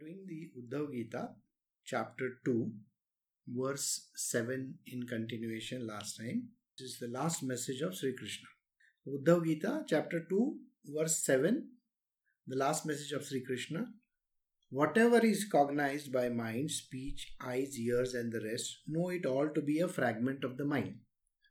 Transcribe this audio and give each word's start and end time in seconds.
doing 0.00 0.24
the 0.26 0.50
Uddhav 0.58 0.92
Gita, 0.92 1.28
chapter 1.84 2.38
2, 2.46 2.70
verse 3.48 4.08
7 4.16 4.78
in 4.86 5.06
continuation 5.06 5.86
last 5.86 6.16
time. 6.16 6.48
This 6.78 6.92
is 6.92 6.98
the 7.00 7.08
last 7.08 7.42
message 7.42 7.82
of 7.82 7.94
Sri 7.94 8.14
Krishna. 8.16 8.48
Uddhav 9.06 9.44
Gita, 9.44 9.84
chapter 9.86 10.24
2, 10.26 10.54
verse 10.86 11.22
7, 11.22 11.68
the 12.46 12.56
last 12.56 12.86
message 12.86 13.12
of 13.12 13.26
Sri 13.26 13.44
Krishna. 13.44 13.88
Whatever 14.70 15.18
is 15.18 15.44
cognized 15.44 16.10
by 16.10 16.30
mind, 16.30 16.70
speech, 16.70 17.34
eyes, 17.44 17.78
ears, 17.78 18.14
and 18.14 18.32
the 18.32 18.40
rest, 18.40 18.78
know 18.86 19.10
it 19.10 19.26
all 19.26 19.50
to 19.50 19.60
be 19.60 19.80
a 19.80 19.88
fragment 19.88 20.44
of 20.44 20.56
the 20.56 20.64
mind, 20.64 20.94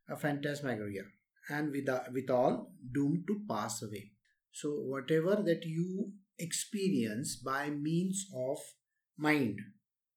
a 0.10 0.16
phantasmagoria, 0.16 1.04
and 1.50 1.72
with, 1.72 1.88
withal 2.12 2.72
doomed 2.94 3.26
to 3.28 3.42
pass 3.48 3.84
away. 3.84 4.12
So, 4.52 4.70
whatever 4.72 5.36
that 5.36 5.66
you 5.66 6.14
experience 6.40 7.36
by 7.36 7.70
means 7.70 8.26
of 8.36 8.58
mind, 9.18 9.60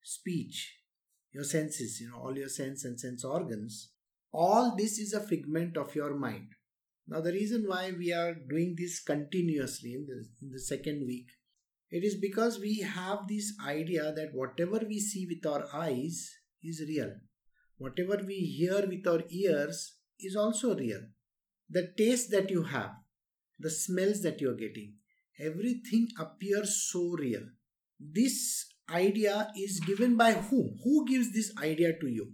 speech, 0.03 0.79
your 1.33 1.45
senses, 1.45 2.01
you 2.01 2.11
know, 2.11 2.19
all 2.19 2.37
your 2.37 2.49
sense 2.49 2.85
and 2.85 2.99
sense 2.99 3.25
organs, 3.25 3.91
all 4.33 4.75
this 4.77 4.99
is 4.99 5.13
a 5.13 5.21
figment 5.21 5.77
of 5.77 5.95
your 5.95 6.15
mind. 6.15 6.49
Now, 7.07 7.21
the 7.21 7.33
reason 7.33 7.65
why 7.67 7.93
we 7.97 8.13
are 8.13 8.35
doing 8.35 8.77
this 8.79 9.01
continuously 9.03 9.95
in 9.95 10.07
the, 10.07 10.25
in 10.41 10.53
the 10.53 10.61
second 10.61 11.07
week, 11.07 11.27
it 11.91 12.05
is 12.05 12.15
because 12.15 12.59
we 12.59 12.81
have 12.81 13.29
this 13.29 13.53
idea 13.67 14.13
that 14.13 14.31
whatever 14.33 14.81
we 14.87 14.99
see 14.99 15.27
with 15.27 15.45
our 15.51 15.67
eyes 15.75 16.31
is 16.63 16.83
real. 16.89 17.13
Whatever 17.77 18.23
we 18.25 18.37
hear 18.37 18.87
with 18.87 19.07
our 19.07 19.25
ears 19.29 19.97
is 20.19 20.37
also 20.37 20.75
real. 20.75 21.01
The 21.69 21.93
taste 21.99 22.31
that 22.31 22.51
you 22.51 22.63
have, 22.63 22.93
the 23.59 23.71
smells 23.71 24.23
that 24.23 24.41
you're 24.41 24.55
getting, 24.55 24.95
everything 25.39 26.09
appears 26.19 26.89
so 26.91 27.11
real. 27.19 27.43
This 27.99 28.67
idea 28.91 29.51
is 29.57 29.81
given 29.81 30.17
by 30.17 30.33
whom? 30.33 30.79
Who 30.85 31.07
gives 31.07 31.33
this 31.33 31.53
idea 31.63 31.93
to 32.01 32.07
you? 32.09 32.33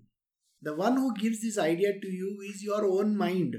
The 0.62 0.74
one 0.74 0.96
who 0.96 1.14
gives 1.14 1.40
this 1.42 1.58
idea 1.58 2.00
to 2.00 2.08
you 2.08 2.38
is 2.48 2.62
your 2.62 2.84
own 2.84 3.16
mind. 3.16 3.56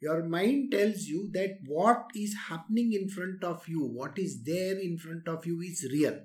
Your 0.00 0.24
mind 0.24 0.72
tells 0.72 1.04
you 1.04 1.30
that 1.32 1.58
what 1.64 2.06
is 2.14 2.34
happening 2.48 2.92
in 2.92 3.08
front 3.08 3.44
of 3.44 3.66
you, 3.68 3.84
what 3.84 4.18
is 4.18 4.42
there 4.42 4.78
in 4.78 4.98
front 4.98 5.28
of 5.28 5.46
you, 5.46 5.60
is 5.60 5.88
real. 5.92 6.18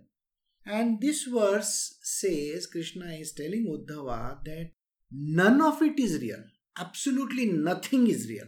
And 0.66 1.00
this 1.00 1.24
verse 1.24 1.98
says, 2.02 2.68
Krishna 2.68 3.06
is 3.14 3.34
telling 3.34 3.68
Uddhava 3.68 4.44
that 4.44 4.72
none 5.12 5.62
of 5.62 5.82
it 5.82 6.00
is 6.00 6.20
real. 6.20 6.44
Absolutely 6.78 7.46
nothing 7.46 8.08
is 8.08 8.28
real. 8.28 8.48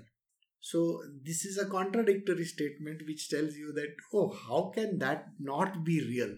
So, 0.62 1.02
this 1.24 1.46
is 1.46 1.58
a 1.58 1.70
contradictory 1.70 2.44
statement 2.44 3.04
which 3.08 3.30
tells 3.30 3.56
you 3.56 3.72
that, 3.74 3.96
oh, 4.14 4.30
how 4.30 4.72
can 4.76 5.00
that 5.00 5.28
not 5.40 5.86
be 5.86 6.02
real? 6.02 6.36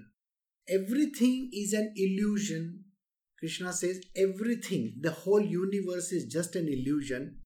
Everything 0.70 1.50
is 1.52 1.74
an 1.74 1.94
illusion. 1.96 2.86
Krishna 3.40 3.74
says 3.74 4.00
everything, 4.16 4.98
the 5.02 5.12
whole 5.12 5.42
universe 5.42 6.12
is 6.12 6.32
just 6.32 6.56
an 6.56 6.68
illusion 6.68 7.40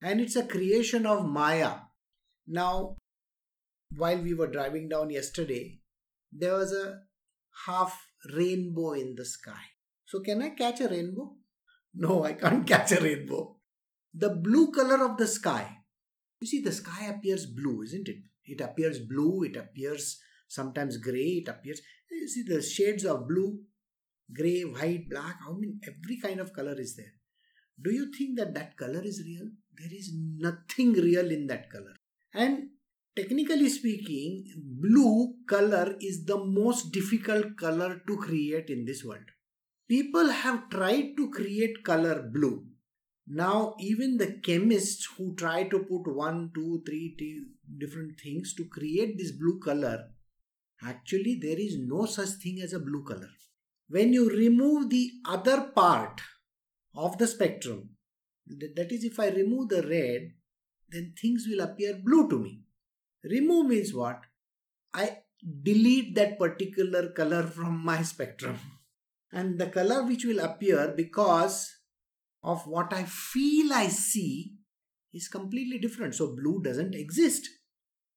and 0.00 0.20
it's 0.20 0.36
a 0.36 0.46
creation 0.46 1.04
of 1.04 1.26
Maya. 1.26 1.74
Now, 2.46 2.96
while 3.96 4.18
we 4.18 4.34
were 4.34 4.46
driving 4.46 4.88
down 4.88 5.10
yesterday, 5.10 5.80
there 6.32 6.54
was 6.54 6.72
a 6.72 7.00
half 7.66 8.06
rainbow 8.32 8.92
in 8.92 9.16
the 9.16 9.24
sky. 9.24 9.64
So, 10.06 10.20
can 10.20 10.40
I 10.42 10.50
catch 10.50 10.80
a 10.80 10.88
rainbow? 10.88 11.34
No, 11.94 12.24
I 12.24 12.34
can't 12.34 12.66
catch 12.72 12.92
a 12.92 13.02
rainbow. 13.02 13.56
The 14.14 14.30
blue 14.30 14.70
color 14.70 15.04
of 15.04 15.16
the 15.16 15.26
sky 15.26 15.81
you 16.42 16.46
see, 16.46 16.60
the 16.60 16.72
sky 16.72 17.06
appears 17.06 17.46
blue, 17.46 17.82
isn't 17.82 18.08
it? 18.08 18.18
It 18.44 18.60
appears 18.60 18.98
blue, 18.98 19.44
it 19.44 19.56
appears 19.56 20.20
sometimes 20.48 20.96
gray, 20.96 21.42
it 21.42 21.48
appears. 21.48 21.80
Eh, 22.10 22.20
you 22.22 22.28
see 22.28 22.42
the 22.42 22.60
shades 22.60 23.04
of 23.04 23.28
blue, 23.28 23.60
gray, 24.34 24.62
white, 24.62 25.08
black. 25.08 25.36
I 25.48 25.52
mean, 25.52 25.80
every 25.86 26.18
kind 26.20 26.40
of 26.40 26.52
color 26.52 26.78
is 26.78 26.96
there. 26.96 27.14
Do 27.80 27.92
you 27.92 28.12
think 28.12 28.38
that 28.38 28.54
that 28.54 28.76
color 28.76 29.02
is 29.02 29.22
real? 29.24 29.48
There 29.78 29.92
is 29.92 30.12
nothing 30.14 30.92
real 30.92 31.30
in 31.30 31.46
that 31.46 31.70
color. 31.70 31.94
And 32.34 32.68
technically 33.16 33.68
speaking, 33.68 34.44
blue 34.56 35.34
color 35.48 35.96
is 36.00 36.24
the 36.24 36.38
most 36.44 36.92
difficult 36.92 37.56
color 37.56 38.02
to 38.06 38.16
create 38.18 38.68
in 38.68 38.84
this 38.84 39.04
world. 39.04 39.24
People 39.88 40.28
have 40.28 40.68
tried 40.70 41.16
to 41.16 41.30
create 41.30 41.82
color 41.84 42.22
blue 42.32 42.66
now, 43.26 43.76
even 43.78 44.16
the 44.16 44.32
chemists 44.42 45.06
who 45.16 45.34
try 45.36 45.64
to 45.64 45.78
put 45.78 46.12
one, 46.12 46.50
two, 46.54 46.82
three 46.84 47.14
t- 47.16 47.44
different 47.78 48.20
things 48.20 48.52
to 48.54 48.64
create 48.64 49.16
this 49.16 49.30
blue 49.30 49.60
color, 49.60 50.10
actually, 50.84 51.38
there 51.40 51.58
is 51.58 51.78
no 51.78 52.04
such 52.06 52.30
thing 52.42 52.60
as 52.60 52.72
a 52.72 52.80
blue 52.80 53.04
color. 53.04 53.30
When 53.88 54.12
you 54.12 54.28
remove 54.28 54.90
the 54.90 55.10
other 55.24 55.60
part 55.74 56.20
of 56.96 57.18
the 57.18 57.26
spectrum, 57.26 57.90
that 58.46 58.90
is, 58.90 59.04
if 59.04 59.20
I 59.20 59.28
remove 59.28 59.68
the 59.68 59.86
red, 59.86 60.32
then 60.88 61.14
things 61.20 61.46
will 61.48 61.60
appear 61.60 62.00
blue 62.04 62.28
to 62.28 62.38
me. 62.38 62.62
Remove 63.22 63.66
means 63.66 63.94
what? 63.94 64.20
I 64.92 65.18
delete 65.62 66.14
that 66.16 66.38
particular 66.38 67.10
color 67.10 67.44
from 67.44 67.84
my 67.84 68.02
spectrum. 68.02 68.58
And 69.32 69.58
the 69.58 69.66
color 69.66 70.02
which 70.02 70.24
will 70.24 70.40
appear 70.40 70.92
because 70.94 71.74
of 72.42 72.66
what 72.66 72.92
I 72.92 73.04
feel 73.04 73.72
I 73.72 73.88
see 73.88 74.54
is 75.12 75.28
completely 75.28 75.78
different. 75.78 76.14
So, 76.14 76.34
blue 76.34 76.62
doesn't 76.62 76.94
exist. 76.94 77.48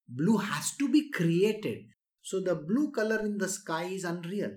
Blue 0.08 0.38
has 0.38 0.76
to 0.78 0.90
be 0.90 1.12
created. 1.12 1.86
So, 2.22 2.40
the 2.40 2.56
blue 2.56 2.92
color 2.92 3.20
in 3.20 3.38
the 3.38 3.50
sky 3.50 3.86
is 3.86 4.04
unreal. 4.04 4.52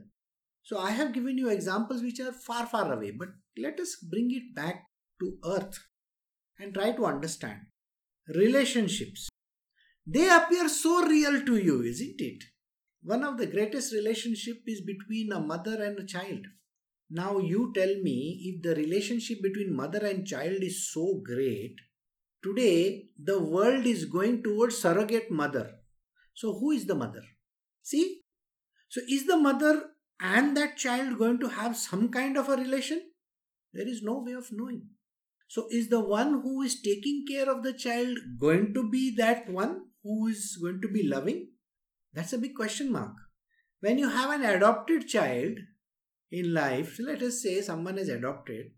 So, 0.62 0.78
I 0.78 0.90
have 0.90 1.12
given 1.12 1.38
you 1.38 1.48
examples 1.48 2.02
which 2.02 2.20
are 2.20 2.32
far, 2.32 2.66
far 2.66 2.92
away, 2.92 3.10
but 3.10 3.28
let 3.56 3.78
us 3.80 3.96
bring 3.96 4.30
it 4.30 4.54
back 4.54 4.84
to 5.20 5.36
earth 5.44 5.78
and 6.58 6.74
try 6.74 6.92
to 6.92 7.06
understand. 7.06 7.60
Relationships. 8.28 9.28
They 10.06 10.28
appear 10.28 10.68
so 10.68 11.06
real 11.06 11.44
to 11.44 11.56
you, 11.56 11.82
isn't 11.82 12.20
it? 12.20 12.44
One 13.02 13.24
of 13.24 13.38
the 13.38 13.46
greatest 13.46 13.92
relationship 13.92 14.62
is 14.66 14.80
between 14.80 15.32
a 15.32 15.40
mother 15.40 15.82
and 15.82 15.98
a 15.98 16.06
child. 16.06 16.46
Now, 17.10 17.38
you 17.38 17.72
tell 17.74 17.94
me 18.02 18.40
if 18.44 18.62
the 18.62 18.74
relationship 18.74 19.40
between 19.42 19.74
mother 19.74 20.04
and 20.04 20.26
child 20.26 20.62
is 20.62 20.92
so 20.92 21.22
great, 21.24 21.76
today 22.42 23.08
the 23.18 23.38
world 23.40 23.86
is 23.86 24.04
going 24.04 24.42
towards 24.42 24.76
surrogate 24.76 25.30
mother. 25.30 25.70
So, 26.34 26.52
who 26.58 26.70
is 26.72 26.86
the 26.86 26.94
mother? 26.94 27.22
See? 27.82 28.22
So, 28.90 29.00
is 29.08 29.26
the 29.26 29.38
mother 29.38 29.90
and 30.20 30.56
that 30.56 30.76
child 30.76 31.18
going 31.18 31.40
to 31.40 31.48
have 31.48 31.76
some 31.76 32.10
kind 32.10 32.36
of 32.36 32.48
a 32.48 32.56
relation? 32.56 33.02
There 33.72 33.88
is 33.88 34.02
no 34.02 34.22
way 34.24 34.32
of 34.32 34.52
knowing. 34.52 34.82
So, 35.48 35.66
is 35.70 35.88
the 35.88 36.00
one 36.00 36.42
who 36.42 36.60
is 36.60 36.82
taking 36.82 37.24
care 37.26 37.50
of 37.50 37.62
the 37.62 37.72
child 37.72 38.18
going 38.38 38.74
to 38.74 38.88
be 38.90 39.14
that 39.16 39.48
one 39.48 39.86
who 40.02 40.26
is 40.26 40.58
going 40.60 40.82
to 40.82 40.88
be 40.88 41.08
loving? 41.08 41.48
That's 42.12 42.34
a 42.34 42.38
big 42.38 42.54
question 42.54 42.92
mark. 42.92 43.12
When 43.80 43.98
you 43.98 44.10
have 44.10 44.30
an 44.30 44.44
adopted 44.44 45.08
child, 45.08 45.56
in 46.30 46.52
life, 46.52 46.98
let 46.98 47.22
us 47.22 47.42
say 47.42 47.60
someone 47.60 47.98
is 47.98 48.08
adopted. 48.08 48.72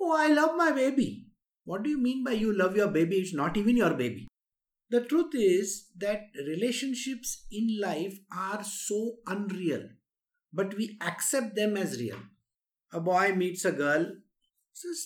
Oh, 0.00 0.14
I 0.16 0.28
love 0.28 0.56
my 0.56 0.72
baby. 0.72 1.26
What 1.64 1.82
do 1.82 1.90
you 1.90 1.98
mean 1.98 2.24
by 2.24 2.32
you 2.32 2.56
love 2.56 2.76
your 2.76 2.88
baby? 2.88 3.16
It's 3.16 3.34
not 3.34 3.56
even 3.56 3.76
your 3.76 3.94
baby. 3.94 4.28
The 4.90 5.02
truth 5.02 5.34
is 5.34 5.88
that 5.98 6.28
relationships 6.46 7.44
in 7.50 7.78
life 7.80 8.18
are 8.34 8.64
so 8.64 9.16
unreal, 9.26 9.82
but 10.52 10.76
we 10.76 10.96
accept 11.02 11.54
them 11.56 11.76
as 11.76 12.00
real. 12.00 12.18
A 12.92 13.00
boy 13.00 13.34
meets 13.34 13.66
a 13.66 13.72
girl. 13.72 14.06
It's 14.72 14.84
a 14.84 14.96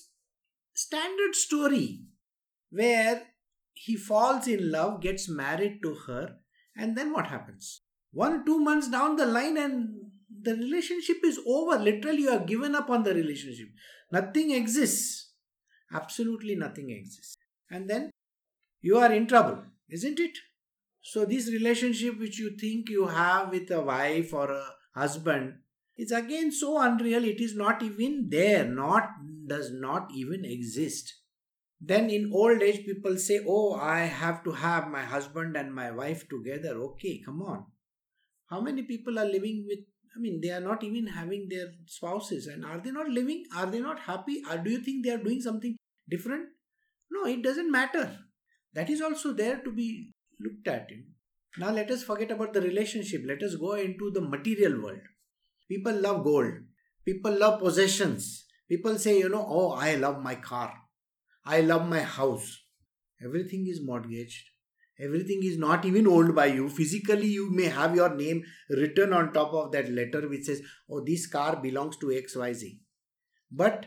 standard 0.75 1.35
story 1.35 2.05
where 2.71 3.23
he 3.75 3.97
falls 3.97 4.47
in 4.47 4.71
love, 4.71 5.01
gets 5.01 5.29
married 5.29 5.81
to 5.83 5.95
her, 6.07 6.37
and 6.77 6.97
then 6.97 7.13
what 7.13 7.27
happens? 7.27 7.83
One, 8.13 8.45
two 8.45 8.61
months 8.61 8.89
down 8.89 9.17
the 9.17 9.27
line, 9.27 9.57
and 9.57 10.02
the 10.43 10.55
relationship 10.55 11.19
is 11.25 11.41
over. 11.47 11.79
Literally, 11.79 12.23
you 12.23 12.31
have 12.31 12.47
given 12.47 12.75
up 12.75 12.91
on 12.91 13.03
the 13.03 13.15
relationship. 13.15 13.69
Nothing 14.11 14.51
exists. 14.53 15.33
Absolutely 15.93 16.55
nothing 16.57 16.91
exists. 16.91 17.37
And 17.71 17.89
then 17.89 18.11
you 18.81 18.99
are 18.99 19.13
in 19.13 19.27
trouble, 19.27 19.63
isn't 19.91 20.19
it? 20.19 20.39
So, 21.03 21.25
this 21.25 21.51
relationship 21.51 22.19
which 22.19 22.39
you 22.39 22.57
think 22.57 22.89
you 22.89 23.07
have 23.07 23.51
with 23.51 23.71
a 23.71 23.81
wife 23.81 24.33
or 24.33 24.51
a 24.51 24.65
husband 24.95 25.55
is 25.97 26.13
again 26.13 26.53
so 26.53 26.81
unreal, 26.81 27.25
it 27.25 27.41
is 27.41 27.55
not 27.57 27.83
even 27.83 28.29
there, 28.31 28.65
not 28.65 29.09
does 29.47 29.73
not 29.73 30.09
even 30.15 30.45
exist. 30.45 31.15
Then 31.81 32.11
in 32.11 32.31
old 32.33 32.63
age, 32.63 32.85
people 32.87 33.17
say, 33.19 33.45
Oh, 33.47 33.75
I 33.75 34.01
have 34.01 34.45
to 34.45 34.53
have 34.53 34.89
my 34.89 35.03
husband 35.03 35.57
and 35.57 35.75
my 35.75 35.91
wife 35.91 36.29
together. 36.29 36.77
Okay, 36.91 37.21
come 37.25 37.43
on. 37.43 37.67
How 38.47 38.61
many 38.61 38.83
people 38.83 39.19
are 39.19 39.25
living 39.25 39.65
with 39.67 39.81
I 40.15 40.21
mean, 40.21 40.41
they 40.43 40.51
are 40.51 40.61
not 40.61 40.85
even 40.85 41.07
having 41.07 41.49
their 41.49 41.69
spouses. 41.87 42.47
And 42.47 42.65
are 42.65 42.79
they 42.79 42.91
not 42.91 43.09
living? 43.09 43.45
Are 43.57 43.67
they 43.67 43.81
not 43.81 44.01
happy? 44.01 44.43
Or 44.51 44.59
do 44.59 44.71
you 44.71 44.79
think 44.79 45.05
they 45.05 45.13
are 45.13 45.23
doing 45.23 45.41
something 45.41 45.77
different? 46.09 46.49
No, 47.11 47.25
it 47.27 47.43
doesn't 47.43 47.71
matter. 47.71 48.19
That 48.75 48.91
is 48.91 49.01
also 49.01 49.33
there 49.33 49.59
to 49.59 49.71
be 49.71 50.13
looked 50.41 50.69
at. 50.69 50.89
Now, 51.59 51.71
let 51.71 51.91
us 51.91 52.03
forget 52.03 52.31
about 52.31 52.53
the 52.53 52.61
relationship. 52.61 53.23
Let 53.27 53.43
us 53.43 53.57
go 53.57 53.73
into 53.75 54.11
the 54.11 54.21
material 54.21 54.83
world. 54.83 55.01
People 55.69 55.95
love 55.95 56.25
gold. 56.25 56.55
People 57.05 57.39
love 57.39 57.61
possessions. 57.61 58.47
People 58.69 58.99
say, 58.99 59.19
you 59.19 59.29
know, 59.29 59.47
oh, 59.49 59.73
I 59.73 59.97
love 59.97 60.23
my 60.23 60.35
car. 60.35 60.73
I 61.45 61.61
love 61.61 61.89
my 61.89 62.01
house. 62.01 62.63
Everything 63.25 63.67
is 63.67 63.81
mortgaged. 63.83 64.52
Everything 65.03 65.41
is 65.43 65.59
not 65.59 65.85
even 65.85 66.07
owned 66.07 66.35
by 66.35 66.47
you. 66.47 66.69
Physically, 66.69 67.27
you 67.27 67.51
may 67.51 67.65
have 67.65 67.95
your 67.97 68.15
name 68.15 68.45
written 68.71 69.13
on 69.13 69.33
top 69.33 69.53
of 69.53 69.73
that 69.73 69.91
letter 69.91 70.29
which 70.29 70.45
says, 70.45 70.63
oh, 70.91 71.03
this 71.05 71.27
car 71.27 71.57
belongs 71.57 71.97
to 71.97 72.07
XYZ. 72.07 72.79
But 73.51 73.87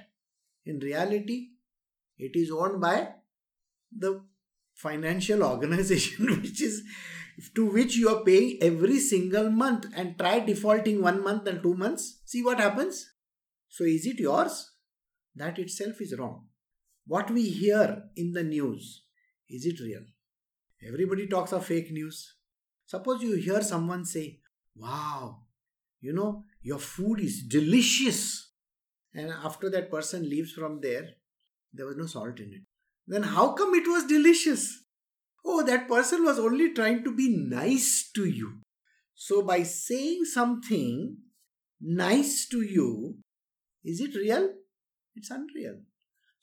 in 0.66 0.80
reality, 0.80 1.52
it 2.18 2.36
is 2.36 2.52
owned 2.52 2.82
by 2.82 3.10
the 3.98 4.22
financial 4.74 5.44
organization 5.52 6.26
which 6.42 6.62
is 6.62 6.84
to 7.54 7.66
which 7.66 7.96
you 7.96 8.10
are 8.10 8.24
paying 8.24 8.58
every 8.62 9.00
single 9.00 9.50
month 9.50 9.86
and 9.96 10.18
try 10.18 10.40
defaulting 10.40 11.02
one 11.02 11.24
month 11.24 11.48
and 11.48 11.62
two 11.62 11.76
months. 11.76 12.20
See 12.26 12.44
what 12.44 12.60
happens? 12.60 13.14
So 13.70 13.84
is 13.84 14.06
it 14.06 14.20
yours? 14.20 14.72
That 15.36 15.60
itself 15.60 16.00
is 16.00 16.18
wrong. 16.18 16.48
What 17.08 17.30
we 17.30 17.50
hear 17.50 18.04
in 18.16 18.32
the 18.32 18.44
news 18.44 19.04
is 19.50 19.66
it 19.66 19.80
real 19.82 20.04
everybody 20.86 21.27
talks 21.27 21.51
of 21.51 21.66
fake 21.66 21.92
news 21.92 22.36
suppose 22.86 23.22
you 23.22 23.36
hear 23.36 23.62
someone 23.62 24.06
say 24.06 24.39
wow 24.75 25.42
you 26.01 26.13
know 26.13 26.44
your 26.62 26.80
food 26.80 27.19
is 27.19 27.44
delicious 27.44 28.51
and 29.13 29.30
after 29.44 29.69
that 29.69 29.89
person 29.89 30.30
leaves 30.30 30.51
from 30.51 30.80
there 30.81 31.10
there 31.74 31.86
was 31.86 31.98
no 31.98 32.06
salt 32.06 32.39
in 32.39 32.54
it 32.54 32.62
then 33.07 33.24
how 33.24 33.54
come 33.54 33.75
it 33.75 33.88
was 33.88 34.06
delicious? 34.06 34.83
Oh, 35.45 35.63
that 35.63 35.88
person 35.88 36.24
was 36.24 36.39
only 36.39 36.74
trying 36.74 37.04
to 37.04 37.16
be 37.16 37.30
nice 37.30 38.10
to 38.16 38.25
you. 38.25 38.62
So, 39.13 39.44
by 39.44 39.63
saying 39.63 40.25
something 40.25 41.18
nice 41.80 42.48
to 42.50 42.62
you, 42.62 43.18
is 43.83 44.01
it 44.01 44.16
real? 44.16 44.50
It's 45.16 45.30
unreal. 45.30 45.81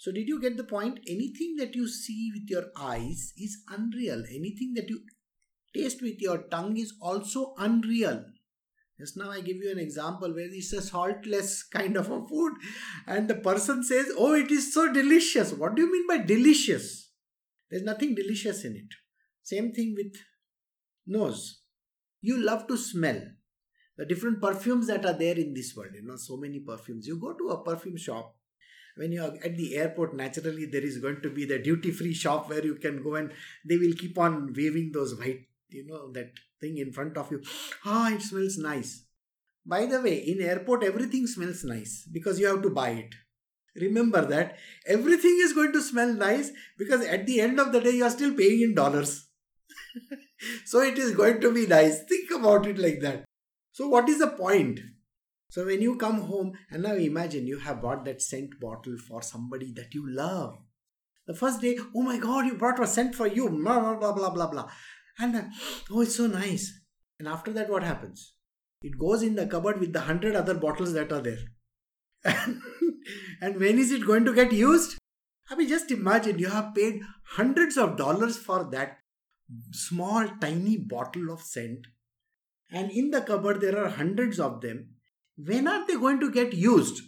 So, 0.02 0.10
did 0.10 0.26
you 0.26 0.40
get 0.40 0.56
the 0.56 0.64
point? 0.64 0.98
Anything 1.06 1.54
that 1.58 1.76
you 1.76 1.86
see 1.86 2.32
with 2.34 2.50
your 2.50 2.64
eyes 2.76 3.32
is 3.38 3.58
unreal. 3.68 4.24
Anything 4.28 4.72
that 4.74 4.90
you 4.90 4.98
taste 5.72 6.02
with 6.02 6.20
your 6.20 6.38
tongue 6.50 6.76
is 6.76 6.94
also 7.00 7.54
unreal. 7.56 8.24
Just 8.98 9.16
now 9.16 9.30
I 9.30 9.40
give 9.42 9.58
you 9.58 9.70
an 9.70 9.78
example 9.78 10.34
where 10.34 10.48
it's 10.50 10.72
a 10.72 10.82
saltless 10.82 11.62
kind 11.62 11.96
of 11.96 12.10
a 12.10 12.26
food 12.26 12.54
and 13.06 13.28
the 13.28 13.36
person 13.36 13.84
says, 13.84 14.06
Oh, 14.18 14.34
it 14.34 14.50
is 14.50 14.74
so 14.74 14.92
delicious. 14.92 15.52
What 15.52 15.76
do 15.76 15.82
you 15.82 15.92
mean 15.92 16.08
by 16.08 16.18
delicious? 16.26 17.12
There's 17.70 17.84
nothing 17.84 18.16
delicious 18.16 18.64
in 18.64 18.74
it. 18.74 18.92
Same 19.44 19.70
thing 19.70 19.94
with 19.96 20.16
nose. 21.06 21.60
You 22.20 22.38
love 22.38 22.66
to 22.66 22.76
smell 22.76 23.22
the 23.96 24.04
different 24.04 24.42
perfumes 24.42 24.88
that 24.88 25.06
are 25.06 25.16
there 25.16 25.36
in 25.36 25.54
this 25.54 25.76
world. 25.76 25.92
You 25.94 26.02
know, 26.04 26.16
so 26.16 26.36
many 26.36 26.58
perfumes. 26.58 27.06
You 27.06 27.20
go 27.20 27.34
to 27.34 27.50
a 27.50 27.62
perfume 27.62 27.96
shop. 27.96 28.34
When 28.96 29.12
you 29.12 29.22
are 29.22 29.34
at 29.44 29.56
the 29.56 29.76
airport, 29.76 30.14
naturally 30.14 30.66
there 30.66 30.82
is 30.82 30.98
going 30.98 31.20
to 31.22 31.30
be 31.30 31.44
the 31.44 31.58
duty 31.58 31.90
free 31.90 32.12
shop 32.12 32.48
where 32.50 32.64
you 32.64 32.74
can 32.74 33.02
go 33.02 33.14
and 33.14 33.32
they 33.64 33.78
will 33.78 33.94
keep 33.94 34.18
on 34.18 34.52
waving 34.54 34.92
those 34.92 35.14
white, 35.18 35.46
you 35.70 35.86
know, 35.86 36.10
that 36.12 36.32
thing 36.60 36.78
in 36.78 36.92
front 36.92 37.16
of 37.16 37.30
you. 37.30 37.42
Ah 37.84 38.12
it 38.12 38.22
smells 38.22 38.58
nice. 38.58 39.04
By 39.64 39.86
the 39.86 40.00
way 40.00 40.16
in 40.16 40.42
airport 40.42 40.84
everything 40.84 41.26
smells 41.26 41.64
nice 41.64 42.06
because 42.10 42.38
you 42.38 42.46
have 42.46 42.62
to 42.62 42.70
buy 42.70 42.90
it. 42.90 43.14
Remember 43.74 44.24
that 44.26 44.56
everything 44.86 45.38
is 45.42 45.54
going 45.54 45.72
to 45.72 45.80
smell 45.80 46.12
nice 46.12 46.50
because 46.76 47.04
at 47.06 47.26
the 47.26 47.40
end 47.40 47.58
of 47.58 47.72
the 47.72 47.80
day 47.80 47.92
you 47.92 48.04
are 48.04 48.10
still 48.10 48.34
paying 48.34 48.60
in 48.62 48.74
dollars. 48.74 49.28
So 50.64 50.80
it 50.80 50.98
is 50.98 51.14
going 51.14 51.40
to 51.40 51.52
be 51.52 51.66
nice. 51.66 52.02
Think 52.02 52.30
about 52.32 52.66
it 52.66 52.76
like 52.78 53.00
that. 53.00 53.24
So 53.70 53.88
what 53.88 54.08
is 54.08 54.18
the 54.18 54.26
point 54.28 54.80
so 55.52 55.64
when 55.68 55.82
you 55.86 55.96
come 56.02 56.20
home 56.32 56.52
and 56.70 56.82
now 56.82 56.94
imagine 57.06 57.46
you 57.46 57.58
have 57.68 57.82
bought 57.82 58.04
that 58.06 58.22
scent 58.26 58.58
bottle 58.60 58.96
for 59.08 59.22
somebody 59.30 59.72
that 59.78 59.94
you 59.98 60.04
love 60.20 60.54
the 61.26 61.34
first 61.42 61.60
day 61.66 61.76
oh 61.96 62.02
my 62.10 62.18
god 62.26 62.46
you 62.46 62.54
brought 62.64 62.82
a 62.86 62.86
scent 62.96 63.14
for 63.20 63.26
you 63.38 63.48
blah 63.48 63.80
blah 63.80 63.96
blah 63.96 64.12
blah 64.20 64.30
blah, 64.38 64.50
blah. 64.56 64.68
And 65.18 65.36
uh, 65.36 65.42
oh, 65.90 66.00
it's 66.00 66.16
so 66.16 66.26
nice. 66.26 66.80
And 67.18 67.28
after 67.28 67.52
that, 67.52 67.70
what 67.70 67.82
happens? 67.82 68.34
It 68.80 68.98
goes 68.98 69.22
in 69.22 69.34
the 69.34 69.46
cupboard 69.46 69.78
with 69.78 69.92
the 69.92 70.00
hundred 70.00 70.34
other 70.34 70.54
bottles 70.54 70.92
that 70.94 71.12
are 71.12 71.20
there. 71.20 71.38
and 73.40 73.60
when 73.60 73.78
is 73.78 73.92
it 73.92 74.06
going 74.06 74.24
to 74.24 74.34
get 74.34 74.52
used? 74.52 74.98
I 75.50 75.54
mean, 75.54 75.68
just 75.68 75.90
imagine 75.90 76.38
you 76.38 76.48
have 76.48 76.74
paid 76.74 77.02
hundreds 77.36 77.76
of 77.76 77.96
dollars 77.96 78.36
for 78.38 78.64
that 78.72 78.98
small, 79.72 80.26
tiny 80.40 80.78
bottle 80.78 81.30
of 81.30 81.42
scent. 81.42 81.86
And 82.70 82.90
in 82.90 83.10
the 83.10 83.20
cupboard, 83.20 83.60
there 83.60 83.84
are 83.84 83.90
hundreds 83.90 84.40
of 84.40 84.62
them. 84.62 84.91
When 85.44 85.66
are 85.66 85.86
they 85.86 85.94
going 85.94 86.20
to 86.20 86.30
get 86.30 86.52
used? 86.52 87.02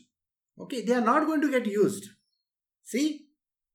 Okay, 0.58 0.82
they 0.82 0.94
are 0.94 1.00
not 1.00 1.26
going 1.26 1.40
to 1.42 1.50
get 1.50 1.66
used. 1.66 2.08
See, 2.82 3.26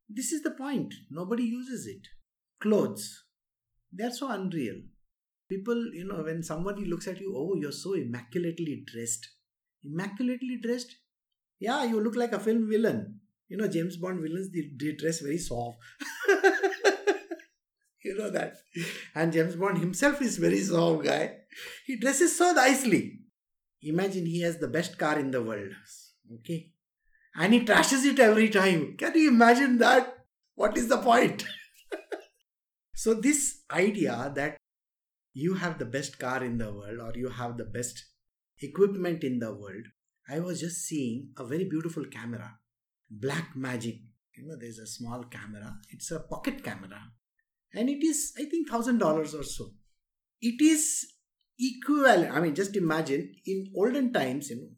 this 0.10 0.32
is 0.32 0.44
the 0.44 0.52
point. 0.52 0.94
Nobody 1.10 1.44
uses 1.44 1.88
it. 1.88 2.08
Clothes. 2.62 3.24
They're 3.92 4.12
so 4.12 4.30
unreal. 4.30 4.76
People, 5.48 5.94
you 5.94 6.06
know, 6.06 6.24
when 6.24 6.44
somebody 6.44 6.86
looks 6.86 7.08
at 7.08 7.20
you, 7.20 7.34
oh, 7.36 7.56
you're 7.56 7.72
so 7.72 7.94
immaculately 7.96 8.84
dressed. 8.86 9.28
Immaculately 9.84 10.60
dressed? 10.62 10.96
Yeah, 11.60 11.84
you 11.84 12.00
look 12.02 12.16
like 12.16 12.34
a 12.34 12.40
film 12.40 12.70
villain. 12.70 13.20
You 13.48 13.58
know, 13.58 13.68
James 13.68 13.98
Bond 13.98 14.22
villains, 14.22 14.50
they, 14.52 14.92
dress 14.94 15.20
very 15.20 15.40
soft. 15.40 15.78
you 18.04 18.16
know 18.18 18.30
that. 18.30 18.58
And 19.16 19.34
James 19.34 19.56
Bond 19.56 19.80
himself 19.80 20.22
is 20.22 20.38
very 20.38 20.60
soft 20.60 21.06
guy. 21.06 21.38
He 21.86 22.00
dresses 22.00 22.38
so 22.38 22.52
nicely. 22.52 23.19
Imagine 23.82 24.26
he 24.26 24.42
has 24.42 24.58
the 24.58 24.68
best 24.68 24.98
car 24.98 25.18
in 25.18 25.32
the 25.32 25.42
world. 25.42 25.72
Okay. 26.36 26.72
And 27.36 27.54
he 27.54 27.62
trashes 27.66 28.06
it 28.06 28.20
every 28.20 28.50
time. 28.50 28.96
Can 28.98 29.16
you 29.16 29.30
imagine 29.30 29.78
that? 29.78 30.26
What 30.56 30.78
is 30.78 30.90
the 30.90 30.98
point? 30.98 31.46
So, 33.02 33.14
this 33.14 33.62
idea 33.72 34.30
that 34.36 34.58
you 35.34 35.54
have 35.54 35.80
the 35.80 35.86
best 35.86 36.20
car 36.20 36.44
in 36.44 36.58
the 36.58 36.70
world 36.70 37.00
or 37.00 37.18
you 37.18 37.30
have 37.30 37.56
the 37.56 37.64
best 37.64 38.04
equipment 38.62 39.24
in 39.24 39.40
the 39.40 39.54
world, 39.54 39.86
I 40.30 40.42
was 40.42 40.60
just 40.60 40.80
seeing 40.80 41.30
a 41.38 41.46
very 41.46 41.64
beautiful 41.64 42.04
camera, 42.12 42.60
Blackmagic. 43.10 44.02
You 44.36 44.48
know, 44.48 44.58
there's 44.60 44.80
a 44.80 44.86
small 44.86 45.24
camera, 45.24 45.78
it's 45.90 46.12
a 46.12 46.20
pocket 46.20 46.62
camera, 46.62 47.00
and 47.74 47.88
it 47.88 48.04
is, 48.04 48.34
I 48.38 48.44
think, 48.44 48.70
thousand 48.70 48.98
dollars 48.98 49.34
or 49.34 49.44
so. 49.44 49.70
It 50.42 50.62
is 50.62 51.08
equivalent. 51.60 52.34
I 52.34 52.40
mean, 52.40 52.56
just 52.56 52.76
imagine 52.76 53.36
in 53.46 53.72
olden 53.76 54.14
times, 54.14 54.50
you 54.50 54.58
know, 54.58 54.70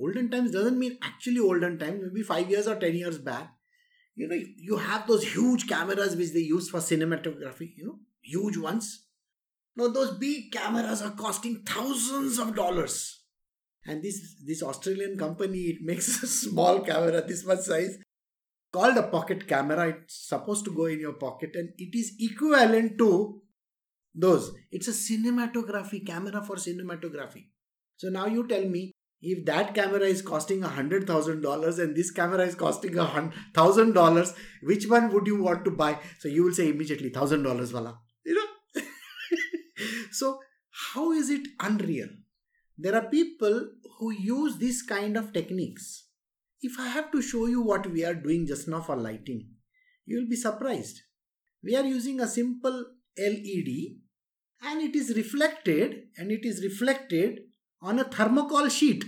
olden 0.00 0.30
times 0.30 0.50
doesn't 0.50 0.78
mean 0.78 0.98
actually 1.02 1.40
olden 1.40 1.78
times, 1.78 2.00
maybe 2.02 2.22
five 2.22 2.50
years 2.50 2.66
or 2.66 2.76
ten 2.76 2.94
years 2.94 3.18
back 3.18 3.58
you 4.18 4.26
know 4.28 4.38
you 4.68 4.76
have 4.76 5.06
those 5.06 5.26
huge 5.34 5.68
cameras 5.68 6.16
which 6.16 6.32
they 6.32 6.46
use 6.54 6.68
for 6.68 6.80
cinematography 6.80 7.68
you 7.76 7.86
know 7.86 7.98
huge 8.20 8.56
ones 8.56 9.04
now 9.76 9.88
those 9.88 10.10
big 10.18 10.50
cameras 10.52 11.02
are 11.02 11.12
costing 11.22 11.62
thousands 11.72 12.38
of 12.44 12.54
dollars 12.56 12.96
and 13.86 14.02
this 14.02 14.18
this 14.50 14.62
australian 14.62 15.16
company 15.16 15.62
it 15.74 15.82
makes 15.90 16.08
a 16.26 16.26
small 16.26 16.80
camera 16.90 17.22
this 17.28 17.44
much 17.50 17.60
size 17.70 17.98
called 18.72 18.96
a 19.02 19.06
pocket 19.14 19.46
camera 19.52 19.88
it's 19.90 20.18
supposed 20.32 20.64
to 20.64 20.74
go 20.80 20.86
in 20.86 21.00
your 21.06 21.18
pocket 21.26 21.54
and 21.54 21.70
it 21.86 22.00
is 22.02 22.12
equivalent 22.30 22.98
to 22.98 23.12
those. 24.14 24.52
It's 24.70 24.88
a 24.88 24.92
cinematography 24.92 26.06
camera 26.06 26.42
for 26.42 26.56
cinematography. 26.56 27.46
So 27.96 28.08
now 28.08 28.26
you 28.26 28.46
tell 28.46 28.64
me 28.64 28.92
if 29.20 29.44
that 29.46 29.74
camera 29.74 30.00
is 30.00 30.22
costing 30.22 30.62
a 30.62 30.68
hundred 30.68 31.06
thousand 31.06 31.42
dollars 31.42 31.78
and 31.78 31.96
this 31.96 32.10
camera 32.10 32.44
is 32.44 32.54
costing 32.54 32.96
a 32.98 33.30
thousand 33.54 33.92
dollars 33.92 34.34
which 34.62 34.88
one 34.88 35.12
would 35.12 35.26
you 35.26 35.42
want 35.42 35.64
to 35.64 35.70
buy? 35.70 35.98
So 36.20 36.28
you 36.28 36.44
will 36.44 36.52
say 36.52 36.68
immediately 36.68 37.10
thousand 37.10 37.42
dollars 37.42 37.72
wala 37.72 37.98
you 38.24 38.34
know? 38.34 38.82
So 40.12 40.40
how 40.70 41.12
is 41.12 41.30
it 41.30 41.48
unreal? 41.60 42.08
There 42.76 42.94
are 42.94 43.08
people 43.10 43.70
who 43.98 44.12
use 44.12 44.58
this 44.58 44.82
kind 44.82 45.16
of 45.16 45.32
techniques. 45.32 46.04
If 46.60 46.78
i 46.78 46.88
have 46.88 47.10
to 47.12 47.22
show 47.22 47.46
you 47.46 47.62
what 47.62 47.86
we 47.90 48.04
are 48.04 48.14
doing 48.14 48.46
just 48.46 48.68
now 48.68 48.80
for 48.80 48.96
lighting 48.96 49.46
you 50.08 50.18
will 50.18 50.28
be 50.28 50.36
surprised. 50.36 51.02
We 51.62 51.76
are 51.76 51.84
using 51.84 52.20
a 52.20 52.26
simple 52.26 52.84
led 53.18 53.98
and 54.62 54.82
it 54.82 54.96
is 54.96 55.16
reflected 55.16 56.08
and 56.16 56.30
it 56.30 56.44
is 56.44 56.62
reflected 56.62 57.40
on 57.80 57.98
a 57.98 58.04
thermocol 58.04 58.70
sheet. 58.70 59.04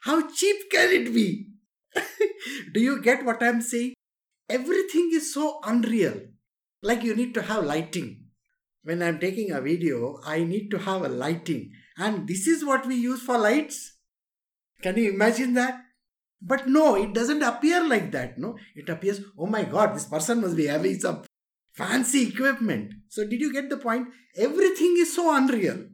How 0.00 0.30
cheap 0.30 0.70
can 0.70 0.90
it 0.90 1.14
be? 1.14 1.48
Do 2.74 2.80
you 2.80 3.02
get 3.02 3.24
what 3.24 3.42
I'm 3.42 3.60
saying? 3.60 3.94
Everything 4.48 5.10
is 5.12 5.34
so 5.34 5.60
unreal. 5.64 6.20
Like 6.82 7.02
you 7.02 7.14
need 7.14 7.34
to 7.34 7.42
have 7.42 7.64
lighting. 7.64 8.24
When 8.82 9.02
I'm 9.02 9.18
taking 9.18 9.50
a 9.50 9.60
video, 9.60 10.18
I 10.24 10.44
need 10.44 10.70
to 10.70 10.78
have 10.78 11.02
a 11.02 11.08
lighting. 11.08 11.72
And 11.98 12.26
this 12.26 12.46
is 12.46 12.64
what 12.64 12.86
we 12.86 12.94
use 12.94 13.22
for 13.22 13.36
lights. 13.36 13.98
Can 14.80 14.96
you 14.96 15.12
imagine 15.12 15.52
that? 15.54 15.82
But 16.40 16.66
no, 16.66 16.96
it 16.96 17.12
doesn't 17.12 17.42
appear 17.42 17.86
like 17.86 18.10
that. 18.12 18.38
No, 18.38 18.56
it 18.74 18.88
appears, 18.88 19.20
oh 19.38 19.46
my 19.46 19.64
god, 19.64 19.94
this 19.94 20.06
person 20.06 20.40
must 20.40 20.56
be 20.56 20.66
having 20.66 20.98
some 20.98 21.22
fancy 21.72 22.28
equipment. 22.28 22.94
So, 23.08 23.26
did 23.26 23.40
you 23.40 23.52
get 23.52 23.70
the 23.70 23.76
point? 23.76 24.08
Everything 24.36 24.96
is 24.98 25.14
so 25.14 25.34
unreal. 25.34 25.86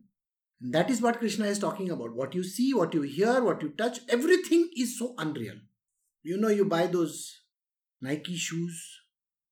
And 0.61 0.73
that 0.73 0.91
is 0.91 1.03
what 1.03 1.19
Krishna 1.19 1.47
is 1.47 1.59
talking 1.59 1.91
about. 1.91 2.15
What 2.15 2.35
you 2.35 2.43
see, 2.43 2.73
what 2.73 2.95
you 2.95 3.03
hear, 3.03 3.43
what 3.43 3.63
you 3.63 3.71
touch, 3.71 4.01
everything 4.09 4.71
is 4.77 4.99
so 4.99 5.15
unreal. 5.19 5.57
You 6.23 6.39
know, 6.39 6.49
you 6.49 6.65
buy 6.65 6.87
those 6.87 7.43
Nike 8.01 8.37
shoes, 8.37 9.01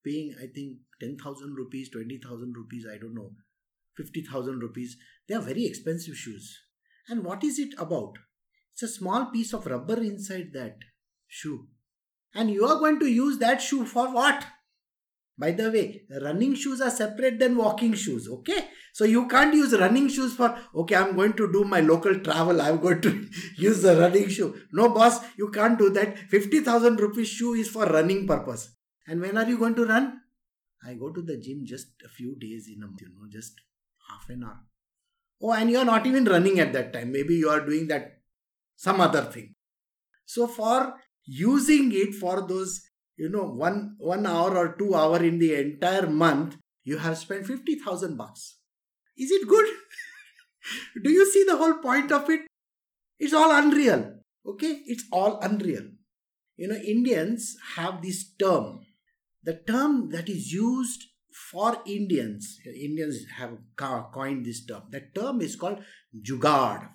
paying, 0.05 0.35
I 0.39 0.47
think, 0.47 0.79
10,000 1.01 1.55
rupees, 1.55 1.91
20,000 1.91 2.55
rupees, 2.57 2.87
I 2.91 2.99
don't 2.99 3.15
know, 3.15 3.33
50,000 3.97 4.61
rupees. 4.61 4.97
They 5.29 5.35
are 5.35 5.43
very 5.43 5.67
expensive 5.67 6.17
shoes. 6.17 6.59
And 7.09 7.25
what 7.25 7.45
is 7.45 7.59
it 7.59 7.75
about? 7.79 8.15
It's 8.73 8.83
a 8.83 8.89
small 8.89 9.27
piece 9.27 9.53
of 9.53 9.67
rubber 9.67 10.01
inside 10.03 10.53
that 10.55 10.79
shoe. 11.29 11.69
And 12.35 12.51
you 12.51 12.67
are 12.67 12.79
going 12.79 12.99
to 13.01 13.07
use 13.07 13.39
that 13.39 13.63
shoe 13.63 13.85
for 13.85 14.13
what? 14.13 14.45
By 15.37 15.51
the 15.51 15.71
way, 15.71 16.03
running 16.23 16.55
shoes 16.55 16.81
are 16.81 16.91
separate 16.91 17.41
than 17.41 17.57
walking 17.57 17.95
shoes, 17.95 18.29
okay? 18.29 18.69
So 18.93 19.05
you 19.05 19.27
can't 19.27 19.53
use 19.53 19.73
running 19.73 20.09
shoes 20.09 20.35
for, 20.35 20.57
okay, 20.75 20.95
I'm 20.95 21.17
going 21.17 21.33
to 21.33 21.51
do 21.53 21.65
my 21.65 21.81
local 21.81 22.21
travel, 22.21 22.61
I'm 22.61 22.79
going 22.79 23.01
to 23.01 23.29
use 23.57 23.83
the 23.83 23.97
running 23.97 24.29
shoe. 24.29 24.55
No, 24.73 24.91
boss, 24.91 25.19
you 25.37 25.51
can't 25.51 25.77
do 25.79 25.91
that. 25.91 26.19
50,000 26.31 27.01
rupees 27.01 27.29
shoe 27.29 27.55
is 27.55 27.69
for 27.69 27.87
running 27.87 28.27
purpose. 28.29 28.77
And 29.09 29.21
when 29.21 29.37
are 29.37 29.49
you 29.49 29.59
going 29.59 29.75
to 29.75 29.85
run? 29.85 30.21
I 30.87 30.95
go 30.95 31.11
to 31.11 31.23
the 31.23 31.37
gym 31.39 31.63
just 31.65 31.89
a 32.05 32.09
few 32.09 32.37
days 32.39 32.69
in 32.69 32.83
a 32.83 32.87
month, 32.87 33.01
you 33.01 33.09
know, 33.09 33.27
just 33.31 33.55
half 34.09 34.29
an 34.29 34.45
hour. 34.45 34.61
Oh, 35.43 35.53
and 35.53 35.71
you 35.71 35.79
are 35.79 35.85
not 35.85 36.07
even 36.07 36.25
running 36.25 36.61
at 36.61 36.73
that 36.75 36.93
time. 36.93 37.11
Maybe 37.11 37.35
you 37.35 37.49
are 37.49 37.65
doing 37.65 37.89
that 37.89 38.19
some 38.77 39.01
other 39.01 39.23
thing. 39.23 39.55
So 40.27 40.47
for 40.47 40.95
using 41.25 41.91
it 41.93 42.15
for 42.15 42.47
those 42.47 42.81
you 43.17 43.29
know 43.29 43.45
one 43.45 43.97
one 43.99 44.27
hour 44.27 44.57
or 44.57 44.75
two 44.79 44.95
hour 44.95 45.23
in 45.23 45.39
the 45.39 45.55
entire 45.55 46.07
month 46.07 46.57
you 46.83 46.99
have 46.99 47.17
spent 47.17 47.47
50000 47.47 48.17
bucks. 48.17 48.59
Is 49.17 49.31
it 49.31 49.49
good? 49.49 49.67
Do 51.03 51.11
you 51.11 51.31
see 51.31 51.45
the 51.45 51.57
whole 51.57 51.75
point 51.75 52.13
of 52.13 52.29
it? 52.29 52.43
It's 53.19 53.33
all 53.33 53.51
unreal 53.51 54.19
okay? 54.47 54.83
It's 54.87 55.05
all 55.13 55.39
unreal. 55.41 55.85
You 56.57 56.69
know 56.69 56.77
indians 56.77 57.57
have 57.77 58.03
this 58.03 58.33
term 58.35 58.81
the 59.43 59.55
term 59.67 60.11
that 60.11 60.29
is 60.29 60.53
used 60.53 61.05
for 61.51 61.79
indians. 61.87 62.59
Indians 62.65 63.25
have 63.37 63.59
coined 63.77 64.47
this 64.47 64.65
term. 64.65 64.85
That 64.91 65.15
term 65.15 65.41
is 65.41 65.57
called 65.57 65.79
jugaad 66.17 66.89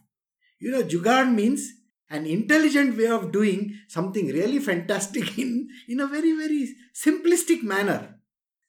you 0.60 0.72
know 0.72 0.84
jugaad 0.84 1.34
means 1.34 1.72
an 2.10 2.26
intelligent 2.26 2.98
way 2.98 3.08
of 3.08 3.32
doing 3.32 3.74
something 3.88 4.28
really 4.28 4.60
fantastic 4.60 5.38
in, 5.44 5.70
in 5.88 6.00
a 6.00 6.08
very, 6.08 6.34
very 6.36 6.76
simplistic 6.94 7.64
manner. 7.64 8.20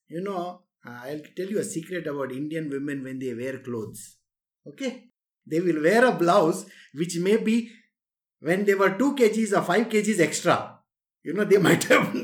You 0.08 0.22
know, 0.22 0.62
uh, 0.86 1.00
I'll 1.04 1.20
tell 1.36 1.46
you 1.46 1.58
a 1.58 1.64
secret 1.64 2.06
about 2.06 2.32
Indian 2.32 2.68
women 2.68 3.02
when 3.02 3.18
they 3.18 3.34
wear 3.34 3.58
clothes. 3.58 4.16
Okay? 4.66 5.04
They 5.46 5.60
will 5.60 5.82
wear 5.82 6.04
a 6.04 6.12
blouse 6.12 6.66
which 6.94 7.16
may 7.16 7.36
be 7.36 7.70
when 8.40 8.64
they 8.64 8.74
were 8.74 8.90
2 8.90 9.16
kgs 9.16 9.56
or 9.56 9.62
5 9.62 9.88
kgs 9.88 10.20
extra. 10.20 10.78
You 11.22 11.34
know, 11.34 11.44
they 11.44 11.58
might 11.68 11.84
have 11.84 12.14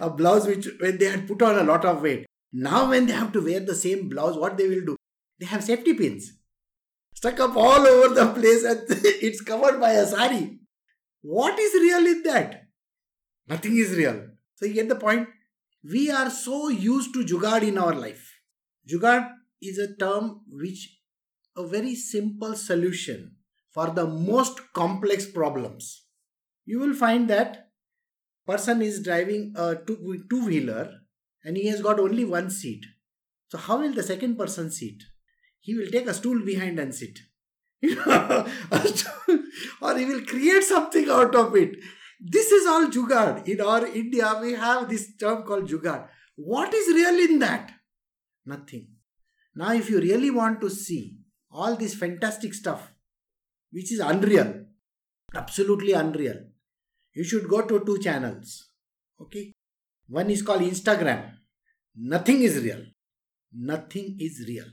a 0.00 0.10
blouse 0.10 0.46
which 0.46 0.68
when 0.80 0.98
they 0.98 1.06
had 1.06 1.26
put 1.26 1.42
on 1.42 1.58
a 1.58 1.64
lot 1.64 1.84
of 1.84 2.02
weight. 2.02 2.26
Now, 2.52 2.88
when 2.88 3.06
they 3.06 3.12
have 3.12 3.32
to 3.32 3.40
wear 3.40 3.60
the 3.60 3.74
same 3.74 4.08
blouse, 4.08 4.36
what 4.36 4.56
they 4.56 4.68
will 4.68 4.84
do? 4.84 4.96
They 5.40 5.46
have 5.46 5.64
safety 5.64 5.92
pins 5.92 6.32
stuck 7.24 7.40
up 7.40 7.56
all 7.56 7.86
over 7.86 8.14
the 8.14 8.26
place 8.34 8.64
and 8.64 8.82
it's 9.26 9.40
covered 9.40 9.80
by 9.80 9.92
a 9.92 10.06
sari. 10.06 10.58
What 11.22 11.58
is 11.58 11.72
real 11.80 12.06
in 12.06 12.22
that? 12.24 12.64
Nothing 13.48 13.78
is 13.78 13.96
real. 13.96 14.26
So 14.56 14.66
you 14.66 14.74
get 14.74 14.90
the 14.90 14.96
point? 14.96 15.28
We 15.82 16.10
are 16.10 16.28
so 16.28 16.68
used 16.68 17.14
to 17.14 17.24
jugaad 17.24 17.62
in 17.62 17.78
our 17.78 17.94
life. 17.94 18.30
Jugaad 18.86 19.30
is 19.62 19.78
a 19.78 19.96
term 19.96 20.42
which 20.50 20.98
a 21.56 21.66
very 21.66 21.94
simple 21.94 22.54
solution 22.56 23.36
for 23.70 23.86
the 23.86 24.06
most 24.06 24.60
complex 24.74 25.24
problems. 25.24 26.04
You 26.66 26.78
will 26.78 26.94
find 26.94 27.30
that 27.30 27.68
person 28.46 28.82
is 28.82 29.02
driving 29.02 29.54
a 29.56 29.76
two, 29.76 29.96
wheeler 30.30 30.90
and 31.42 31.56
he 31.56 31.68
has 31.68 31.80
got 31.80 31.98
only 31.98 32.26
one 32.26 32.50
seat. 32.50 32.84
So 33.48 33.56
how 33.56 33.80
will 33.80 33.94
the 33.94 34.02
second 34.02 34.36
person 34.36 34.70
sit? 34.70 35.04
He 35.64 35.74
will 35.74 35.90
take 35.90 36.06
a 36.06 36.14
stool 36.14 36.44
behind 36.44 36.78
and 36.78 36.94
sit. 36.94 37.20
or 39.82 39.98
he 39.98 40.04
will 40.04 40.24
create 40.26 40.62
something 40.62 41.08
out 41.08 41.34
of 41.34 41.56
it. 41.56 41.76
This 42.20 42.52
is 42.52 42.66
all 42.66 42.88
jugaad. 42.88 43.48
In 43.48 43.62
our 43.62 43.86
India, 43.86 44.38
we 44.42 44.52
have 44.52 44.90
this 44.90 45.16
term 45.16 45.42
called 45.42 45.66
jugaad. 45.70 46.06
What 46.36 46.74
is 46.74 46.94
real 46.94 47.18
in 47.28 47.38
that? 47.38 47.72
Nothing. 48.44 48.88
Now, 49.54 49.72
if 49.72 49.88
you 49.88 50.00
really 50.00 50.30
want 50.30 50.60
to 50.60 50.68
see 50.68 51.16
all 51.50 51.76
this 51.76 51.94
fantastic 51.94 52.52
stuff, 52.52 52.92
which 53.72 53.90
is 53.90 54.00
unreal, 54.00 54.66
absolutely 55.34 55.92
unreal, 55.92 56.40
you 57.14 57.24
should 57.24 57.48
go 57.48 57.62
to 57.62 57.82
two 57.86 57.98
channels. 58.00 58.68
Okay? 59.18 59.52
One 60.08 60.28
is 60.28 60.42
called 60.42 60.60
Instagram. 60.60 61.30
Nothing 61.96 62.42
is 62.42 62.62
real. 62.62 62.84
Nothing 63.54 64.16
is 64.20 64.44
real. 64.46 64.66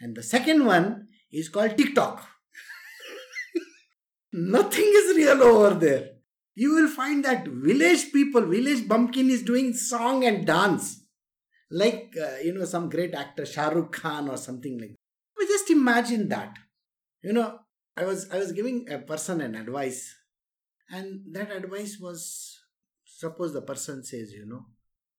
And 0.00 0.16
the 0.16 0.22
second 0.22 0.64
one 0.64 1.08
is 1.32 1.48
called 1.48 1.76
TikTok. 1.76 2.26
Nothing 4.32 4.90
is 4.94 5.16
real 5.16 5.42
over 5.42 5.74
there. 5.74 6.10
You 6.54 6.74
will 6.74 6.88
find 6.88 7.24
that 7.24 7.46
village 7.46 8.12
people, 8.12 8.42
village 8.42 8.86
bumpkin 8.88 9.30
is 9.30 9.42
doing 9.42 9.72
song 9.74 10.24
and 10.24 10.46
dance. 10.46 11.04
Like, 11.70 12.14
uh, 12.20 12.36
you 12.42 12.54
know, 12.54 12.64
some 12.64 12.88
great 12.88 13.14
actor, 13.14 13.44
Shah 13.44 13.68
Rukh 13.68 13.92
Khan 13.92 14.28
or 14.28 14.36
something 14.36 14.78
like 14.78 14.90
that. 14.90 15.48
Just 15.48 15.70
imagine 15.70 16.28
that. 16.28 16.56
You 17.22 17.32
know, 17.32 17.60
I 17.96 18.04
was 18.04 18.30
I 18.30 18.38
was 18.38 18.52
giving 18.52 18.88
a 18.90 18.98
person 18.98 19.40
an 19.40 19.54
advice, 19.54 20.14
and 20.90 21.22
that 21.32 21.50
advice 21.50 21.98
was 22.00 22.58
suppose 23.04 23.52
the 23.52 23.62
person 23.62 24.04
says, 24.04 24.32
you 24.32 24.46
know, 24.46 24.66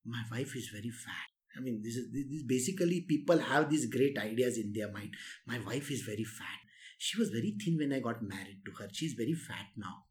my 0.05 0.23
wife 0.31 0.55
is 0.55 0.69
very 0.69 0.89
fat 0.89 1.38
I 1.59 1.61
mean, 1.61 1.81
this 1.83 1.95
is 1.97 2.11
this 2.11 2.43
basically 2.43 3.01
people 3.01 3.37
have 3.37 3.69
these 3.69 3.85
great 3.87 4.17
ideas 4.17 4.57
in 4.57 4.71
their 4.73 4.91
mind. 4.91 5.13
My 5.45 5.59
wife 5.59 5.91
is 5.91 6.01
very 6.01 6.23
fat. 6.23 6.59
She 6.97 7.17
was 7.17 7.29
very 7.29 7.55
thin 7.63 7.77
when 7.77 7.91
I 7.93 7.99
got 7.99 8.21
married 8.21 8.61
to 8.65 8.71
her. 8.79 8.87
She's 8.91 9.13
very 9.13 9.33
fat 9.33 9.67
now. 9.75 10.05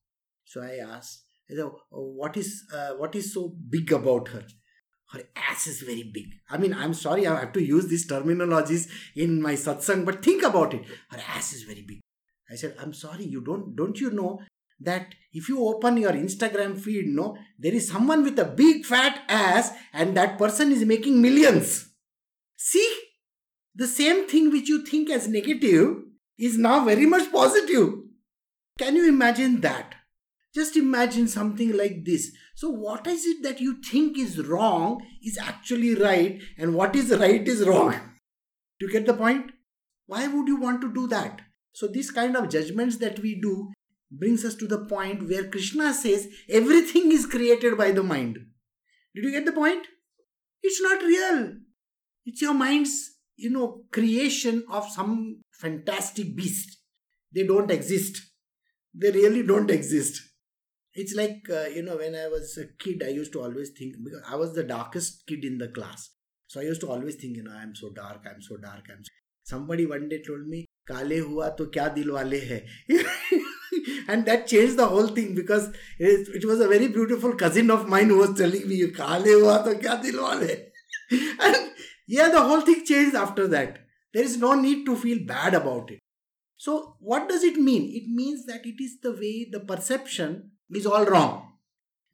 So 0.45 0.63
I 0.63 0.77
asked, 0.77 1.25
what 1.91 2.37
is 2.37 2.65
uh, 2.73 2.91
what 2.97 3.15
is 3.15 3.33
so 3.33 3.55
big 3.71 3.93
about 3.93 4.29
her? 4.29 4.45
Her 5.13 5.23
ass 5.37 5.67
is 5.67 5.81
very 5.81 6.11
big. 6.13 6.27
I 6.51 6.59
mean, 6.59 6.75
I'm 6.75 6.93
sorry 6.93 7.27
I 7.27 7.41
have 7.41 7.55
to 7.55 7.63
use 7.63 7.89
these 7.89 8.07
terminologies 8.07 8.89
in 9.17 9.41
my 9.41 9.55
satsang, 9.55 10.05
but 10.05 10.23
think 10.23 10.43
about 10.43 10.75
it. 10.75 10.85
Her 11.11 11.23
ass 11.29 11.55
is 11.55 11.63
very 11.63 11.83
big. 11.83 12.01
I 12.51 12.57
said, 12.57 12.77
I'm 12.79 12.93
sorry, 12.93 13.25
you 13.25 13.41
don't 13.41 13.75
don't 13.75 13.99
you 13.99 14.11
know 14.11 14.41
that 14.81 15.15
if 15.33 15.49
you 15.49 15.65
open 15.67 15.97
your 15.97 16.13
Instagram 16.13 16.79
feed, 16.79 17.07
no, 17.07 17.37
there 17.59 17.75
is 17.75 17.89
someone 17.89 18.23
with 18.23 18.39
a 18.39 18.45
big 18.45 18.85
fat 18.85 19.23
ass 19.29 19.73
and 19.93 20.17
that 20.17 20.39
person 20.39 20.73
is 20.73 20.85
making 20.85 21.21
millions. 21.21 21.91
See, 22.57 22.99
the 23.75 23.87
same 23.87 24.27
thing 24.27 24.51
which 24.51 24.69
you 24.69 24.85
think 24.85 25.11
as 25.11 25.29
negative 25.29 25.97
is 26.39 26.59
now 26.59 26.85
very 26.85 27.07
much 27.07 27.31
positive. 27.31 27.95
Can 28.79 28.97
you 28.97 29.09
imagine 29.09 29.61
that? 29.61 29.95
Just 30.55 30.77
imagine 30.77 31.29
something 31.29 31.77
like 31.77 32.05
this. 32.05 32.33
So, 32.55 32.71
what 32.71 33.07
is 33.07 33.27
it 33.27 33.43
that 33.43 33.61
you 33.61 33.81
think 33.83 34.19
is 34.19 34.39
wrong 34.39 35.01
is 35.23 35.39
actually 35.39 35.95
right, 35.95 36.41
and 36.57 36.75
what 36.75 36.97
is 36.97 37.11
right 37.11 37.47
is 37.47 37.67
wrong? 37.67 37.95
Do 38.81 38.87
you 38.87 38.93
get 38.93 39.07
the 39.07 39.15
point? 39.15 39.53
Why 40.07 40.27
would 40.27 40.49
you 40.49 40.57
want 40.57 40.81
to 40.81 40.93
do 40.93 41.07
that? 41.09 41.43
So, 41.73 41.87
these 41.87 42.11
kind 42.11 42.37
of 42.37 42.49
judgments 42.49 42.97
that 42.97 43.19
we 43.21 43.41
do 43.41 43.73
brings 44.12 44.46
us 44.46 44.56
to 44.56 44.68
the 44.68 44.86
point 44.86 45.28
where 45.28 45.50
Krishna 45.50 45.94
says 45.94 46.28
everything 46.50 47.12
is 47.12 47.26
created 47.26 47.78
by 47.78 47.92
the 47.92 48.04
mind. 48.04 48.38
Did 49.16 49.24
you 49.26 49.32
get 49.32 49.46
the 49.46 49.52
point? 49.52 49.88
It's 50.62 50.82
not 50.82 51.02
real. 51.02 51.56
It's 52.26 52.42
your 52.42 52.54
mind's, 52.54 53.12
you 53.36 53.50
know, 53.50 53.84
creation 53.92 54.64
of 54.70 54.90
some 54.90 55.42
fantastic 55.52 56.36
beast. 56.36 56.78
They 57.34 57.46
don't 57.46 57.72
exist. 57.72 58.22
They 58.94 59.12
really 59.12 59.44
don't 59.44 59.72
exist. 59.72 60.22
It's 60.94 61.16
like, 61.16 61.48
uh, 61.50 61.66
you 61.66 61.82
know, 61.82 61.98
when 61.98 62.16
I 62.16 62.28
was 62.28 62.58
a 62.58 62.68
kid, 62.84 63.02
I 63.04 63.10
used 63.10 63.34
to 63.34 63.42
always 63.42 63.72
think, 63.78 63.96
because 64.04 64.22
I 64.30 64.36
was 64.36 64.54
the 64.54 64.64
darkest 64.64 65.26
kid 65.26 65.44
in 65.44 65.58
the 65.58 65.70
class. 65.70 66.12
So 66.48 66.60
I 66.60 66.64
used 66.64 66.82
to 66.82 66.90
always 66.90 67.16
think, 67.16 67.36
you 67.36 67.44
know, 67.44 67.52
I'm 67.52 67.74
so 67.76 67.90
dark, 67.90 68.24
I'm 68.30 68.42
so 68.42 68.58
dark, 68.58 68.86
I'm 68.90 69.04
so... 69.04 69.10
Somebody 69.46 69.86
one 69.88 70.08
day 70.08 70.22
told 70.22 70.48
me, 70.48 70.66
काले 70.88 71.18
हुआ 71.18 71.48
तो 71.58 71.66
क्या 71.74 71.88
दिल 71.96 72.10
वाले 72.12 72.40
है 72.40 72.66
and 74.09 74.27
that 74.27 74.47
changed 74.47 74.77
the 74.77 74.87
whole 74.87 75.09
thing 75.09 75.35
because 75.35 75.69
it, 75.99 76.29
it 76.35 76.45
was 76.45 76.61
a 76.61 76.69
very 76.69 76.89
beautiful 76.89 77.35
cousin 77.35 77.71
of 77.71 77.89
mine 77.89 78.09
who 78.09 78.19
was 78.19 78.37
telling 78.37 78.69
me 78.69 78.81
kaale 79.01 79.65
to 79.65 79.75
kya 79.85 80.03
dilwale 80.05 80.55
and 81.47 81.57
yeah 82.07 82.29
the 82.29 82.41
whole 82.41 82.61
thing 82.61 82.85
changed 82.85 83.15
after 83.15 83.47
that. 83.49 83.79
There 84.15 84.25
is 84.25 84.39
no 84.39 84.55
need 84.55 84.87
to 84.87 84.97
feel 84.97 85.19
bad 85.27 85.55
about 85.55 85.91
it. 85.91 86.01
So 86.57 86.97
what 86.99 87.29
does 87.29 87.45
it 87.45 87.57
mean? 87.57 87.91
It 87.95 88.09
means 88.09 88.47
that 88.47 88.67
it 88.67 88.83
is 88.83 88.99
the 89.01 89.13
way 89.13 89.49
the 89.51 89.61
perception 89.61 90.53
is 90.71 90.87
all 90.87 91.05
wrong. 91.05 91.53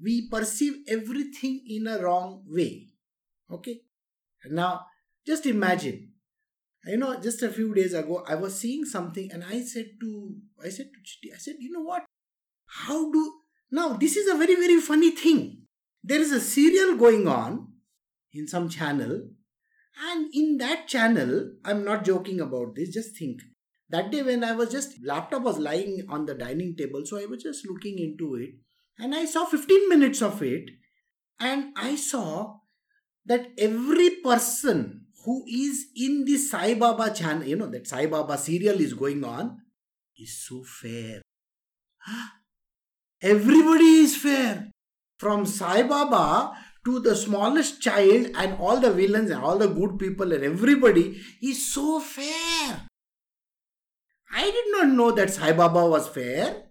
We 0.02 0.28
perceive 0.28 0.74
everything 0.88 1.62
in 1.66 1.86
a 1.86 2.02
wrong 2.02 2.42
way. 2.46 2.88
Okay? 3.50 3.80
Now 4.50 4.86
just 5.26 5.46
imagine 5.46 6.13
you 6.86 6.96
know, 6.96 7.18
just 7.20 7.42
a 7.42 7.48
few 7.48 7.74
days 7.74 7.94
ago, 7.94 8.24
I 8.28 8.34
was 8.34 8.58
seeing 8.58 8.84
something 8.84 9.30
and 9.32 9.44
I 9.44 9.62
said 9.62 9.86
to, 10.00 10.34
I 10.62 10.68
said 10.68 10.86
to 10.92 11.00
Chitty, 11.02 11.34
I 11.34 11.38
said, 11.38 11.56
you 11.58 11.72
know 11.72 11.82
what? 11.82 12.04
How 12.66 13.10
do, 13.10 13.32
now 13.70 13.94
this 13.94 14.16
is 14.16 14.28
a 14.28 14.36
very, 14.36 14.54
very 14.54 14.80
funny 14.80 15.10
thing. 15.10 15.62
There 16.02 16.20
is 16.20 16.32
a 16.32 16.40
serial 16.40 16.96
going 16.96 17.26
on 17.26 17.68
in 18.32 18.46
some 18.46 18.68
channel 18.68 19.28
and 20.10 20.28
in 20.34 20.58
that 20.58 20.88
channel, 20.88 21.52
I'm 21.64 21.84
not 21.84 22.04
joking 22.04 22.40
about 22.40 22.74
this, 22.74 22.90
just 22.90 23.16
think. 23.16 23.40
That 23.90 24.10
day 24.10 24.22
when 24.22 24.42
I 24.42 24.52
was 24.52 24.70
just, 24.70 24.94
laptop 25.04 25.42
was 25.42 25.58
lying 25.58 26.04
on 26.08 26.26
the 26.26 26.34
dining 26.34 26.74
table, 26.76 27.02
so 27.04 27.18
I 27.18 27.26
was 27.26 27.42
just 27.42 27.66
looking 27.66 27.98
into 27.98 28.34
it 28.34 28.50
and 28.98 29.14
I 29.14 29.24
saw 29.24 29.44
15 29.44 29.88
minutes 29.88 30.20
of 30.20 30.42
it 30.42 30.70
and 31.40 31.72
I 31.76 31.96
saw 31.96 32.56
that 33.26 33.48
every 33.58 34.10
person 34.22 35.06
who 35.24 35.44
is 35.48 35.86
in 35.96 36.24
the 36.24 36.36
Sai 36.36 36.74
Baba 36.74 37.12
channel, 37.12 37.46
you 37.46 37.56
know, 37.56 37.66
that 37.66 37.86
Sai 37.86 38.06
Baba 38.06 38.36
serial 38.36 38.80
is 38.80 38.94
going 38.94 39.24
on, 39.24 39.58
is 40.18 40.46
so 40.46 40.62
fair. 40.62 41.22
Everybody 43.22 44.04
is 44.04 44.16
fair. 44.16 44.70
From 45.18 45.46
Sai 45.46 45.84
Baba 45.84 46.56
to 46.84 47.00
the 47.00 47.16
smallest 47.16 47.80
child 47.80 48.28
and 48.34 48.58
all 48.60 48.78
the 48.78 48.92
villains 48.92 49.30
and 49.30 49.42
all 49.42 49.56
the 49.56 49.68
good 49.68 49.98
people 49.98 50.32
and 50.32 50.44
everybody 50.44 51.18
is 51.42 51.72
so 51.72 51.98
fair. 52.00 52.82
I 54.30 54.50
did 54.50 54.64
not 54.72 54.88
know 54.88 55.12
that 55.12 55.30
Sai 55.30 55.52
Baba 55.52 55.86
was 55.86 56.08
fair. 56.08 56.64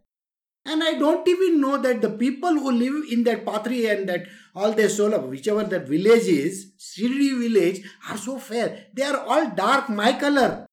And 0.65 0.83
I 0.83 0.93
don't 0.93 1.27
even 1.27 1.59
know 1.59 1.77
that 1.77 2.01
the 2.01 2.11
people 2.11 2.53
who 2.53 2.71
live 2.71 3.11
in 3.11 3.23
that 3.23 3.45
Pathri 3.45 3.91
and 3.91 4.07
that 4.07 4.27
all 4.55 4.71
their 4.71 4.89
soul 4.89 5.13
of 5.13 5.25
whichever 5.25 5.63
that 5.63 5.87
village 5.87 6.27
is, 6.27 6.73
Shirdi 6.79 7.39
village, 7.39 7.81
are 8.09 8.17
so 8.17 8.37
fair. 8.37 8.87
They 8.93 9.03
are 9.03 9.17
all 9.17 9.49
dark, 9.51 9.89
my 9.89 10.13
color. 10.13 10.65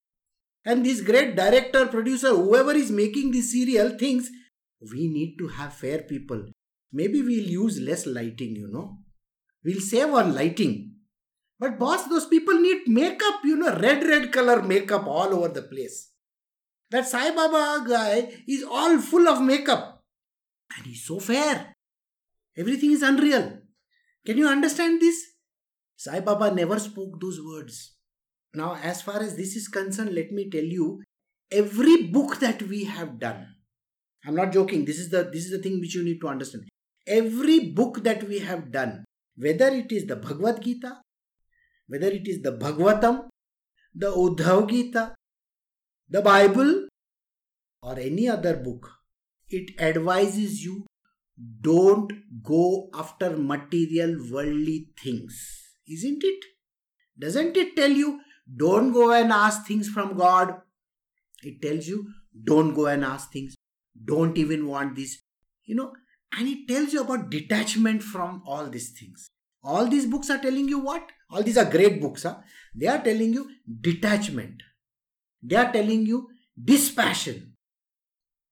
And 0.64 0.84
this 0.84 1.00
great 1.00 1.36
director, 1.36 1.86
producer, 1.86 2.28
whoever 2.28 2.72
is 2.72 2.90
making 2.90 3.30
this 3.30 3.52
serial 3.52 3.98
thinks 3.98 4.28
we 4.92 5.08
need 5.08 5.36
to 5.38 5.48
have 5.48 5.74
fair 5.74 6.02
people. 6.02 6.44
Maybe 6.92 7.22
we'll 7.22 7.48
use 7.48 7.80
less 7.80 8.06
lighting, 8.06 8.56
you 8.56 8.68
know. 8.68 8.98
We'll 9.64 9.80
save 9.80 10.12
on 10.12 10.34
lighting. 10.34 10.96
But 11.58 11.78
boss, 11.78 12.06
those 12.08 12.26
people 12.26 12.54
need 12.54 12.88
makeup, 12.88 13.40
you 13.44 13.56
know, 13.56 13.76
red, 13.76 14.02
red 14.02 14.32
color 14.32 14.62
makeup 14.62 15.06
all 15.06 15.34
over 15.34 15.48
the 15.48 15.62
place. 15.62 16.10
That 16.90 17.06
Sai 17.06 17.30
Baba 17.34 17.88
guy 17.88 18.32
is 18.48 18.64
all 18.64 18.98
full 18.98 19.28
of 19.28 19.42
makeup. 19.42 20.02
And 20.76 20.86
he's 20.86 21.04
so 21.04 21.20
fair. 21.20 21.74
Everything 22.56 22.92
is 22.92 23.02
unreal. 23.02 23.58
Can 24.26 24.38
you 24.38 24.48
understand 24.48 25.00
this? 25.00 25.16
Sai 25.96 26.20
Baba 26.20 26.50
never 26.50 26.78
spoke 26.78 27.20
those 27.20 27.40
words. 27.40 27.96
Now, 28.54 28.76
as 28.82 29.02
far 29.02 29.20
as 29.20 29.36
this 29.36 29.54
is 29.56 29.68
concerned, 29.68 30.14
let 30.14 30.32
me 30.32 30.50
tell 30.50 30.64
you 30.64 31.02
every 31.50 32.04
book 32.08 32.38
that 32.40 32.62
we 32.62 32.84
have 32.84 33.18
done. 33.18 33.46
I'm 34.24 34.34
not 34.34 34.52
joking. 34.52 34.84
This 34.84 34.98
is 34.98 35.10
the 35.10 35.24
this 35.32 35.44
is 35.46 35.50
the 35.50 35.62
thing 35.62 35.80
which 35.80 35.94
you 35.94 36.04
need 36.04 36.20
to 36.20 36.28
understand. 36.28 36.68
Every 37.06 37.60
book 37.70 38.02
that 38.02 38.22
we 38.24 38.40
have 38.40 38.70
done, 38.70 39.04
whether 39.36 39.68
it 39.68 39.90
is 39.92 40.06
the 40.06 40.16
Bhagavad 40.16 40.62
Gita, 40.62 41.00
whether 41.86 42.08
it 42.08 42.28
is 42.28 42.42
the 42.42 42.52
Bhagavatam, 42.52 43.28
the 43.94 44.10
Uddhav 44.10 44.68
Gita, 44.68 45.14
the 46.08 46.20
Bible, 46.20 46.88
or 47.82 47.98
any 47.98 48.28
other 48.28 48.56
book, 48.56 48.90
it 49.48 49.80
advises 49.80 50.62
you 50.62 50.84
don't 51.60 52.12
go 52.42 52.90
after 52.94 53.36
material 53.36 54.16
worldly 54.30 54.88
things. 55.02 55.74
Isn't 55.88 56.22
it? 56.22 56.44
Doesn't 57.18 57.56
it 57.56 57.76
tell 57.76 57.90
you 57.90 58.20
don't 58.56 58.92
go 58.92 59.12
and 59.12 59.32
ask 59.32 59.66
things 59.66 59.88
from 59.88 60.16
God? 60.16 60.54
It 61.42 61.62
tells 61.62 61.86
you 61.86 62.06
don't 62.44 62.74
go 62.74 62.86
and 62.86 63.04
ask 63.04 63.32
things. 63.32 63.54
Don't 64.04 64.36
even 64.36 64.66
want 64.66 64.96
this. 64.96 65.18
You 65.64 65.76
know, 65.76 65.92
and 66.36 66.48
it 66.48 66.68
tells 66.68 66.92
you 66.92 67.02
about 67.02 67.30
detachment 67.30 68.02
from 68.02 68.42
all 68.46 68.66
these 68.66 68.90
things. 68.98 69.28
All 69.62 69.86
these 69.86 70.06
books 70.06 70.30
are 70.30 70.38
telling 70.38 70.68
you 70.68 70.78
what? 70.78 71.02
All 71.30 71.42
these 71.42 71.58
are 71.58 71.64
great 71.64 72.00
books. 72.00 72.22
Huh? 72.22 72.36
They 72.74 72.86
are 72.86 73.02
telling 73.02 73.32
you 73.32 73.48
detachment. 73.80 74.62
They 75.42 75.56
are 75.56 75.72
telling 75.72 76.06
you 76.06 76.28
dispassion. 76.62 77.56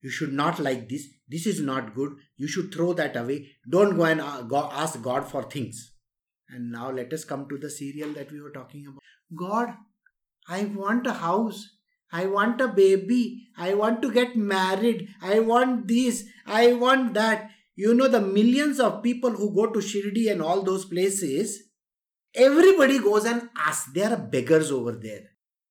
You 0.01 0.11
should 0.11 0.33
not 0.33 0.59
like 0.59 0.88
this. 0.88 1.07
This 1.29 1.47
is 1.47 1.61
not 1.61 1.95
good. 1.95 2.12
You 2.37 2.49
should 2.49 2.73
throw 2.73 2.93
that 2.95 3.17
away. 3.17 3.51
Don't 3.69 3.97
go 3.97 4.05
and 4.05 4.21
uh, 4.21 4.69
ask 4.73 5.01
God 5.03 5.29
for 5.29 5.43
things. 5.43 5.93
And 6.49 6.73
now 6.73 6.91
let 6.91 7.12
us 7.12 7.25
come 7.25 7.47
to 7.49 7.59
the 7.59 7.71
serial 7.71 8.12
that 8.14 8.33
we 8.33 8.41
were 8.41 8.51
talking 8.51 8.87
about. 8.87 9.03
God, 9.37 9.75
I 10.49 10.64
want 10.64 11.07
a 11.07 11.12
house. 11.12 11.69
I 12.11 12.25
want 12.25 12.61
a 12.62 12.69
baby. 12.69 13.49
I 13.59 13.75
want 13.75 14.01
to 14.01 14.11
get 14.11 14.35
married. 14.37 15.09
I 15.21 15.41
want 15.41 15.87
this. 15.87 16.25
I 16.47 16.73
want 16.73 17.12
that. 17.14 17.51
You 17.77 17.93
know, 17.95 18.09
the 18.09 18.21
millions 18.21 18.81
of 18.81 19.03
people 19.03 19.31
who 19.31 19.55
go 19.55 19.67
to 19.67 19.79
Shirdi 19.79 20.31
and 20.31 20.41
all 20.41 20.62
those 20.62 20.87
places, 20.87 21.64
everybody 22.35 22.99
goes 22.99 23.27
and 23.27 23.51
asks. 23.57 23.93
They 23.93 24.03
are 24.05 24.17
beggars 24.17 24.73
over 24.73 24.93
there. 24.93 25.25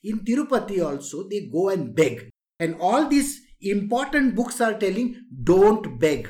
In 0.03 0.19
Tirupati 0.19 0.85
also, 0.85 1.27
they 1.27 1.49
go 1.51 1.69
and 1.69 1.95
beg. 1.95 2.29
And 2.59 2.75
all 2.79 3.09
these 3.09 3.46
important 3.61 4.35
books 4.35 4.61
are 4.61 4.73
telling 4.73 5.15
don't 5.43 5.99
beg. 5.99 6.29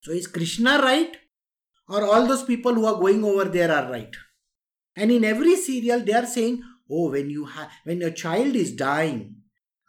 So 0.00 0.12
is 0.12 0.26
Krishna 0.26 0.78
right? 0.78 1.16
Or 1.88 2.04
all 2.04 2.26
those 2.26 2.44
people 2.44 2.74
who 2.74 2.86
are 2.86 2.98
going 3.00 3.24
over 3.24 3.44
there 3.44 3.70
are 3.70 3.90
right? 3.90 4.14
And 4.96 5.10
in 5.10 5.24
every 5.24 5.56
serial, 5.56 6.00
they 6.00 6.12
are 6.12 6.26
saying, 6.26 6.62
oh, 6.90 7.10
when 7.10 7.30
you 7.30 7.44
have 7.46 7.70
when 7.84 8.00
your 8.00 8.10
child 8.10 8.54
is 8.56 8.72
dying, 8.72 9.36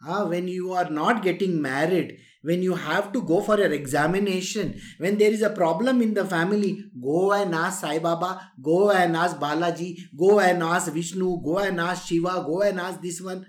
ah, 0.06 0.24
when 0.26 0.48
you 0.48 0.72
are 0.72 0.88
not 0.90 1.22
getting 1.22 1.60
married, 1.60 2.18
when 2.42 2.62
you 2.62 2.74
have 2.74 3.12
to 3.12 3.22
go 3.22 3.40
for 3.40 3.58
your 3.58 3.72
examination, 3.72 4.78
when 4.98 5.18
there 5.18 5.32
is 5.32 5.42
a 5.42 5.50
problem 5.50 6.02
in 6.02 6.14
the 6.14 6.24
family, 6.24 6.84
go 7.02 7.32
and 7.32 7.54
ask 7.54 7.80
Sai 7.80 7.98
Baba, 7.98 8.50
go 8.62 8.90
and 8.90 9.16
ask 9.16 9.36
Balaji, 9.38 9.96
go 10.16 10.40
and 10.40 10.62
ask 10.62 10.92
Vishnu, 10.92 11.42
go 11.42 11.58
and 11.58 11.80
ask 11.80 12.06
Shiva, 12.06 12.44
go 12.46 12.60
and 12.62 12.80
ask 12.80 13.00
this 13.00 13.20
one. 13.20 13.46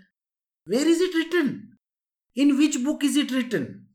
Where 0.65 0.88
is 0.88 1.02
it 1.02 1.13
written? 1.13 1.74
In 2.36 2.58
which 2.58 2.84
book 2.84 3.04
is 3.04 3.15
it 3.15 3.32
written? 3.32 3.88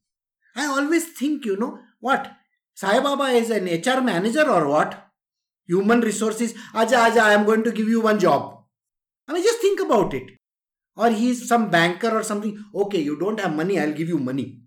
I 0.56 0.66
always 0.66 1.12
think, 1.12 1.44
you 1.44 1.56
know, 1.56 1.78
what? 2.00 2.32
Sai 2.74 3.00
Baba 3.00 3.24
is 3.24 3.50
an 3.50 3.66
HR 3.66 4.00
manager 4.00 4.48
or 4.48 4.66
what? 4.66 5.06
Human 5.66 6.00
resources. 6.00 6.54
Aja, 6.74 6.96
aja, 7.06 7.20
I 7.20 7.32
am 7.34 7.44
going 7.44 7.62
to 7.64 7.72
give 7.72 7.88
you 7.88 8.00
one 8.00 8.18
job. 8.18 8.64
I 9.28 9.32
mean, 9.32 9.42
just 9.42 9.60
think 9.60 9.80
about 9.80 10.14
it. 10.14 10.30
Or 10.96 11.10
he 11.10 11.30
is 11.30 11.46
some 11.46 11.70
banker 11.70 12.10
or 12.10 12.22
something. 12.22 12.64
Okay, 12.74 13.00
you 13.00 13.18
don't 13.18 13.38
have 13.38 13.54
money, 13.54 13.78
I'll 13.78 13.92
give 13.92 14.08
you 14.08 14.18
money. 14.18 14.60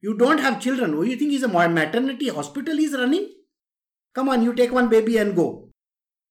You 0.00 0.16
don't 0.16 0.38
have 0.38 0.60
children. 0.60 0.92
Who 0.92 1.04
you 1.04 1.16
think 1.16 1.32
is 1.32 1.42
a 1.42 1.48
maternity 1.48 2.28
hospital 2.28 2.76
he's 2.76 2.92
running? 2.92 3.28
Come 4.14 4.28
on, 4.28 4.42
you 4.42 4.54
take 4.54 4.72
one 4.72 4.88
baby 4.88 5.16
and 5.18 5.34
go. 5.34 5.70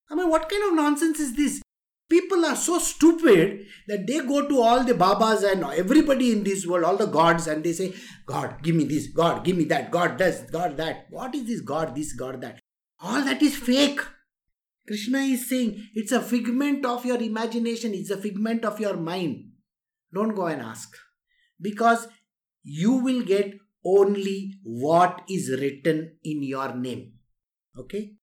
I 0.09 0.15
mean, 0.15 0.29
what 0.29 0.47
kind 0.49 0.63
of 0.63 0.75
nonsense 0.75 1.19
is 1.19 1.35
this? 1.35 1.61
People 2.07 2.45
are 2.45 2.55
so 2.55 2.77
stupid 2.77 3.65
that 3.87 4.05
they 4.05 4.19
go 4.19 4.47
to 4.47 4.61
all 4.61 4.83
the 4.83 4.93
Babas 4.93 5.41
and 5.43 5.63
everybody 5.63 6.31
in 6.31 6.43
this 6.43 6.67
world, 6.67 6.83
all 6.83 6.97
the 6.97 7.07
gods, 7.07 7.47
and 7.47 7.63
they 7.63 7.73
say, 7.73 7.93
God, 8.27 8.61
give 8.61 8.75
me 8.75 8.83
this, 8.83 9.07
God, 9.07 9.43
give 9.43 9.57
me 9.57 9.63
that, 9.65 9.89
God 9.89 10.17
does, 10.17 10.41
God 10.51 10.77
that. 10.77 11.07
What 11.09 11.33
is 11.33 11.47
this 11.47 11.61
God, 11.61 11.95
this, 11.95 12.13
God 12.13 12.41
that? 12.41 12.59
All 12.99 13.23
that 13.23 13.41
is 13.41 13.55
fake. 13.55 14.01
Krishna 14.87 15.17
is 15.19 15.49
saying 15.49 15.83
it's 15.95 16.11
a 16.11 16.21
figment 16.21 16.85
of 16.85 17.05
your 17.05 17.19
imagination, 17.19 17.95
it's 17.95 18.11
a 18.11 18.17
figment 18.17 18.63
of 18.65 18.79
your 18.79 18.97
mind. 18.97 19.45
Don't 20.13 20.35
go 20.35 20.45
and 20.45 20.61
ask. 20.61 20.95
Because 21.59 22.07
you 22.63 22.93
will 22.93 23.23
get 23.23 23.55
only 23.83 24.59
what 24.63 25.23
is 25.27 25.49
written 25.49 26.17
in 26.23 26.43
your 26.43 26.75
name. 26.75 27.13
Okay? 27.77 28.13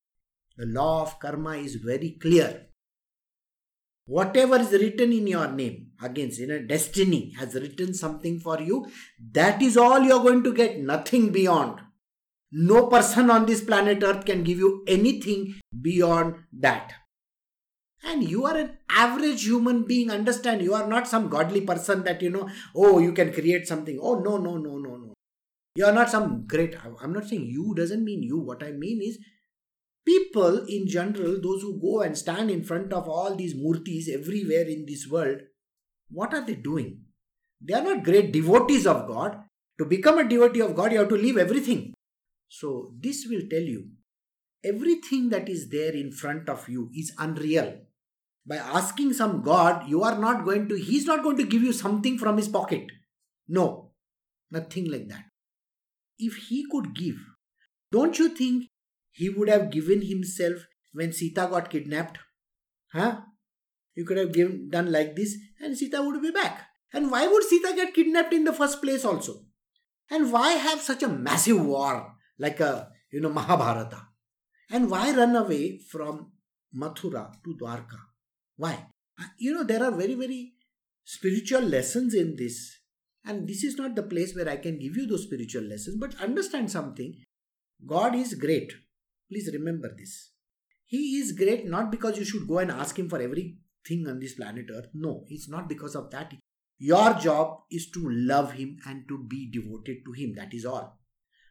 The 0.57 0.67
law 0.67 1.03
of 1.03 1.19
karma 1.19 1.57
is 1.57 1.77
very 1.77 2.17
clear. 2.21 2.67
Whatever 4.17 4.57
is 4.59 4.73
written 4.73 5.11
in 5.11 5.27
your 5.27 5.51
name, 5.51 5.93
against 6.03 6.39
in 6.39 6.51
a 6.51 6.61
destiny 6.61 7.33
has 7.39 7.55
written 7.55 7.95
something 7.95 8.41
for 8.41 8.61
you, 8.61 8.87
that 9.33 9.63
is 9.63 9.79
all 9.79 10.03
you're 10.03 10.23
going 10.23 10.43
to 10.45 10.53
get, 10.53 10.79
nothing 10.79 11.33
beyond. 11.33 11.81
No 12.51 12.89
person 12.89 13.31
on 13.31 13.47
this 13.47 13.63
planet 13.63 14.03
Earth 14.03 14.27
can 14.27 14.43
give 14.45 14.59
you 14.59 14.85
anything 14.87 15.55
beyond 15.81 16.35
that. 16.53 16.93
And 18.05 18.29
you 18.29 18.45
are 18.45 18.57
an 18.57 18.77
average 18.91 19.45
human 19.45 19.85
being, 19.85 20.11
understand? 20.11 20.61
You 20.61 20.75
are 20.75 20.87
not 20.87 21.09
some 21.09 21.31
godly 21.31 21.63
person 21.63 22.05
that 22.05 22.21
you 22.21 22.29
know, 22.29 22.51
oh, 22.77 22.99
you 22.99 23.13
can 23.13 23.33
create 23.33 23.67
something. 23.67 23.99
Oh, 24.03 24.17
no, 24.17 24.37
no, 24.37 24.59
no, 24.59 24.77
no, 24.77 24.97
no. 24.97 25.15
You 25.75 25.87
are 25.87 25.93
not 25.93 26.11
some 26.11 26.47
great. 26.47 26.77
I'm 27.01 27.15
not 27.15 27.29
saying 27.29 27.47
you 27.47 27.75
doesn't 27.75 28.05
mean 28.05 28.23
you. 28.23 28.39
What 28.41 28.63
I 28.63 28.73
mean 28.73 29.01
is 29.01 29.19
people 30.05 30.65
in 30.67 30.87
general, 30.87 31.41
those 31.41 31.63
who 31.63 31.81
go 31.81 32.03
and 32.03 32.17
stand 32.17 32.51
in 32.51 32.65
front 32.65 32.93
of 32.93 33.09
all 33.09 33.35
these 33.35 33.55
murtis 33.55 34.09
everywhere 34.09 34.67
in 34.67 34.85
this 34.87 35.07
world, 35.09 35.39
what 36.11 36.35
are 36.35 36.45
they 36.45 36.55
doing? 36.55 37.01
They 37.61 37.75
are 37.75 37.83
not 37.83 38.05
great 38.05 38.33
devotees 38.33 38.87
of 38.87 39.07
God. 39.07 39.37
To 39.79 39.87
become 39.87 40.19
a 40.19 40.29
devotee 40.29 40.61
of 40.61 40.77
God, 40.77 40.93
you 40.93 40.99
have 40.99 41.09
to 41.09 41.17
leave 41.17 41.39
everything. 41.39 41.95
So, 42.49 42.93
this 43.01 43.27
will 43.29 43.43
tell 43.49 43.63
you 43.63 43.89
everything 44.65 45.31
that 45.31 45.49
is 45.49 45.71
there 45.71 45.93
in 45.93 46.13
front 46.13 46.49
of 46.49 46.69
you 46.69 46.91
is 46.95 47.13
unreal. 47.19 47.79
By 48.47 48.57
asking 48.57 49.15
some 49.15 49.43
God, 49.43 49.89
you 49.89 50.03
are 50.03 50.19
not 50.19 50.45
going 50.45 50.69
to, 50.69 50.77
He's 50.77 51.07
not 51.07 51.23
going 51.23 51.37
to 51.39 51.47
give 51.47 51.63
you 51.63 51.73
something 51.73 52.19
from 52.19 52.37
His 52.37 52.49
pocket. 52.49 52.87
No, 53.49 53.93
nothing 54.51 54.91
like 54.91 55.09
that. 55.09 55.25
If 56.19 56.37
He 56.49 56.67
could 56.71 56.95
give, 56.95 57.17
don't 57.91 58.19
you 58.19 58.29
think 58.29 58.67
He 59.13 59.29
would 59.29 59.49
have 59.49 59.71
given 59.71 60.03
Himself 60.03 60.67
when 60.93 61.13
Sita 61.13 61.49
got 61.51 61.71
kidnapped? 61.71 62.19
Huh? 62.93 63.21
You 63.95 64.05
could 64.05 64.17
have 64.17 64.33
given, 64.33 64.71
done 64.71 64.91
like 64.91 65.15
this 65.17 65.37
and 65.61 65.77
Sita 65.77 66.03
would 66.03 66.21
be 66.23 66.31
back. 66.31 66.67
And 66.93 67.11
why 67.11 67.27
would 67.27 67.45
Sita 67.45 67.73
get 67.75 67.95
kidnapped 67.95 68.33
in 68.33 68.45
the 68.45 68.53
first 68.53 68.83
place 68.83 69.05
also? 69.05 69.45
And 70.11 70.33
why 70.33 70.53
have 70.53 70.81
such 70.81 71.03
a 71.03 71.09
massive 71.09 71.65
war 71.65 72.15
like 72.39 72.61
a, 72.61 72.91
you 73.11 73.21
know, 73.21 73.29
Mahabharata? 73.33 74.09
And 74.71 74.91
why 74.91 75.15
run 75.15 75.37
away 75.37 75.79
from 75.79 76.33
Mathura 76.75 77.33
to 77.45 77.57
Dwarka? 77.61 77.99
Why? 78.57 78.87
Uh, 79.21 79.25
you 79.39 79.55
know, 79.55 79.65
there 79.65 79.83
are 79.83 79.91
very, 79.91 80.15
very 80.15 80.53
spiritual 81.05 81.63
lessons 81.63 82.15
in 82.15 82.37
this. 82.37 82.79
And 83.25 83.47
this 83.47 83.63
is 83.63 83.77
not 83.77 83.95
the 83.95 84.03
place 84.03 84.35
where 84.35 84.49
I 84.49 84.57
can 84.57 84.79
give 84.79 84.97
you 84.97 85.07
those 85.07 85.25
spiritual 85.25 85.63
lessons, 85.63 85.97
but 85.99 86.21
understand 86.21 86.71
something. 86.71 87.15
God 87.87 88.15
is 88.15 88.35
great. 88.35 88.73
Please 89.33 89.49
remember 89.51 89.95
this. 89.97 90.33
He 90.85 91.17
is 91.17 91.33
great 91.33 91.67
not 91.67 91.91
because 91.91 92.19
you 92.19 92.25
should 92.25 92.47
go 92.47 92.59
and 92.59 92.71
ask 92.71 92.99
Him 92.99 93.09
for 93.09 93.19
everything 93.19 94.07
on 94.07 94.21
this 94.21 94.35
planet 94.35 94.67
Earth. 94.71 94.89
No, 94.93 95.25
it's 95.29 95.49
not 95.49 95.71
because 95.71 95.95
of 95.95 96.11
that. 96.11 96.35
Your 96.79 97.15
job 97.15 97.61
is 97.71 97.91
to 97.93 98.11
love 98.11 98.53
Him 98.53 98.77
and 98.87 99.09
to 99.09 99.25
be 99.27 99.51
devoted 99.51 100.05
to 100.05 100.13
Him. 100.13 100.35
That 100.35 100.53
is 100.53 100.67
all. 100.67 100.99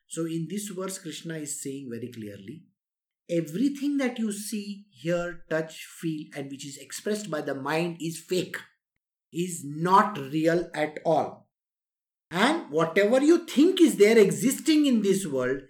So, 0.08 0.26
in 0.26 0.48
this 0.48 0.68
verse, 0.68 1.00
Krishna 1.00 1.38
is 1.38 1.60
saying 1.60 1.90
very 1.90 2.12
clearly 2.12 2.66
everything 3.32 3.98
that 3.98 4.20
you 4.20 4.32
see, 4.32 4.86
hear, 4.92 5.44
touch, 5.50 5.86
feel, 5.86 6.28
and 6.36 6.52
which 6.52 6.68
is 6.68 6.78
expressed 6.78 7.32
by 7.32 7.42
the 7.42 7.56
mind 7.56 7.98
is 8.00 8.20
fake, 8.20 8.58
is 9.34 9.64
not 9.66 10.20
real 10.20 10.70
at 10.76 11.00
all. 11.04 11.48
And 12.30 12.70
whatever 12.70 13.22
you 13.22 13.40
think 13.48 13.82
is 13.82 13.96
there 13.96 14.20
existing 14.20 14.86
in 14.86 15.02
this 15.02 15.26
world 15.26 15.62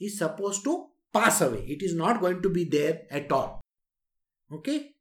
is 0.00 0.18
supposed 0.18 0.64
to 0.64 0.89
pass 1.12 1.40
away. 1.40 1.64
It 1.68 1.82
is 1.82 1.94
not 1.94 2.20
going 2.20 2.42
to 2.42 2.48
be 2.48 2.64
there 2.64 3.02
at 3.10 3.30
all. 3.32 3.60
Okay? 4.52 4.92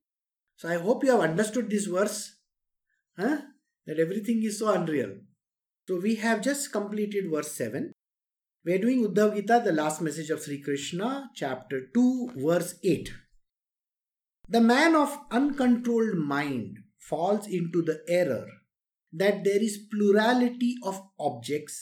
So 0.58 0.69
I 0.69 0.76
hope 0.76 1.04
you 1.04 1.12
have 1.12 1.22
understood 1.22 1.69
this 1.69 1.86
verse. 1.86 2.36
Huh? 3.17 3.41
That 3.86 4.00
everything 4.00 4.43
is 4.43 4.60
so 4.60 4.72
unreal. 4.74 5.15
So 5.88 6.00
we 6.00 6.15
have 6.15 6.41
just 6.41 6.72
completed 6.72 7.32
verse 7.32 7.52
7. 7.54 7.91
We 8.65 8.74
are 8.74 8.78
doing 8.78 9.08
Uddhav 9.08 9.36
Gita, 9.36 9.62
the 9.63 9.72
last 9.72 10.02
message 10.02 10.30
of 10.30 10.43
Sri 10.43 10.62
Krishna, 10.62 11.30
chapter 11.34 11.88
2, 11.93 12.34
verse 12.36 12.76
8. 12.84 13.10
The 14.48 14.62
man 14.62 14.95
of 14.95 15.17
uncontrolled 15.32 16.17
mind 16.17 16.80
falls 16.98 17.48
into 17.48 17.82
the 17.82 18.02
error 18.08 18.48
that 19.13 19.43
there 19.43 19.62
is 19.62 19.88
plurality 19.91 20.76
of 20.84 21.02
objects, 21.19 21.82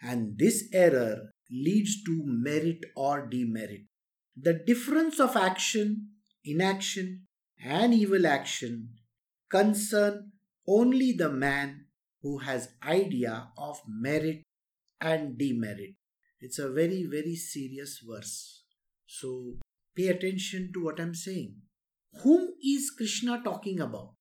and 0.00 0.38
this 0.38 0.68
error 0.72 1.30
leads 1.50 2.02
to 2.04 2.22
merit 2.24 2.80
or 2.96 3.26
demerit. 3.26 3.82
The 4.36 4.54
difference 4.54 5.18
of 5.20 5.36
action, 5.36 6.08
inaction, 6.44 7.26
and 7.64 7.94
evil 7.94 8.26
action 8.26 8.90
concern 9.50 10.32
only 10.68 11.12
the 11.12 11.30
man 11.30 11.86
who 12.22 12.38
has 12.38 12.74
idea 12.82 13.48
of 13.56 13.80
merit 13.88 14.42
and 15.00 15.38
demerit. 15.38 15.94
It's 16.40 16.58
a 16.58 16.70
very, 16.70 17.06
very 17.10 17.36
serious 17.36 18.02
verse. 18.06 18.64
So 19.06 19.58
pay 19.94 20.08
attention 20.08 20.72
to 20.74 20.84
what 20.84 21.00
I'm 21.00 21.14
saying. 21.14 21.54
Whom 22.22 22.50
is 22.62 22.90
Krishna 22.90 23.40
talking 23.44 23.80
about? 23.80 24.15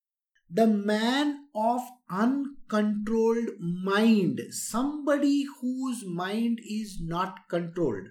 The 0.49 0.67
man 0.67 1.47
of 1.55 1.81
uncontrolled 2.09 3.59
mind, 3.59 4.41
somebody 4.51 5.45
whose 5.59 6.05
mind 6.05 6.59
is 6.63 6.99
not 7.01 7.49
controlled. 7.49 8.09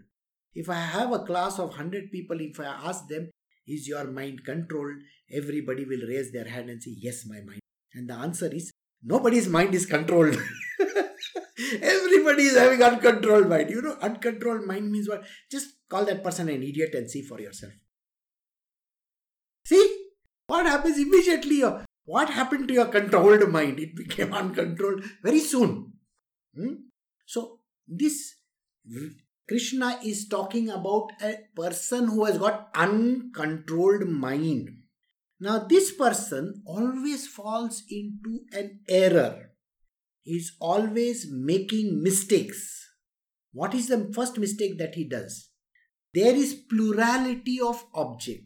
If 0.55 0.69
I 0.69 0.81
have 0.81 1.13
a 1.13 1.21
class 1.21 1.59
of 1.59 1.71
100 1.71 2.11
people, 2.11 2.41
if 2.41 2.59
I 2.61 2.65
ask 2.65 3.07
them, 3.09 3.31
Is 3.67 3.89
your 3.89 4.05
mind 4.05 4.45
controlled? 4.45 4.97
Everybody 5.33 5.85
will 5.85 6.07
raise 6.09 6.33
their 6.33 6.47
hand 6.47 6.71
and 6.71 6.83
say, 6.83 6.95
Yes, 6.97 7.25
my 7.27 7.41
mind. 7.41 7.61
And 7.95 8.11
the 8.11 8.15
answer 8.15 8.53
is, 8.53 8.71
Nobody's 9.03 9.49
mind 9.49 9.75
is 9.75 9.87
controlled. 9.87 10.37
Everybody 11.83 12.45
is 12.45 12.57
having 12.57 12.83
uncontrolled 12.83 13.49
mind. 13.49 13.71
You 13.71 13.83
know, 13.83 13.97
uncontrolled 14.03 14.67
mind 14.67 14.91
means 14.91 15.09
what? 15.09 15.25
Just 15.51 15.69
call 15.89 16.05
that 16.07 16.23
person 16.23 16.49
an 16.49 16.63
idiot 16.63 16.95
and 16.95 17.11
see 17.11 17.23
for 17.23 17.41
yourself. 17.41 17.73
See? 19.67 20.09
What 20.47 20.67
happens 20.67 20.99
immediately? 20.99 21.63
What 22.05 22.31
happened 22.31 22.69
to 22.69 22.75
your 22.75 22.87
controlled 22.87 23.51
mind? 23.51 23.81
It 23.81 23.97
became 23.97 24.33
uncontrolled 24.43 25.05
very 25.23 25.41
soon. 25.41 25.93
Hmm? 26.55 26.75
So, 27.27 27.61
this 27.89 28.35
Krishna 29.49 29.99
is 30.05 30.29
talking 30.29 30.71
about 30.71 31.13
a 31.23 31.37
person 31.55 32.09
who 32.09 32.25
has 32.25 32.39
got 32.39 32.71
uncontrolled 32.75 34.09
mind. 34.09 34.69
Now, 35.41 35.59
this 35.59 35.93
person 35.93 36.63
always 36.67 37.27
falls 37.27 37.83
into 37.91 38.41
an 38.53 38.81
error 38.89 39.55
he 40.25 40.37
is 40.37 40.57
always 40.59 41.27
making 41.31 42.03
mistakes. 42.03 42.89
What 43.53 43.75
is 43.75 43.89
the 43.89 44.11
first 44.15 44.39
mistake 44.39 44.79
that 44.79 44.95
he 44.95 45.05
does? 45.05 45.51
There 46.15 46.35
is 46.35 46.55
plurality 46.55 47.61
of 47.61 47.85
object. 47.95 48.45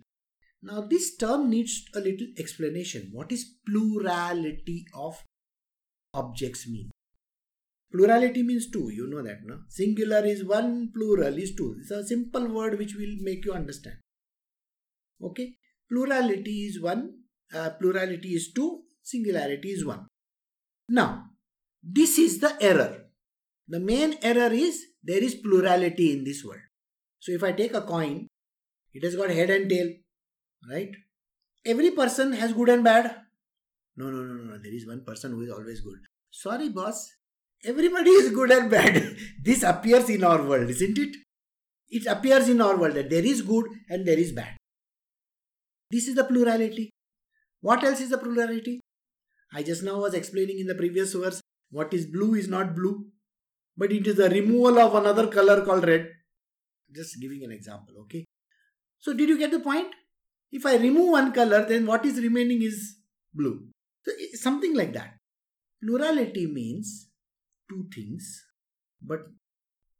Now, 0.68 0.82
this 0.82 1.16
term 1.16 1.48
needs 1.48 1.86
a 1.94 2.00
little 2.00 2.26
explanation. 2.38 3.08
What 3.10 3.32
is 3.32 3.54
plurality 3.66 4.84
of 4.94 5.24
objects 6.12 6.68
mean? 6.68 6.90
Plurality 7.90 8.42
means 8.42 8.70
two, 8.70 8.90
you 8.92 9.06
know 9.08 9.22
that, 9.22 9.38
no? 9.46 9.60
Singular 9.70 10.26
is 10.26 10.44
one, 10.44 10.90
plural 10.94 11.38
is 11.38 11.54
two. 11.54 11.76
It's 11.80 11.90
a 11.90 12.06
simple 12.06 12.46
word 12.48 12.78
which 12.78 12.94
will 12.94 13.16
make 13.20 13.46
you 13.46 13.54
understand. 13.54 13.96
Okay? 15.22 15.54
Plurality 15.88 16.66
is 16.66 16.82
one, 16.82 17.14
uh, 17.54 17.70
plurality 17.80 18.34
is 18.34 18.52
two, 18.52 18.82
singularity 19.02 19.70
is 19.70 19.86
one. 19.86 20.06
Now, 20.90 21.30
this 21.82 22.18
is 22.18 22.40
the 22.40 22.54
error. 22.60 23.06
The 23.68 23.80
main 23.80 24.16
error 24.20 24.52
is 24.52 24.84
there 25.02 25.24
is 25.24 25.34
plurality 25.34 26.12
in 26.12 26.24
this 26.24 26.44
world. 26.44 26.60
So 27.20 27.32
if 27.32 27.42
I 27.42 27.52
take 27.52 27.72
a 27.72 27.80
coin, 27.80 28.26
it 28.92 29.02
has 29.02 29.16
got 29.16 29.30
head 29.30 29.48
and 29.48 29.70
tail, 29.70 29.88
right? 30.70 30.90
Every 31.66 31.90
person 31.90 32.32
has 32.32 32.52
good 32.52 32.68
and 32.68 32.84
bad. 32.84 33.16
No, 33.96 34.10
no, 34.10 34.22
no, 34.22 34.34
no. 34.44 34.58
There 34.58 34.72
is 34.72 34.86
one 34.86 35.04
person 35.04 35.32
who 35.32 35.42
is 35.42 35.50
always 35.50 35.80
good. 35.80 35.98
Sorry, 36.30 36.68
boss. 36.68 37.10
Everybody 37.64 38.10
is 38.22 38.30
good 38.30 38.50
and 38.50 38.70
bad. 38.70 39.16
this 39.42 39.62
appears 39.62 40.08
in 40.08 40.24
our 40.24 40.42
world, 40.42 40.70
isn't 40.70 40.98
it? 40.98 41.16
It 41.90 42.06
appears 42.06 42.48
in 42.48 42.60
our 42.60 42.76
world 42.76 42.94
that 42.94 43.10
there 43.10 43.24
is 43.24 43.42
good 43.42 43.66
and 43.88 44.06
there 44.06 44.18
is 44.18 44.32
bad. 44.32 44.56
This 45.90 46.06
is 46.06 46.14
the 46.14 46.24
plurality. 46.24 46.90
What 47.60 47.82
else 47.82 48.00
is 48.00 48.10
the 48.10 48.18
plurality? 48.18 48.80
I 49.52 49.62
just 49.62 49.82
now 49.82 49.98
was 49.98 50.14
explaining 50.14 50.58
in 50.58 50.66
the 50.66 50.74
previous 50.74 51.14
verse 51.14 51.40
what 51.70 51.92
is 51.94 52.06
blue 52.06 52.34
is 52.34 52.48
not 52.48 52.74
blue, 52.74 53.06
but 53.76 53.90
it 53.92 54.06
is 54.06 54.16
the 54.16 54.28
removal 54.28 54.78
of 54.78 54.94
another 54.94 55.26
color 55.26 55.64
called 55.64 55.86
red. 55.86 56.08
Just 56.94 57.20
giving 57.20 57.44
an 57.44 57.52
example, 57.52 57.94
okay? 58.02 58.24
So, 58.98 59.12
did 59.12 59.28
you 59.28 59.38
get 59.38 59.50
the 59.50 59.60
point? 59.60 59.94
If 60.50 60.64
I 60.66 60.76
remove 60.76 61.10
one 61.10 61.32
color, 61.32 61.64
then 61.66 61.86
what 61.86 62.04
is 62.04 62.20
remaining 62.20 62.62
is 62.62 62.96
blue. 63.34 63.66
So, 64.04 64.12
something 64.34 64.74
like 64.74 64.92
that. 64.94 65.14
Plurality 65.82 66.46
means 66.46 67.08
two 67.68 67.88
things, 67.94 68.44
but 69.02 69.20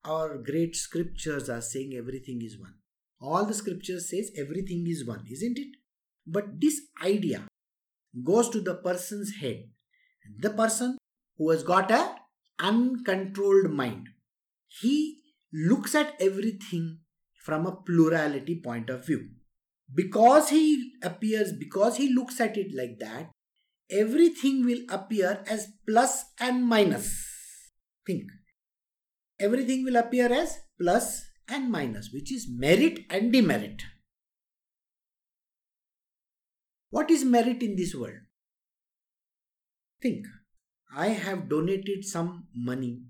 our 0.05 0.39
great 0.39 0.75
scriptures 0.75 1.49
are 1.51 1.61
saying 1.61 1.95
everything 1.97 2.41
is 2.43 2.59
one. 2.59 2.75
All 3.21 3.45
the 3.45 3.55
scriptures 3.55 4.11
says 4.11 4.31
everything 4.37 4.87
is 4.87 5.05
one, 5.05 5.25
isn't 5.31 5.59
it? 5.59 5.77
But 6.27 6.61
this 6.61 6.81
idea 7.03 7.43
goes 8.25 8.49
to 8.51 8.61
the 8.61 8.75
person's 8.75 9.37
head. 9.37 9.65
The 10.39 10.51
person 10.51 10.99
who 11.37 11.51
has 11.51 11.63
got 11.63 11.91
a 11.91 12.17
uncontrolled 12.61 13.71
mind. 13.71 14.09
He 14.67 15.21
looks 15.53 15.95
at 15.95 16.15
everything 16.21 16.99
from 17.45 17.67
a 17.67 17.77
plurality 17.77 18.61
point 18.61 18.91
of 18.91 19.07
view. 19.07 19.31
Because 19.93 20.51
he 20.51 20.93
appears, 21.03 21.53
because 21.53 21.97
he 21.97 22.13
looks 22.13 22.41
at 22.41 22.57
it 22.57 22.69
like 22.75 22.99
that, 23.01 23.31
everything 23.91 24.65
will 24.65 24.83
appear 24.91 25.43
as 25.47 25.69
plus 25.87 26.25
and 26.39 26.67
minus. 26.67 27.25
Think. 28.07 28.25
Everything 29.41 29.85
will 29.85 29.97
appear 29.97 30.33
as 30.33 30.59
plus 30.81 31.25
and 31.49 31.71
minus, 31.71 32.11
which 32.13 32.33
is 32.33 32.47
merit 32.51 33.01
and 33.09 33.33
demerit. 33.33 33.83
What 36.91 37.11
is 37.11 37.25
merit 37.25 37.63
in 37.63 37.77
this 37.77 37.95
world? 37.95 38.21
Think. 40.03 40.27
I 40.95 41.09
have 41.09 41.49
donated 41.49 42.05
some 42.05 42.49
money 42.55 43.03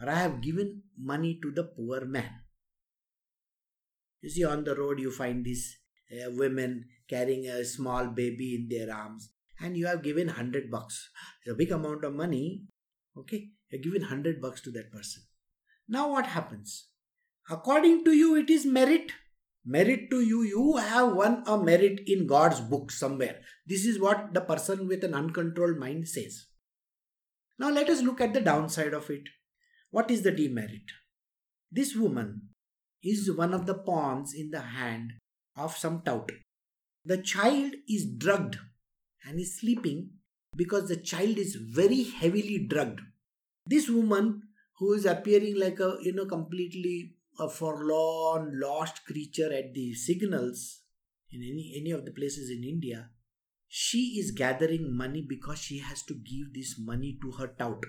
or 0.00 0.08
I 0.08 0.14
have 0.14 0.40
given 0.40 0.82
money 0.98 1.38
to 1.42 1.50
the 1.50 1.64
poor 1.64 2.04
man. 2.04 2.40
You 4.22 4.30
see, 4.30 4.44
on 4.44 4.64
the 4.64 4.74
road, 4.74 4.98
you 4.98 5.10
find 5.10 5.44
this 5.44 5.76
uh, 6.12 6.30
women 6.30 6.86
carrying 7.08 7.46
a 7.46 7.64
small 7.64 8.06
baby 8.06 8.54
in 8.54 8.68
their 8.68 8.94
arms. 8.94 9.30
And 9.60 9.76
you 9.76 9.86
have 9.86 10.02
given 10.02 10.26
100 10.26 10.70
bucks. 10.70 11.10
It's 11.42 11.52
a 11.52 11.56
big 11.56 11.70
amount 11.70 12.04
of 12.04 12.14
money. 12.14 12.62
Okay? 13.16 13.50
You're 13.70 13.82
given 13.82 14.02
100 14.02 14.40
bucks 14.40 14.60
to 14.62 14.70
that 14.72 14.90
person. 14.90 15.22
Now 15.88 16.10
what 16.10 16.26
happens? 16.26 16.88
According 17.50 18.04
to 18.04 18.12
you 18.12 18.36
it 18.36 18.48
is 18.48 18.64
merit. 18.64 19.12
Merit 19.64 20.08
to 20.10 20.20
you. 20.20 20.42
You 20.42 20.76
have 20.78 21.12
won 21.14 21.42
a 21.46 21.58
merit 21.58 22.00
in 22.06 22.26
god's 22.26 22.60
book 22.60 22.90
somewhere. 22.90 23.40
This 23.66 23.84
is 23.84 24.00
what 24.00 24.32
the 24.32 24.40
person 24.40 24.88
with 24.88 25.04
an 25.04 25.14
uncontrolled 25.14 25.78
mind 25.78 26.08
says. 26.08 26.46
Now 27.58 27.70
let 27.70 27.90
us 27.90 28.02
look 28.02 28.20
at 28.20 28.32
the 28.32 28.40
downside 28.40 28.94
of 28.94 29.10
it. 29.10 29.28
What 29.90 30.10
is 30.10 30.22
the 30.22 30.30
demerit? 30.30 30.92
This 31.70 31.94
woman 31.94 32.48
is 33.02 33.30
one 33.30 33.52
of 33.52 33.66
the 33.66 33.74
pawns 33.74 34.32
in 34.34 34.50
the 34.50 34.60
hand 34.60 35.12
of 35.56 35.76
some 35.76 36.02
tout. 36.02 36.30
The 37.04 37.18
child 37.18 37.74
is 37.88 38.06
drugged 38.06 38.58
and 39.24 39.38
is 39.38 39.58
sleeping 39.60 40.10
because 40.56 40.88
the 40.88 40.96
child 40.96 41.38
is 41.38 41.56
very 41.56 42.02
heavily 42.04 42.66
drugged. 42.68 43.00
This 43.66 43.88
woman 43.88 44.42
who 44.78 44.92
is 44.94 45.04
appearing 45.06 45.58
like 45.58 45.80
a 45.80 45.96
you 46.00 46.12
know 46.12 46.26
completely 46.26 47.14
a 47.38 47.48
forlorn 47.48 48.58
lost 48.60 49.04
creature 49.04 49.52
at 49.52 49.72
the 49.74 49.94
signals 49.94 50.80
in 51.30 51.42
any 51.42 51.74
any 51.78 51.90
of 51.90 52.04
the 52.04 52.10
places 52.10 52.50
in 52.50 52.64
india 52.64 53.08
she 53.72 54.16
is 54.20 54.32
gathering 54.32 54.92
money 54.96 55.22
because 55.22 55.60
she 55.60 55.78
has 55.78 56.02
to 56.02 56.14
give 56.14 56.52
this 56.52 56.76
money 56.76 57.16
to 57.22 57.30
her 57.30 57.46
tout. 57.46 57.84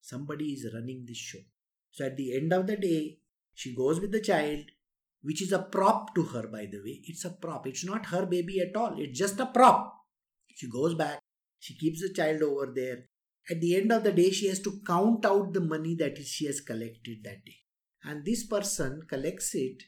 Somebody 0.00 0.46
is 0.54 0.72
running 0.72 1.04
this 1.06 1.18
show. 1.18 1.40
So 1.90 2.06
at 2.06 2.16
the 2.16 2.34
end 2.34 2.54
of 2.54 2.66
the 2.66 2.76
day 2.76 3.18
she 3.52 3.74
goes 3.74 4.00
with 4.00 4.12
the 4.12 4.20
child 4.20 4.64
which 5.22 5.42
is 5.42 5.52
a 5.52 5.58
prop 5.58 6.14
to 6.14 6.22
her 6.22 6.46
by 6.46 6.66
the 6.66 6.78
way. 6.78 7.00
It's 7.04 7.24
a 7.24 7.30
prop. 7.30 7.66
It's 7.66 7.84
not 7.84 8.06
her 8.06 8.26
baby 8.26 8.60
at 8.60 8.76
all. 8.76 8.94
It's 8.98 9.18
just 9.18 9.40
a 9.40 9.46
prop. 9.46 9.94
She 10.54 10.68
goes 10.68 10.94
back. 10.94 11.20
She 11.58 11.76
keeps 11.76 12.00
the 12.00 12.12
child 12.12 12.42
over 12.42 12.72
there. 12.74 13.04
At 13.50 13.60
the 13.60 13.76
end 13.76 13.92
of 13.92 14.04
the 14.04 14.12
day 14.12 14.30
she 14.30 14.48
has 14.48 14.60
to 14.60 14.80
count 14.86 15.24
out 15.24 15.52
the 15.52 15.60
money 15.60 15.94
that 15.96 16.18
she 16.18 16.46
has 16.46 16.60
collected 16.60 17.18
that 17.24 17.44
day. 17.44 17.56
And 18.04 18.24
this 18.24 18.46
person 18.46 19.02
collects 19.08 19.54
it 19.54 19.82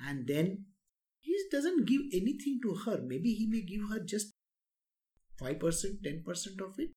and 0.00 0.26
then 0.26 0.64
he 1.20 1.34
doesn't 1.50 1.86
give 1.86 2.02
anything 2.12 2.60
to 2.62 2.74
her. 2.86 3.00
Maybe 3.02 3.34
he 3.34 3.46
may 3.46 3.62
give 3.62 3.88
her 3.90 4.00
just 4.00 4.32
5% 5.40 5.58
10% 5.58 6.60
of 6.60 6.78
it. 6.78 6.90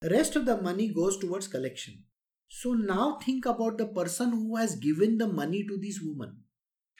The 0.00 0.10
rest 0.10 0.36
of 0.36 0.46
the 0.46 0.60
money 0.60 0.88
goes 0.92 1.18
towards 1.18 1.48
collection. 1.48 2.04
So 2.48 2.72
now 2.72 3.18
think 3.24 3.46
about 3.46 3.78
the 3.78 3.86
person 3.86 4.30
who 4.30 4.56
has 4.56 4.76
given 4.76 5.18
the 5.18 5.28
money 5.28 5.64
to 5.68 5.76
this 5.76 6.00
woman 6.00 6.44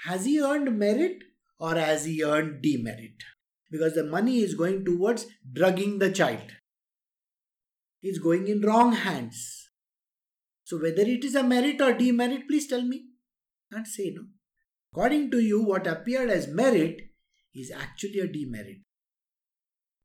has 0.05 0.25
he 0.25 0.41
earned 0.41 0.79
merit 0.79 1.19
or 1.59 1.75
has 1.75 2.05
he 2.05 2.23
earned 2.23 2.63
demerit 2.63 3.25
because 3.71 3.95
the 3.95 4.05
money 4.05 4.39
is 4.39 4.55
going 4.55 4.85
towards 4.85 5.27
drugging 5.53 5.99
the 5.99 6.11
child 6.11 6.53
is 8.03 8.19
going 8.19 8.49
in 8.49 8.61
wrong 8.61 8.93
hands. 8.93 9.71
So, 10.65 10.77
whether 10.77 11.03
it 11.03 11.25
is 11.25 11.35
a 11.35 11.43
merit 11.43 11.81
or 11.81 11.93
demerit, 11.93 12.47
please 12.47 12.67
tell 12.67 12.83
me. 12.83 13.07
Can't 13.73 13.87
say 13.87 14.13
no. 14.15 14.23
According 14.93 15.31
to 15.33 15.41
you, 15.41 15.63
what 15.63 15.87
appeared 15.87 16.31
as 16.31 16.49
merit 16.49 17.01
is 17.55 17.71
actually 17.71 18.21
a 18.21 18.27
demerit. 18.27 18.79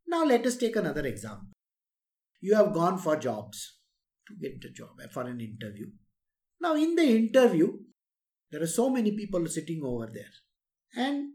Now, 0.08 0.26
let 0.26 0.46
us 0.46 0.58
take 0.58 0.76
another 0.76 1.06
example. 1.06 1.54
You 2.42 2.56
have 2.56 2.74
gone 2.74 2.98
for 2.98 3.16
jobs 3.16 3.78
to 4.28 4.36
get 4.36 4.64
a 4.66 4.74
job, 4.74 4.90
for 5.12 5.24
an 5.24 5.40
interview. 5.40 5.88
Now, 6.62 6.76
in 6.76 6.96
the 6.96 7.04
interview, 7.04 7.78
there 8.54 8.62
are 8.62 8.68
so 8.68 8.90
many 8.90 9.12
people 9.12 9.48
sitting 9.48 9.82
over 9.84 10.06
there, 10.06 10.34
and 10.96 11.32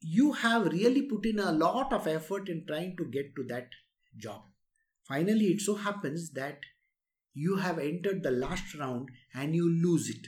you 0.00 0.32
have 0.32 0.66
really 0.66 1.02
put 1.02 1.24
in 1.24 1.38
a 1.38 1.52
lot 1.52 1.92
of 1.92 2.08
effort 2.08 2.48
in 2.48 2.64
trying 2.66 2.96
to 2.96 3.04
get 3.04 3.36
to 3.36 3.44
that 3.44 3.68
job. 4.18 4.42
Finally, 5.06 5.46
it 5.46 5.60
so 5.60 5.76
happens 5.76 6.32
that 6.32 6.58
you 7.34 7.56
have 7.56 7.78
entered 7.78 8.24
the 8.24 8.32
last 8.32 8.74
round 8.74 9.10
and 9.32 9.54
you 9.54 9.68
lose 9.68 10.10
it. 10.10 10.26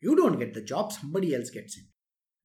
You 0.00 0.16
don't 0.16 0.38
get 0.40 0.52
the 0.52 0.62
job, 0.62 0.92
somebody 0.92 1.32
else 1.32 1.50
gets 1.50 1.76
it. 1.76 1.84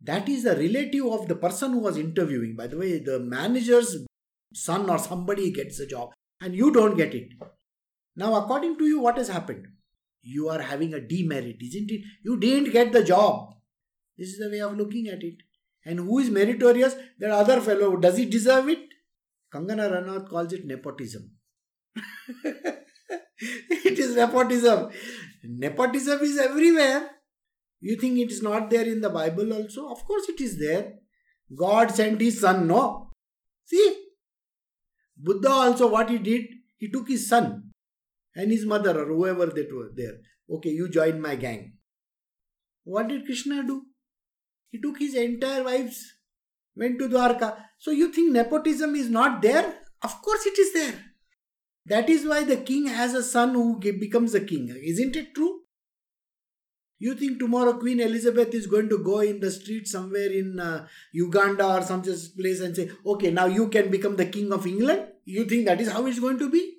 That 0.02 0.30
is 0.30 0.44
the 0.44 0.56
relative 0.56 1.08
of 1.08 1.28
the 1.28 1.36
person 1.36 1.72
who 1.72 1.80
was 1.80 1.98
interviewing. 1.98 2.56
By 2.56 2.68
the 2.68 2.78
way, 2.78 3.00
the 3.00 3.20
manager's 3.20 3.98
son 4.54 4.90
or 4.90 5.00
somebody 5.00 5.52
gets 5.52 5.80
the 5.80 5.88
job 5.88 6.12
and 6.40 6.56
you 6.56 6.72
don't 6.72 6.96
get 6.96 7.16
it. 7.16 7.30
Now, 8.16 8.36
according 8.36 8.78
to 8.78 8.86
you, 8.86 9.00
what 9.00 9.18
has 9.18 9.30
happened? 9.30 9.68
You 10.22 10.50
are 10.50 10.62
having 10.62 10.94
a 10.94 11.00
demerit, 11.00 11.58
isn't 11.62 11.92
it? 11.92 12.02
You 12.24 12.38
didn't 12.38 12.72
get 12.72 12.92
the 12.92 13.04
job. 13.04 13.54
This 14.18 14.30
is 14.30 14.40
the 14.40 14.50
way 14.50 14.62
of 14.62 14.78
looking 14.78 15.08
at 15.08 15.24
it. 15.24 15.36
And 15.86 16.00
who 16.00 16.20
is 16.20 16.30
meritorious? 16.30 16.96
That 17.20 17.32
other 17.32 17.62
fellow. 17.62 17.96
Does 17.98 18.18
he 18.18 18.26
deserve 18.26 18.68
it? 18.70 18.80
Kangana 19.54 19.90
Ranaut 19.90 20.30
calls 20.30 20.52
it 20.52 20.66
nepotism. 20.66 21.32
it 23.40 24.00
is 24.00 24.16
nepotism. 24.16 24.90
Nepotism 25.44 26.20
is 26.22 26.38
everywhere. 26.38 27.10
You 27.80 27.96
think 27.96 28.18
it 28.18 28.32
is 28.32 28.42
not 28.42 28.70
there 28.70 28.86
in 28.86 29.02
the 29.02 29.10
Bible 29.10 29.54
also? 29.54 29.90
Of 29.90 30.04
course 30.04 30.28
it 30.30 30.42
is 30.42 30.60
there. 30.60 30.96
God 31.56 31.92
sent 31.92 32.20
his 32.20 32.42
son, 32.42 32.68
no? 32.68 33.12
See? 33.66 34.04
Buddha 35.16 35.50
also 35.50 35.88
what 35.88 36.10
he 36.10 36.18
did, 36.18 36.46
he 36.78 36.90
took 36.90 37.08
his 37.08 37.30
son 37.30 37.67
and 38.38 38.52
his 38.52 38.66
mother 38.66 38.98
or 39.02 39.08
whoever 39.08 39.48
they 39.48 39.68
were 39.70 39.92
there. 39.94 40.18
Okay, 40.50 40.70
you 40.70 40.88
join 40.88 41.20
my 41.20 41.36
gang. 41.36 41.74
What 42.84 43.10
did 43.10 43.26
Krishna 43.26 43.64
do? 43.64 43.82
He 44.70 44.80
took 44.80 45.00
his 45.00 45.16
entire 45.16 45.64
wives, 45.64 46.14
went 46.76 47.00
to 47.00 47.10
Dwarka. 47.10 47.58
So 47.80 47.92
you 47.92 48.14
think 48.14 48.32
nepotism 48.32 48.96
is 48.96 49.10
not 49.10 49.42
there? 49.42 49.74
Of 50.02 50.22
course 50.22 50.46
it 50.46 50.58
is 50.58 50.74
there. 50.74 50.94
That 51.88 52.10
is 52.10 52.26
why 52.26 52.44
the 52.44 52.58
king 52.58 52.88
has 52.88 53.14
a 53.14 53.24
son 53.24 53.54
who 53.54 53.80
becomes 53.80 54.36
a 54.36 54.42
king. 54.42 54.70
Isn't 54.70 55.16
it 55.16 55.34
true? 55.34 55.62
You 57.00 57.16
think 57.16 57.40
tomorrow 57.40 57.74
Queen 57.74 58.00
Elizabeth 58.00 58.54
is 58.54 58.68
going 58.68 58.90
to 58.90 58.98
go 59.04 59.20
in 59.20 59.40
the 59.40 59.52
street 59.52 59.88
somewhere 59.88 60.32
in 60.32 60.60
uh, 60.60 60.88
Uganda 61.14 61.66
or 61.66 61.82
some 61.82 62.04
such 62.04 62.36
place 62.36 62.60
and 62.60 62.76
say, 62.76 62.90
okay, 63.06 63.32
now 63.32 63.46
you 63.46 63.68
can 63.70 63.90
become 63.90 64.16
the 64.16 64.26
king 64.26 64.52
of 64.52 64.66
England? 64.66 65.08
You 65.24 65.46
think 65.46 65.66
that 65.66 65.80
is 65.80 65.92
how 65.92 66.06
it's 66.08 66.20
going 66.20 66.40
to 66.40 66.50
be? 66.50 66.78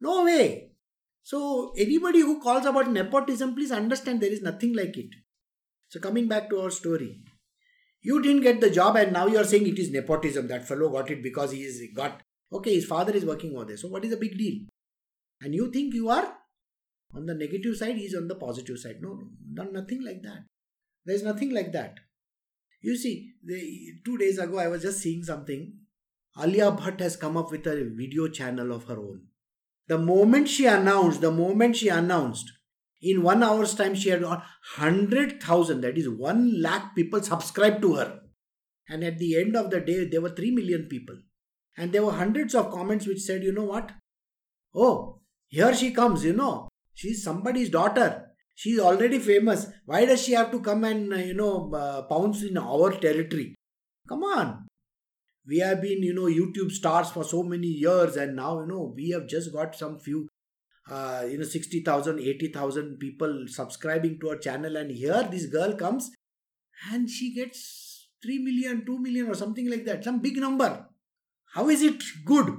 No 0.00 0.24
way. 0.24 0.69
So, 1.22 1.72
anybody 1.76 2.20
who 2.20 2.40
calls 2.40 2.66
about 2.66 2.90
nepotism, 2.90 3.54
please 3.54 3.72
understand 3.72 4.20
there 4.20 4.32
is 4.32 4.42
nothing 4.42 4.74
like 4.74 4.96
it. 4.96 5.10
So, 5.88 6.00
coming 6.00 6.28
back 6.28 6.50
to 6.50 6.60
our 6.60 6.70
story, 6.70 7.20
you 8.00 8.22
didn't 8.22 8.42
get 8.42 8.60
the 8.60 8.70
job 8.70 8.96
and 8.96 9.12
now 9.12 9.26
you 9.26 9.38
are 9.38 9.44
saying 9.44 9.66
it 9.66 9.78
is 9.78 9.90
nepotism. 9.90 10.48
That 10.48 10.66
fellow 10.66 10.88
got 10.88 11.10
it 11.10 11.22
because 11.22 11.52
he 11.52 11.60
is 11.60 11.82
got 11.94 12.22
Okay, 12.52 12.74
his 12.74 12.84
father 12.84 13.12
is 13.12 13.24
working 13.24 13.54
over 13.54 13.64
there. 13.64 13.76
So, 13.76 13.88
what 13.88 14.04
is 14.04 14.10
the 14.10 14.16
big 14.16 14.36
deal? 14.36 14.66
And 15.40 15.54
you 15.54 15.70
think 15.70 15.94
you 15.94 16.08
are 16.08 16.36
on 17.14 17.26
the 17.26 17.34
negative 17.34 17.76
side, 17.76 17.96
he 17.96 18.04
is 18.04 18.14
on 18.14 18.28
the 18.28 18.34
positive 18.34 18.78
side. 18.78 18.96
No, 19.00 19.20
no, 19.52 19.64
nothing 19.64 20.04
like 20.04 20.22
that. 20.22 20.44
There 21.04 21.14
is 21.14 21.22
nothing 21.22 21.54
like 21.54 21.72
that. 21.72 21.98
You 22.82 22.96
see, 22.96 23.32
the, 23.44 23.94
two 24.04 24.18
days 24.18 24.38
ago, 24.38 24.58
I 24.58 24.68
was 24.68 24.82
just 24.82 25.00
seeing 25.00 25.22
something. 25.22 25.72
Alia 26.40 26.72
Bhatt 26.72 27.00
has 27.00 27.16
come 27.16 27.36
up 27.36 27.50
with 27.50 27.66
a 27.66 27.90
video 27.94 28.28
channel 28.28 28.72
of 28.72 28.84
her 28.84 28.98
own. 28.98 29.22
The 29.88 29.98
moment 29.98 30.48
she 30.48 30.66
announced, 30.66 31.20
the 31.20 31.32
moment 31.32 31.76
she 31.76 31.88
announced, 31.88 32.52
in 33.02 33.22
one 33.22 33.42
hour's 33.42 33.74
time, 33.74 33.94
she 33.94 34.10
had 34.10 34.22
100,000, 34.22 35.80
that 35.80 35.96
is 35.96 36.08
1 36.08 36.60
lakh 36.60 36.94
people 36.94 37.22
subscribed 37.22 37.80
to 37.82 37.94
her. 37.94 38.20
And 38.88 39.02
at 39.02 39.18
the 39.18 39.40
end 39.40 39.56
of 39.56 39.70
the 39.70 39.80
day, 39.80 40.04
there 40.04 40.20
were 40.20 40.30
3 40.30 40.50
million 40.50 40.86
people. 40.86 41.16
And 41.76 41.92
there 41.92 42.04
were 42.04 42.12
hundreds 42.12 42.54
of 42.54 42.70
comments 42.70 43.06
which 43.06 43.20
said, 43.20 43.42
you 43.42 43.52
know 43.52 43.64
what? 43.64 43.92
Oh, 44.74 45.20
here 45.48 45.74
she 45.74 45.92
comes, 45.92 46.24
you 46.24 46.32
know. 46.32 46.68
She's 46.94 47.24
somebody's 47.24 47.70
daughter. 47.70 48.26
She's 48.54 48.78
already 48.78 49.18
famous. 49.18 49.68
Why 49.86 50.04
does 50.04 50.22
she 50.22 50.32
have 50.32 50.50
to 50.50 50.60
come 50.60 50.84
and, 50.84 51.12
uh, 51.12 51.16
you 51.16 51.34
know, 51.34 51.72
uh, 51.72 52.02
pounce 52.02 52.42
in 52.42 52.58
our 52.58 52.92
territory? 52.92 53.54
Come 54.06 54.22
on. 54.22 54.66
We 55.50 55.58
have 55.58 55.82
been, 55.82 56.04
you 56.04 56.14
know, 56.14 56.26
YouTube 56.26 56.70
stars 56.70 57.10
for 57.10 57.24
so 57.24 57.42
many 57.42 57.66
years, 57.66 58.14
and 58.14 58.36
now, 58.36 58.60
you 58.60 58.66
know, 58.68 58.92
we 58.94 59.10
have 59.10 59.26
just 59.26 59.52
got 59.52 59.74
some 59.74 59.98
few, 59.98 60.28
uh, 60.88 61.24
you 61.28 61.38
know, 61.38 61.44
60,000, 61.44 62.20
80,000 62.20 62.98
people 62.98 63.46
subscribing 63.48 64.20
to 64.20 64.28
our 64.30 64.36
channel. 64.36 64.76
And 64.76 64.92
here 64.92 65.26
this 65.28 65.46
girl 65.46 65.72
comes 65.74 66.12
and 66.92 67.10
she 67.10 67.34
gets 67.34 68.10
3 68.22 68.38
million, 68.38 68.86
2 68.86 68.98
million, 69.00 69.26
or 69.26 69.34
something 69.34 69.68
like 69.68 69.84
that, 69.86 70.04
some 70.04 70.20
big 70.20 70.36
number. 70.36 70.86
How 71.54 71.68
is 71.68 71.82
it 71.82 72.00
good? 72.24 72.56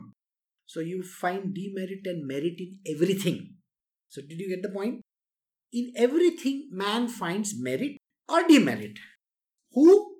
So 0.66 0.82
you 0.82 1.02
find 1.02 1.56
demerit 1.56 2.06
and 2.06 2.28
merit 2.28 2.60
in 2.60 2.80
everything. 2.94 3.56
So 4.10 4.22
did 4.22 4.38
you 4.38 4.50
get 4.50 4.64
the 4.64 4.70
point? 4.78 5.00
In 5.72 5.94
everything, 5.96 6.68
man 6.74 7.08
finds 7.08 7.54
merit 7.58 7.98
or 8.28 8.46
demerit. 8.46 9.00
Who? 9.72 10.18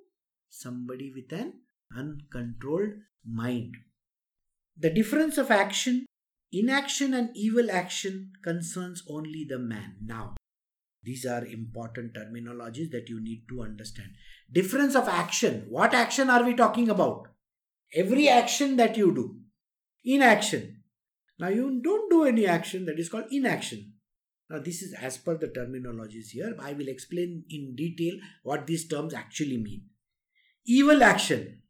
Somebody 0.48 1.12
with 1.14 1.38
an 1.38 1.52
uncontrolled 1.96 2.94
mind. 3.26 3.76
The 4.76 4.90
difference 4.90 5.38
of 5.38 5.50
action, 5.50 6.06
inaction, 6.52 7.14
and 7.14 7.30
evil 7.34 7.70
action 7.70 8.32
concerns 8.42 9.02
only 9.08 9.46
the 9.48 9.58
man. 9.58 9.96
Now, 10.02 10.34
These 11.04 11.26
are 11.26 11.44
important 11.44 12.14
terminologies 12.14 12.90
that 12.92 13.08
you 13.08 13.20
need 13.20 13.44
to 13.48 13.62
understand. 13.62 14.10
Difference 14.50 14.94
of 14.94 15.08
action. 15.08 15.66
What 15.68 15.94
action 15.94 16.30
are 16.30 16.44
we 16.44 16.54
talking 16.54 16.88
about? 16.88 17.28
Every 17.94 18.28
action 18.28 18.76
that 18.76 18.96
you 18.96 19.12
do. 19.14 19.36
Inaction. 20.04 20.82
Now 21.38 21.48
you 21.48 21.80
don't 21.82 22.08
do 22.08 22.24
any 22.24 22.46
action 22.46 22.86
that 22.86 23.00
is 23.00 23.08
called 23.08 23.24
inaction. 23.32 23.94
Now 24.48 24.60
this 24.60 24.82
is 24.82 24.94
as 24.94 25.18
per 25.18 25.36
the 25.36 25.48
terminologies 25.48 26.30
here. 26.30 26.54
I 26.60 26.72
will 26.72 26.88
explain 26.88 27.44
in 27.50 27.74
detail 27.74 28.14
what 28.44 28.66
these 28.66 28.86
terms 28.86 29.12
actually 29.12 29.58
mean. 29.58 29.82
Evil 30.64 31.02
action. 31.02 31.61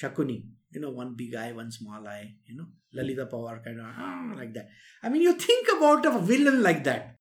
Shakuni. 0.00 0.44
You 0.72 0.80
know, 0.80 0.90
one 0.90 1.14
big 1.16 1.34
eye, 1.34 1.52
one 1.52 1.70
small 1.70 2.06
eye. 2.06 2.34
You 2.44 2.56
know, 2.56 2.66
Lalita 2.92 3.26
Pawar 3.26 3.64
kind 3.64 3.80
of 3.80 3.86
ah, 3.86 4.32
like 4.36 4.52
that. 4.54 4.68
I 5.02 5.08
mean, 5.08 5.22
you 5.22 5.34
think 5.34 5.68
about 5.76 6.04
a 6.04 6.18
villain 6.18 6.62
like 6.62 6.84
that. 6.84 7.16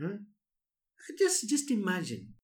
Huh? 0.00 0.16
Just, 1.18 1.48
just 1.48 1.70
imagine. 1.70 2.34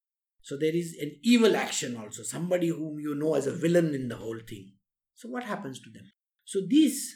So 0.41 0.57
there 0.57 0.75
is 0.75 0.97
an 1.01 1.17
evil 1.23 1.55
action 1.55 1.97
also. 1.97 2.23
Somebody 2.23 2.67
whom 2.67 2.99
you 2.99 3.15
know 3.15 3.35
as 3.35 3.47
a 3.47 3.51
villain 3.51 3.95
in 3.95 4.09
the 4.09 4.17
whole 4.17 4.39
thing. 4.47 4.73
So 5.15 5.29
what 5.29 5.43
happens 5.43 5.79
to 5.81 5.89
them? 5.89 6.03
So 6.43 6.59
this 6.69 7.15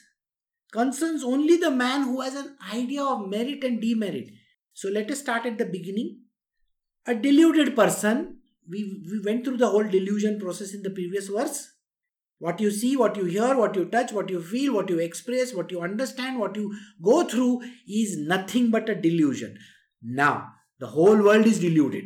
concerns 0.72 1.24
only 1.24 1.58
the 1.58 1.72
man 1.72 2.04
who 2.04 2.22
has 2.22 2.36
an 2.36 2.56
idea 2.74 3.04
of 3.04 3.28
merit 3.28 3.64
and 3.64 3.82
demerit. 3.82 4.30
So 4.74 4.90
let 4.90 5.12
us 5.12 5.20
start 5.20 5.46
at 5.46 5.58
the 5.58 5.66
beginning. 5.66 6.22
A 7.06 7.16
deluded 7.16 7.76
person, 7.76 8.40
we, 8.70 9.04
we 9.10 9.22
went 9.24 9.46
through 9.46 9.58
the 9.58 9.70
whole 9.70 9.84
delusion 9.84 10.40
process 10.40 10.74
in 10.74 10.84
the 10.84 10.90
previous 10.90 11.28
verse. 11.28 11.72
What 12.40 12.60
you 12.60 12.70
see, 12.70 12.96
what 12.96 13.18
you 13.18 13.26
hear, 13.26 13.56
what 13.56 13.76
you 13.76 13.86
touch, 13.86 14.12
what 14.12 14.30
you 14.30 14.42
feel, 14.42 14.74
what 14.74 14.90
you 14.90 15.00
express, 15.00 15.54
what 15.54 15.72
you 15.72 15.82
understand, 15.82 16.40
what 16.40 16.56
you 16.56 16.76
go 17.02 17.24
through 17.24 17.62
is 17.88 18.18
nothing 18.18 18.70
but 18.70 18.90
a 18.90 18.96
delusion. 18.96 19.58
Now, 20.04 20.54
the 20.80 20.88
whole 20.88 21.18
world 21.18 21.48
is 21.48 21.60
deluded. 21.60 22.06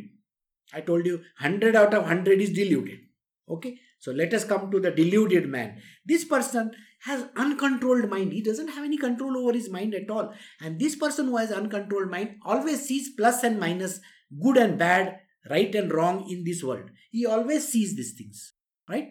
I 0.72 0.80
told 0.80 1.04
you 1.04 1.16
100 1.40 1.76
out 1.76 1.92
of 1.92 2.02
100 2.02 2.40
is 2.40 2.50
deluded. 2.50 3.00
Okay, 3.48 3.78
so 3.98 4.10
let 4.10 4.32
us 4.32 4.44
come 4.44 4.70
to 4.70 4.80
the 4.80 4.90
deluded 4.90 5.46
man. 5.46 5.82
This 6.06 6.24
person 6.24 6.70
has 7.04 7.26
uncontrolled 7.36 8.08
mind. 8.08 8.32
He 8.32 8.40
doesn't 8.40 8.68
have 8.68 8.84
any 8.84 8.96
control 8.96 9.36
over 9.36 9.52
his 9.52 9.68
mind 9.68 9.94
at 9.94 10.08
all. 10.08 10.32
And 10.60 10.78
this 10.78 10.96
person 10.96 11.26
who 11.26 11.36
has 11.36 11.52
uncontrolled 11.52 12.10
mind 12.10 12.36
always 12.44 12.86
sees 12.86 13.10
plus 13.10 13.42
and 13.42 13.60
minus, 13.60 14.00
good 14.42 14.56
and 14.56 14.78
bad, 14.78 15.18
right 15.50 15.74
and 15.74 15.92
wrong 15.92 16.26
in 16.30 16.44
this 16.44 16.62
world. 16.62 16.90
He 17.10 17.26
always 17.26 17.68
sees 17.68 17.96
these 17.96 18.14
things. 18.14 18.54
Right? 18.88 19.10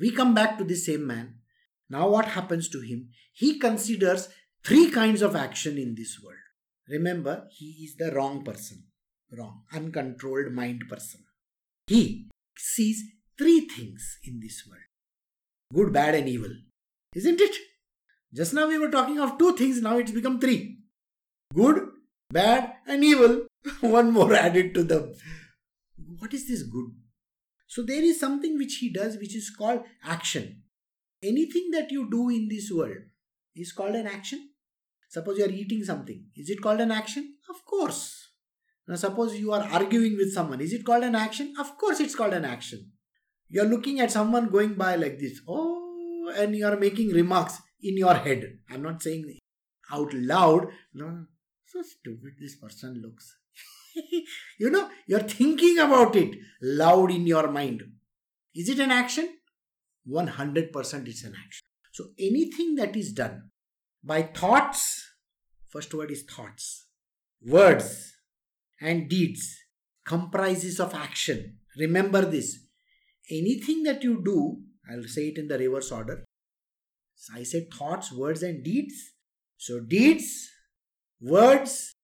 We 0.00 0.10
come 0.10 0.34
back 0.34 0.58
to 0.58 0.64
the 0.64 0.74
same 0.74 1.06
man. 1.06 1.34
Now 1.88 2.08
what 2.08 2.26
happens 2.26 2.68
to 2.70 2.80
him? 2.80 3.10
He 3.32 3.58
considers 3.58 4.28
three 4.64 4.90
kinds 4.90 5.22
of 5.22 5.36
action 5.36 5.76
in 5.76 5.94
this 5.94 6.18
world. 6.24 6.38
Remember, 6.88 7.46
he 7.50 7.84
is 7.84 7.96
the 7.96 8.12
wrong 8.12 8.42
person. 8.42 8.84
Wrong. 9.30 9.62
Uncontrolled 9.72 10.52
mind 10.52 10.84
person. 10.88 11.20
He 11.86 12.28
sees 12.56 13.02
three 13.38 13.60
things 13.60 14.18
in 14.24 14.40
this 14.40 14.64
world 14.68 14.82
good, 15.72 15.92
bad, 15.92 16.14
and 16.14 16.28
evil. 16.28 16.50
Isn't 17.14 17.40
it? 17.40 17.54
Just 18.34 18.54
now 18.54 18.66
we 18.66 18.78
were 18.78 18.90
talking 18.90 19.20
of 19.20 19.38
two 19.38 19.56
things, 19.56 19.80
now 19.80 19.98
it's 19.98 20.12
become 20.12 20.40
three 20.40 20.78
good, 21.54 21.88
bad, 22.30 22.74
and 22.86 23.04
evil. 23.04 23.46
One 23.80 24.12
more 24.12 24.34
added 24.34 24.74
to 24.74 24.84
them. 24.84 25.14
What 26.18 26.32
is 26.34 26.48
this 26.48 26.62
good? 26.62 26.90
So 27.70 27.84
there 27.84 28.02
is 28.02 28.18
something 28.18 28.58
which 28.58 28.78
he 28.80 28.92
does 28.92 29.16
which 29.16 29.36
is 29.36 29.48
called 29.56 29.82
action. 30.04 30.62
Anything 31.22 31.68
that 31.70 31.92
you 31.92 32.10
do 32.10 32.28
in 32.28 32.48
this 32.50 32.68
world 32.72 32.96
is 33.54 33.70
called 33.70 33.94
an 33.94 34.08
action. 34.08 34.50
Suppose 35.08 35.38
you 35.38 35.44
are 35.44 35.50
eating 35.50 35.84
something. 35.84 36.24
Is 36.34 36.50
it 36.50 36.60
called 36.60 36.80
an 36.80 36.90
action? 36.90 37.36
Of 37.48 37.64
course. 37.64 38.32
Now, 38.88 38.96
suppose 38.96 39.38
you 39.38 39.52
are 39.52 39.62
arguing 39.62 40.16
with 40.16 40.32
someone. 40.32 40.60
Is 40.60 40.72
it 40.72 40.84
called 40.84 41.04
an 41.04 41.14
action? 41.14 41.54
Of 41.60 41.78
course, 41.78 42.00
it's 42.00 42.16
called 42.16 42.34
an 42.34 42.44
action. 42.44 42.90
You 43.48 43.62
are 43.62 43.66
looking 43.66 44.00
at 44.00 44.10
someone 44.10 44.48
going 44.48 44.74
by 44.74 44.96
like 44.96 45.20
this. 45.20 45.40
Oh, 45.46 46.32
and 46.36 46.56
you 46.56 46.66
are 46.66 46.76
making 46.76 47.10
remarks 47.10 47.58
in 47.80 47.96
your 47.96 48.14
head. 48.14 48.58
I'm 48.68 48.82
not 48.82 49.00
saying 49.00 49.38
out 49.92 50.12
loud. 50.12 50.66
No, 50.92 51.26
so 51.66 51.82
stupid 51.82 52.32
this 52.40 52.56
person 52.56 53.00
looks. 53.00 53.36
you 54.58 54.70
know, 54.70 54.88
you're 55.06 55.20
thinking 55.20 55.78
about 55.78 56.16
it 56.16 56.36
loud 56.62 57.10
in 57.10 57.26
your 57.26 57.50
mind. 57.50 57.82
Is 58.54 58.68
it 58.68 58.78
an 58.78 58.90
action? 58.90 59.28
100% 60.08 60.72
it's 61.08 61.24
an 61.24 61.34
action. 61.46 61.66
So 61.92 62.06
anything 62.18 62.74
that 62.76 62.96
is 62.96 63.12
done 63.12 63.50
by 64.02 64.22
thoughts, 64.22 65.04
first 65.68 65.92
word 65.92 66.10
is 66.10 66.22
thoughts, 66.22 66.86
words, 67.42 68.12
and 68.80 69.08
deeds 69.08 69.56
comprises 70.04 70.80
of 70.80 70.94
action. 70.94 71.58
Remember 71.78 72.22
this. 72.24 72.58
Anything 73.30 73.82
that 73.84 74.02
you 74.02 74.22
do 74.24 74.62
I'll 74.90 75.04
say 75.04 75.28
it 75.28 75.38
in 75.38 75.48
the 75.48 75.58
reverse 75.58 75.92
order. 75.92 76.24
So 77.14 77.34
I 77.36 77.42
said 77.44 77.72
thoughts, 77.72 78.12
words, 78.12 78.42
and 78.42 78.64
deeds. 78.64 78.94
So 79.56 79.80
deeds, 79.80 80.50
words, 81.20 81.94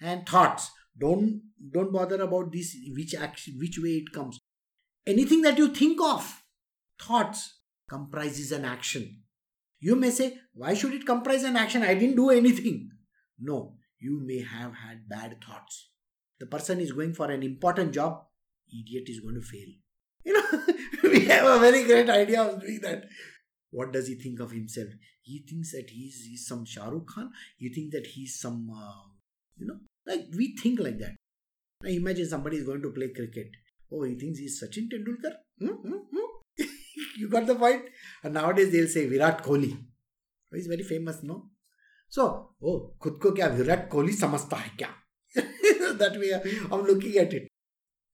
and 0.00 0.26
thoughts. 0.26 0.70
Don't 0.98 1.42
don't 1.72 1.92
bother 1.92 2.20
about 2.22 2.52
this 2.52 2.76
which 2.94 3.14
action 3.14 3.56
which 3.58 3.78
way 3.78 3.90
it 3.90 4.12
comes. 4.12 4.38
Anything 5.06 5.42
that 5.42 5.58
you 5.58 5.68
think 5.68 6.00
of, 6.02 6.42
thoughts 7.00 7.60
comprises 7.88 8.52
an 8.52 8.64
action. 8.64 9.22
You 9.80 9.96
may 9.96 10.10
say, 10.10 10.38
why 10.52 10.74
should 10.74 10.92
it 10.92 11.06
comprise 11.06 11.44
an 11.44 11.56
action? 11.56 11.82
I 11.82 11.94
didn't 11.94 12.16
do 12.16 12.30
anything. 12.30 12.90
No, 13.38 13.76
you 13.98 14.20
may 14.24 14.42
have 14.42 14.74
had 14.74 15.08
bad 15.08 15.36
thoughts. 15.44 15.90
The 16.40 16.46
person 16.46 16.80
is 16.80 16.92
going 16.92 17.14
for 17.14 17.30
an 17.30 17.42
important 17.42 17.92
job, 17.92 18.24
idiot 18.68 19.04
is 19.08 19.20
going 19.20 19.36
to 19.36 19.40
fail. 19.40 19.68
You 20.24 20.32
know, 20.34 20.64
we 21.10 21.24
have 21.26 21.46
a 21.46 21.60
very 21.60 21.84
great 21.84 22.10
idea 22.10 22.42
of 22.42 22.60
doing 22.60 22.80
that. 22.82 23.04
What 23.70 23.92
does 23.92 24.08
he 24.08 24.14
think 24.14 24.40
of 24.40 24.50
himself? 24.50 24.88
He 25.22 25.44
thinks 25.48 25.72
that 25.72 25.90
he's, 25.90 26.24
he's 26.28 26.46
some 26.46 26.64
Shah 26.64 26.88
Rukh 26.88 27.06
Khan. 27.06 27.30
He 27.56 27.68
thinks 27.68 27.94
that 27.94 28.06
he's 28.06 28.38
some, 28.40 28.68
uh, 28.70 29.10
you 29.56 29.66
know, 29.66 29.78
like 30.07 30.25
we 30.35 30.55
think 30.61 30.79
like 30.79 30.99
that. 30.99 31.15
Now 31.81 31.89
imagine 31.89 32.27
somebody 32.27 32.57
is 32.57 32.65
going 32.65 32.81
to 32.81 32.91
play 32.91 33.09
cricket. 33.09 33.47
Oh, 33.91 34.03
he 34.03 34.15
thinks 34.15 34.39
he's 34.39 34.61
Sachin 34.61 34.89
Tendulkar. 34.91 35.33
Hmm? 35.59 35.87
Hmm? 35.87 36.01
Hmm? 36.11 36.65
you 37.17 37.29
got 37.29 37.45
the 37.45 37.55
point? 37.55 37.83
And 38.23 38.33
nowadays 38.33 38.71
they'll 38.71 38.87
say 38.87 39.07
Virat 39.07 39.43
Kohli. 39.43 39.77
He's 40.51 40.67
very 40.67 40.83
famous, 40.83 41.23
no? 41.23 41.49
So, 42.09 42.55
oh, 42.61 42.95
खुद 43.01 43.19
को 43.21 43.31
क्या 43.35 43.47
विराट 43.57 43.89
कोहली 43.91 44.13
समझता 44.13 44.57
है 44.57 44.69
क्या 44.77 44.89
that 45.97 46.17
way 46.19 46.31
I'm 46.71 46.83
looking 46.83 47.17
at 47.17 47.33
it. 47.33 47.47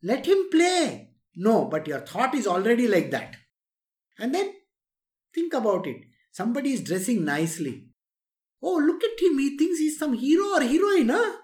Let 0.03 0.25
him 0.25 0.49
play. 0.51 1.09
No, 1.35 1.65
but 1.65 1.87
your 1.87 1.99
thought 1.99 2.33
is 2.33 2.47
already 2.47 2.87
like 2.87 3.11
that. 3.11 3.35
And 4.17 4.33
then 4.33 4.53
think 5.33 5.53
about 5.53 5.87
it. 5.87 5.97
Somebody 6.31 6.73
is 6.73 6.81
dressing 6.81 7.25
nicely. 7.25 7.87
Oh, 8.61 8.75
look 8.75 9.03
at 9.03 9.21
him. 9.21 9.37
He 9.39 9.57
thinks 9.57 9.79
he's 9.79 9.97
some 9.97 10.13
hero 10.13 10.45
or 10.55 10.61
heroine, 10.61 11.09
huh? 11.09 11.37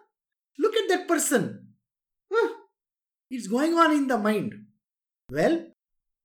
Look 0.59 0.75
at 0.77 0.89
that 0.89 1.09
person. 1.09 1.69
It's 3.31 3.47
going 3.47 3.75
on 3.75 3.93
in 3.93 4.09
the 4.09 4.19
mind. 4.19 4.55
Well, 5.31 5.67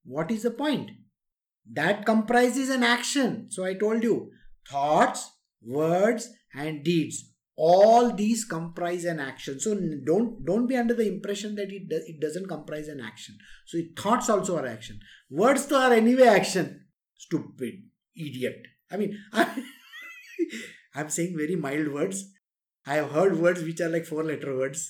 what 0.05 0.31
is 0.31 0.43
the 0.43 0.51
point? 0.51 0.91
That 1.71 2.05
comprises 2.05 2.69
an 2.69 2.83
action. 2.83 3.47
So 3.51 3.63
I 3.63 3.75
told 3.75 4.03
you 4.03 4.31
thoughts, 4.67 5.31
words, 5.61 6.29
and 6.53 6.83
deeds 6.83 7.31
all 7.57 8.11
these 8.13 8.43
comprise 8.43 9.05
an 9.05 9.19
action 9.19 9.59
so 9.59 9.79
don't 10.05 10.45
don't 10.45 10.67
be 10.67 10.75
under 10.75 10.93
the 10.93 11.07
impression 11.07 11.55
that 11.55 11.71
it, 11.71 11.87
do, 11.87 12.01
it 12.05 12.19
doesn't 12.19 12.47
comprise 12.47 12.89
an 12.89 12.99
action 12.99 13.37
so 13.65 13.77
thoughts 13.97 14.29
also 14.29 14.57
are 14.57 14.65
action 14.65 14.99
words 15.29 15.71
are 15.71 15.93
anyway 15.93 16.27
action 16.27 16.85
stupid 17.15 17.75
idiot 18.13 18.61
i 18.91 18.97
mean 18.97 19.17
i'm 20.95 21.09
saying 21.09 21.33
very 21.37 21.55
mild 21.55 21.87
words 21.87 22.25
i 22.85 22.95
have 22.95 23.11
heard 23.11 23.39
words 23.39 23.63
which 23.63 23.81
are 23.81 23.89
like 23.89 24.05
four 24.05 24.23
letter 24.23 24.55
words 24.57 24.89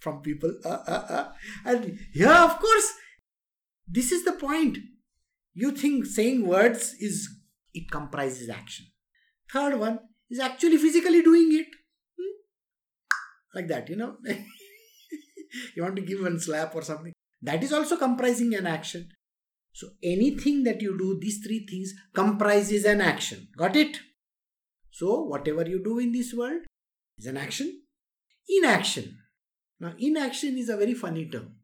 from 0.00 0.20
people 0.22 0.52
uh, 0.64 0.82
uh, 0.86 1.06
uh. 1.18 1.28
and 1.64 1.98
yeah 2.14 2.44
of 2.44 2.58
course 2.58 2.92
this 3.88 4.12
is 4.12 4.24
the 4.24 4.32
point 4.32 4.78
you 5.54 5.70
think 5.70 6.04
saying 6.04 6.46
words 6.46 6.94
is 7.00 7.28
it 7.74 7.90
comprises 7.90 8.48
action 8.48 8.86
third 9.52 9.78
one 9.78 9.98
is 10.30 10.38
actually 10.38 10.76
physically 10.76 11.22
doing 11.22 11.52
it. 11.52 11.66
Hmm? 12.18 12.34
Like 13.54 13.68
that, 13.68 13.88
you 13.88 13.96
know. 13.96 14.16
you 15.76 15.82
want 15.82 15.96
to 15.96 16.02
give 16.02 16.20
one 16.20 16.40
slap 16.40 16.74
or 16.74 16.82
something. 16.82 17.12
That 17.42 17.62
is 17.62 17.72
also 17.72 17.96
comprising 17.96 18.54
an 18.54 18.66
action. 18.66 19.08
So 19.72 19.88
anything 20.02 20.64
that 20.64 20.80
you 20.80 20.96
do, 20.98 21.18
these 21.20 21.44
three 21.44 21.66
things 21.66 21.92
comprises 22.14 22.84
an 22.84 23.00
action. 23.00 23.48
Got 23.56 23.76
it? 23.76 23.98
So 24.90 25.22
whatever 25.22 25.68
you 25.68 25.82
do 25.84 25.98
in 25.98 26.12
this 26.12 26.32
world 26.32 26.62
is 27.18 27.26
an 27.26 27.36
action. 27.36 27.82
Inaction. 28.48 29.18
Now 29.80 29.92
inaction 29.98 30.56
is 30.58 30.68
a 30.68 30.76
very 30.76 30.94
funny 30.94 31.28
term. 31.28 31.56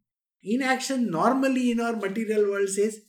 Inaction 0.42 1.10
normally 1.10 1.70
in 1.70 1.80
our 1.80 1.94
material 1.94 2.50
world 2.50 2.68
says 2.68 3.00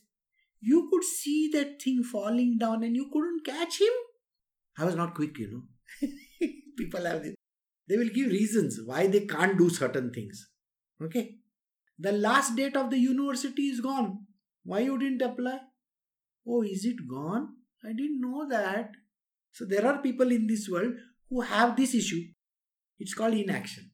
you 0.60 0.88
could 0.90 1.04
see 1.04 1.50
that 1.52 1.82
thing 1.82 2.02
falling 2.02 2.56
down 2.58 2.82
and 2.82 2.96
you 2.96 3.10
couldn't 3.12 3.44
catch 3.44 3.80
him 3.80 3.92
I 4.76 4.84
was 4.84 4.96
not 4.96 5.14
quick, 5.14 5.38
you 5.38 5.50
know. 5.50 6.08
People 6.78 7.04
have 7.04 7.22
this. 7.22 7.34
They 7.88 7.96
will 7.96 8.08
give 8.08 8.28
reasons 8.28 8.80
why 8.84 9.06
they 9.06 9.20
can't 9.20 9.56
do 9.56 9.70
certain 9.70 10.12
things. 10.12 10.48
Okay. 11.02 11.36
The 11.98 12.12
last 12.12 12.56
date 12.56 12.76
of 12.76 12.90
the 12.90 12.98
university 12.98 13.62
is 13.62 13.80
gone. 13.80 14.26
Why 14.64 14.80
you 14.80 14.98
didn't 14.98 15.22
apply? 15.22 15.58
Oh, 16.46 16.62
is 16.62 16.84
it 16.84 16.96
gone? 17.08 17.48
I 17.84 17.88
didn't 17.88 18.20
know 18.20 18.48
that. 18.48 18.90
So 19.52 19.64
there 19.64 19.86
are 19.86 20.02
people 20.02 20.32
in 20.32 20.46
this 20.46 20.68
world 20.68 20.94
who 21.30 21.42
have 21.42 21.76
this 21.76 21.94
issue. 21.94 22.22
It's 22.98 23.14
called 23.14 23.34
inaction. 23.34 23.90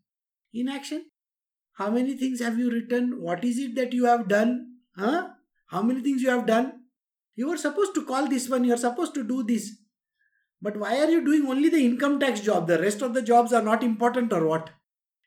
Inaction? 0.53 1.07
How 1.75 1.91
many 1.91 2.17
things 2.17 2.41
have 2.41 2.59
you 2.59 2.71
written? 2.71 3.21
What 3.21 3.45
is 3.45 3.59
it 3.59 3.75
that 3.77 3.93
you 3.93 4.05
have 4.05 4.29
done? 4.29 4.77
Huh? 4.97 5.29
How 5.69 5.83
many 5.83 6.03
things 6.03 6.23
you 6.23 6.31
have 6.31 6.47
done? 6.47 6.73
You 7.37 7.49
were 7.49 7.57
supposed 7.57 7.95
to 7.95 8.05
call 8.05 8.29
this 8.29 8.49
one, 8.49 8.65
you 8.65 8.75
are 8.75 8.85
supposed 8.89 9.15
to 9.15 9.25
do 9.25 9.43
this. 9.43 9.79
But 10.61 10.77
why 10.77 10.99
are 10.99 11.09
you 11.09 11.25
doing 11.25 11.47
only 11.47 11.71
the 11.71 11.85
income 11.85 12.21
tax 12.21 12.41
job? 12.41 12.67
The 12.67 12.79
rest 12.79 13.01
of 13.01 13.15
the 13.15 13.23
jobs 13.23 13.53
are 13.53 13.63
not 13.63 13.83
important 13.83 14.33
or 14.33 14.47
what? 14.47 14.71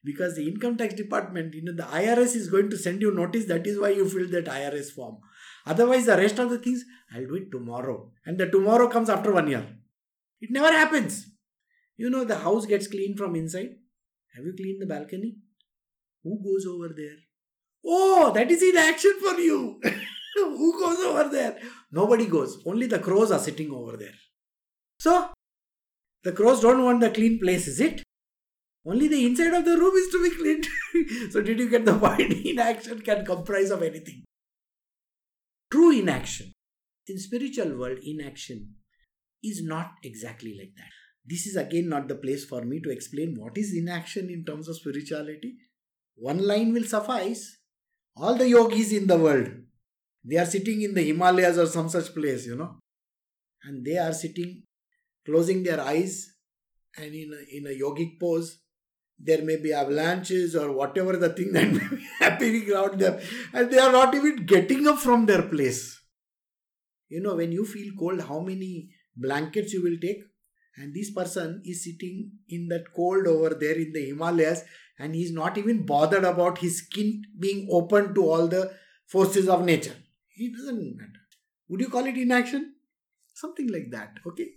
Because 0.03 0.35
the 0.35 0.47
income 0.47 0.77
tax 0.77 0.93
department, 0.93 1.53
you 1.55 1.63
know, 1.63 1.73
the 1.73 1.83
IRS 1.83 2.35
is 2.35 2.49
going 2.49 2.69
to 2.69 2.77
send 2.77 3.01
you 3.01 3.11
notice. 3.11 3.45
That 3.45 3.65
is 3.65 3.79
why 3.79 3.89
you 3.89 4.07
filled 4.07 4.31
that 4.31 4.45
IRS 4.45 4.91
form. 4.91 5.17
Otherwise, 5.65 6.05
the 6.05 6.17
rest 6.17 6.39
of 6.39 6.49
the 6.49 6.59
things, 6.59 6.83
I'll 7.15 7.25
do 7.25 7.35
it 7.35 7.51
tomorrow. 7.51 8.11
And 8.25 8.37
the 8.37 8.47
tomorrow 8.47 8.89
comes 8.89 9.09
after 9.09 9.31
one 9.31 9.47
year. 9.47 9.65
It 10.41 10.51
never 10.51 10.71
happens. 10.71 11.32
You 11.97 12.09
know, 12.09 12.23
the 12.23 12.37
house 12.37 12.65
gets 12.65 12.87
cleaned 12.87 13.17
from 13.17 13.35
inside. 13.35 13.75
Have 14.35 14.45
you 14.45 14.53
cleaned 14.55 14.81
the 14.81 14.87
balcony? 14.87 15.35
Who 16.23 16.41
goes 16.43 16.65
over 16.65 16.93
there? 16.95 17.17
Oh, 17.85 18.31
that 18.33 18.49
is 18.49 18.63
in 18.63 18.77
action 18.77 19.13
for 19.19 19.39
you. 19.39 19.79
Who 20.35 20.79
goes 20.79 20.99
over 20.99 21.29
there? 21.29 21.57
Nobody 21.91 22.25
goes. 22.25 22.61
Only 22.65 22.87
the 22.87 22.99
crows 22.99 23.31
are 23.31 23.39
sitting 23.39 23.71
over 23.71 23.97
there. 23.97 24.15
So, 24.99 25.29
the 26.23 26.31
crows 26.31 26.61
don't 26.61 26.83
want 26.83 27.01
the 27.01 27.11
clean 27.11 27.39
place, 27.39 27.67
is 27.67 27.79
it? 27.79 28.01
Only 28.85 29.07
the 29.07 29.25
inside 29.25 29.53
of 29.53 29.65
the 29.65 29.77
room 29.77 29.95
is 29.95 30.09
to 30.11 30.23
be 30.23 30.35
cleaned. 30.35 31.31
so, 31.31 31.41
did 31.41 31.59
you 31.59 31.69
get 31.69 31.85
the 31.85 31.97
point? 31.99 32.33
Inaction 32.45 33.01
can 33.01 33.25
comprise 33.25 33.69
of 33.69 33.83
anything. 33.83 34.23
True 35.71 35.91
inaction. 35.91 36.51
In 37.07 37.19
spiritual 37.19 37.77
world, 37.77 37.99
inaction 38.03 38.75
is 39.43 39.61
not 39.61 39.91
exactly 40.03 40.55
like 40.57 40.73
that. 40.77 41.02
This 41.25 41.47
is 41.47 41.55
again 41.55 41.89
not 41.89 42.07
the 42.07 42.15
place 42.15 42.45
for 42.45 42.61
me 42.63 42.81
to 42.81 42.89
explain 42.89 43.35
what 43.39 43.57
is 43.57 43.73
inaction 43.73 44.29
in 44.29 44.43
terms 44.43 44.67
of 44.67 44.75
spirituality. 44.75 45.55
One 46.15 46.45
line 46.45 46.73
will 46.73 46.83
suffice. 46.83 47.57
All 48.15 48.35
the 48.35 48.47
yogis 48.47 48.91
in 48.91 49.07
the 49.07 49.17
world, 49.17 49.47
they 50.23 50.37
are 50.37 50.45
sitting 50.45 50.81
in 50.81 50.93
the 50.93 51.01
Himalayas 51.01 51.57
or 51.57 51.65
some 51.65 51.89
such 51.89 52.13
place, 52.13 52.45
you 52.45 52.55
know, 52.55 52.75
and 53.63 53.83
they 53.83 53.97
are 53.97 54.13
sitting, 54.13 54.63
closing 55.25 55.63
their 55.63 55.81
eyes, 55.81 56.33
and 56.97 57.13
in 57.13 57.31
a, 57.33 57.57
in 57.57 57.65
a 57.67 57.79
yogic 57.79 58.19
pose. 58.19 58.59
There 59.17 59.43
may 59.43 59.55
be 59.57 59.73
avalanches 59.73 60.55
or 60.55 60.71
whatever 60.73 61.15
the 61.17 61.29
thing 61.29 61.51
that 61.53 61.71
may 61.71 61.87
be 61.87 62.07
happening 62.19 62.71
around 62.71 62.99
them, 62.99 63.19
and 63.53 63.71
they 63.71 63.79
are 63.79 63.91
not 63.91 64.13
even 64.13 64.45
getting 64.45 64.87
up 64.87 64.99
from 64.99 65.25
their 65.25 65.43
place. 65.43 65.99
You 67.09 67.21
know, 67.21 67.35
when 67.35 67.51
you 67.51 67.65
feel 67.65 67.93
cold, 67.97 68.21
how 68.21 68.41
many 68.41 68.89
blankets 69.15 69.73
you 69.73 69.81
will 69.81 69.97
take? 70.01 70.21
And 70.75 70.93
this 70.93 71.11
person 71.11 71.61
is 71.65 71.83
sitting 71.83 72.31
in 72.49 72.67
that 72.69 72.93
cold 72.95 73.27
over 73.27 73.53
there 73.53 73.75
in 73.75 73.93
the 73.93 74.05
Himalayas, 74.05 74.63
and 74.97 75.13
he's 75.13 75.31
not 75.31 75.57
even 75.57 75.85
bothered 75.85 76.23
about 76.23 76.57
his 76.57 76.79
skin 76.79 77.23
being 77.39 77.67
open 77.71 78.13
to 78.15 78.29
all 78.29 78.47
the 78.47 78.73
forces 79.05 79.47
of 79.47 79.65
nature. 79.65 79.95
He 80.29 80.51
doesn't 80.51 80.97
matter. 80.97 81.21
Would 81.69 81.81
you 81.81 81.89
call 81.89 82.05
it 82.05 82.17
inaction? 82.17 82.73
Something 83.33 83.67
like 83.71 83.91
that, 83.91 84.17
okay? 84.25 84.49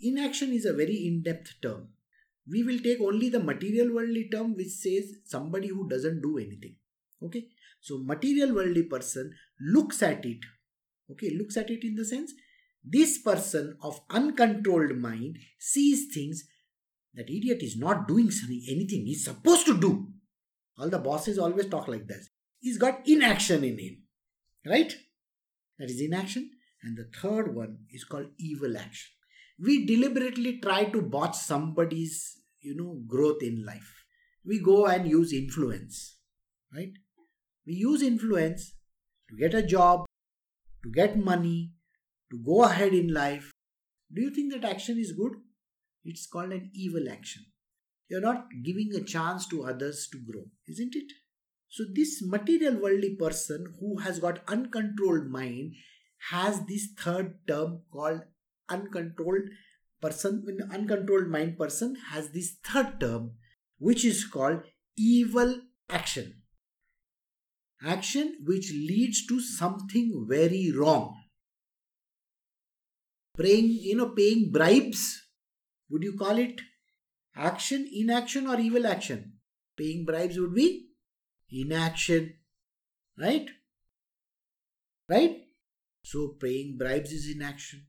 Inaction 0.00 0.52
is 0.52 0.64
a 0.64 0.72
very 0.72 1.06
in 1.06 1.22
depth 1.22 1.54
term. 1.62 1.88
We 2.50 2.62
will 2.62 2.78
take 2.78 3.00
only 3.00 3.28
the 3.28 3.40
material 3.40 3.94
worldly 3.94 4.28
term 4.30 4.54
which 4.56 4.68
says 4.68 5.14
somebody 5.24 5.68
who 5.68 5.88
doesn't 5.88 6.20
do 6.20 6.38
anything. 6.38 6.76
Okay? 7.22 7.46
So, 7.80 7.98
material 7.98 8.54
worldly 8.54 8.82
person 8.82 9.32
looks 9.60 10.02
at 10.02 10.24
it. 10.24 10.38
Okay, 11.10 11.30
looks 11.38 11.56
at 11.56 11.70
it 11.70 11.84
in 11.84 11.94
the 11.94 12.04
sense 12.04 12.32
this 12.84 13.18
person 13.18 13.76
of 13.82 14.00
uncontrolled 14.10 14.96
mind 14.96 15.38
sees 15.58 16.14
things 16.14 16.44
that 17.14 17.30
idiot 17.30 17.62
is 17.62 17.76
not 17.76 18.06
doing 18.06 18.30
anything 18.68 19.06
he's 19.06 19.24
supposed 19.24 19.66
to 19.66 19.78
do. 19.78 20.08
All 20.78 20.90
the 20.90 20.98
bosses 20.98 21.38
always 21.38 21.66
talk 21.66 21.88
like 21.88 22.06
this. 22.06 22.28
He's 22.60 22.78
got 22.78 23.06
inaction 23.06 23.64
in 23.64 23.78
him. 23.78 24.02
Right? 24.66 24.92
That 25.78 25.90
is 25.90 26.00
inaction. 26.00 26.50
And 26.82 26.96
the 26.96 27.08
third 27.18 27.54
one 27.54 27.78
is 27.90 28.04
called 28.04 28.26
evil 28.38 28.76
action. 28.76 29.10
We 29.58 29.86
deliberately 29.86 30.58
try 30.60 30.84
to 30.86 31.00
botch 31.00 31.36
somebody's, 31.36 32.40
you 32.60 32.74
know, 32.74 33.00
growth 33.06 33.42
in 33.42 33.64
life. 33.64 34.04
We 34.44 34.60
go 34.60 34.86
and 34.86 35.08
use 35.08 35.32
influence. 35.32 36.16
Right? 36.74 36.92
We 37.66 37.74
use 37.74 38.02
influence 38.02 38.74
to 39.30 39.36
get 39.36 39.54
a 39.54 39.62
job, 39.62 40.04
to 40.82 40.90
get 40.90 41.16
money, 41.16 41.72
to 42.34 42.42
go 42.44 42.64
ahead 42.64 42.92
in 42.92 43.12
life. 43.12 43.52
Do 44.12 44.20
you 44.20 44.30
think 44.30 44.52
that 44.52 44.64
action 44.68 44.98
is 44.98 45.12
good? 45.12 45.32
It's 46.04 46.26
called 46.26 46.52
an 46.52 46.70
evil 46.74 47.08
action. 47.10 47.44
You're 48.08 48.20
not 48.20 48.46
giving 48.64 48.94
a 48.94 49.02
chance 49.02 49.46
to 49.48 49.64
others 49.64 50.08
to 50.12 50.18
grow, 50.18 50.44
isn't 50.68 50.94
it? 50.94 51.12
So, 51.68 51.84
this 51.92 52.22
material 52.22 52.80
worldly 52.80 53.16
person 53.16 53.74
who 53.80 53.98
has 53.98 54.20
got 54.20 54.42
uncontrolled 54.46 55.28
mind 55.28 55.72
has 56.30 56.60
this 56.66 56.88
third 56.98 57.38
term 57.48 57.80
called 57.92 58.20
uncontrolled 58.68 59.48
person. 60.00 60.44
Uncontrolled 60.70 61.28
mind 61.28 61.58
person 61.58 61.96
has 62.10 62.28
this 62.28 62.56
third 62.64 63.00
term, 63.00 63.32
which 63.78 64.04
is 64.04 64.24
called 64.24 64.60
evil 64.96 65.56
action. 65.88 66.42
Action 67.84 68.36
which 68.44 68.70
leads 68.70 69.26
to 69.26 69.40
something 69.40 70.26
very 70.28 70.70
wrong. 70.70 71.23
Praying, 73.36 73.78
you 73.80 73.96
know, 73.96 74.10
paying 74.10 74.50
bribes. 74.50 75.22
Would 75.90 76.02
you 76.02 76.16
call 76.16 76.38
it 76.38 76.60
action, 77.36 77.88
inaction, 77.92 78.46
or 78.46 78.58
evil 78.58 78.86
action? 78.86 79.34
Paying 79.76 80.04
bribes 80.04 80.38
would 80.38 80.54
be 80.54 80.88
inaction. 81.50 82.34
Right? 83.18 83.48
Right? 85.08 85.42
So 86.02 86.36
paying 86.40 86.76
bribes 86.78 87.12
is 87.12 87.34
inaction. 87.34 87.86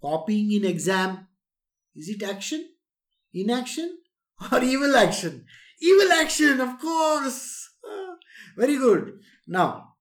Copying 0.00 0.52
in 0.52 0.64
exam, 0.64 1.26
is 1.94 2.08
it 2.08 2.22
action? 2.22 2.68
Inaction? 3.32 3.98
Or 4.52 4.62
evil 4.62 4.94
action? 4.96 5.44
Evil 5.80 6.12
action, 6.12 6.60
of 6.60 6.78
course. 6.80 7.70
Ah, 7.84 8.14
very 8.56 8.76
good. 8.76 9.18
Now, 9.46 9.94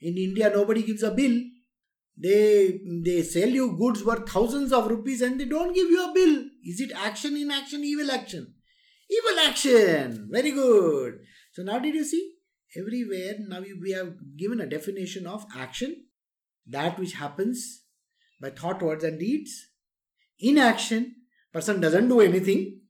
in 0.00 0.16
India, 0.16 0.50
nobody 0.50 0.82
gives 0.82 1.02
a 1.02 1.10
bill. 1.10 1.40
They 2.20 2.80
they 3.04 3.22
sell 3.22 3.48
you 3.48 3.76
goods 3.76 4.04
worth 4.04 4.28
thousands 4.28 4.72
of 4.72 4.88
rupees 4.88 5.22
and 5.22 5.40
they 5.40 5.44
don't 5.44 5.74
give 5.74 5.88
you 5.88 6.10
a 6.10 6.12
bill. 6.12 6.44
Is 6.64 6.80
it 6.80 6.92
action, 6.94 7.36
inaction, 7.36 7.84
evil 7.84 8.10
action? 8.10 8.54
Evil 9.10 9.38
action. 9.40 10.28
Very 10.30 10.50
good. 10.50 11.20
So 11.52 11.62
now 11.62 11.78
did 11.78 11.94
you 11.94 12.04
see? 12.04 12.34
Everywhere 12.76 13.36
now 13.38 13.60
we 13.60 13.92
have 13.92 14.14
given 14.36 14.60
a 14.60 14.66
definition 14.66 15.26
of 15.26 15.46
action. 15.56 16.04
That 16.66 16.98
which 16.98 17.14
happens 17.14 17.84
by 18.40 18.50
thought, 18.50 18.82
words 18.82 19.04
and 19.04 19.18
deeds. 19.18 19.68
Inaction. 20.40 21.14
Person 21.52 21.80
doesn't 21.80 22.08
do 22.08 22.20
anything. 22.20 22.80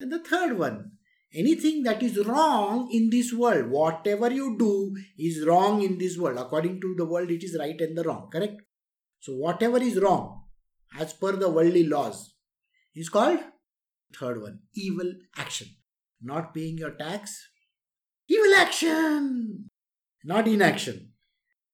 And 0.00 0.12
the 0.12 0.20
third 0.20 0.58
one. 0.58 0.92
Anything 1.34 1.82
that 1.82 2.02
is 2.02 2.24
wrong 2.26 2.88
in 2.90 3.10
this 3.10 3.34
world, 3.34 3.70
whatever 3.70 4.30
you 4.32 4.56
do 4.58 4.96
is 5.18 5.44
wrong 5.46 5.82
in 5.82 5.98
this 5.98 6.16
world. 6.16 6.38
According 6.38 6.80
to 6.80 6.94
the 6.96 7.04
world, 7.04 7.30
it 7.30 7.44
is 7.44 7.56
right 7.58 7.78
and 7.78 7.98
the 7.98 8.02
wrong. 8.02 8.30
Correct? 8.32 8.62
So 9.20 9.32
whatever 9.34 9.78
is 9.78 10.00
wrong, 10.00 10.44
as 10.98 11.12
per 11.12 11.32
the 11.32 11.50
worldly 11.50 11.86
laws, 11.86 12.34
is 12.94 13.08
called 13.08 13.40
Third 14.16 14.40
one, 14.40 14.60
evil 14.74 15.12
action. 15.36 15.68
Not 16.22 16.54
paying 16.54 16.78
your 16.78 16.92
tax, 16.92 17.46
evil 18.28 18.54
action, 18.56 19.70
not 20.24 20.48
inaction. 20.48 21.12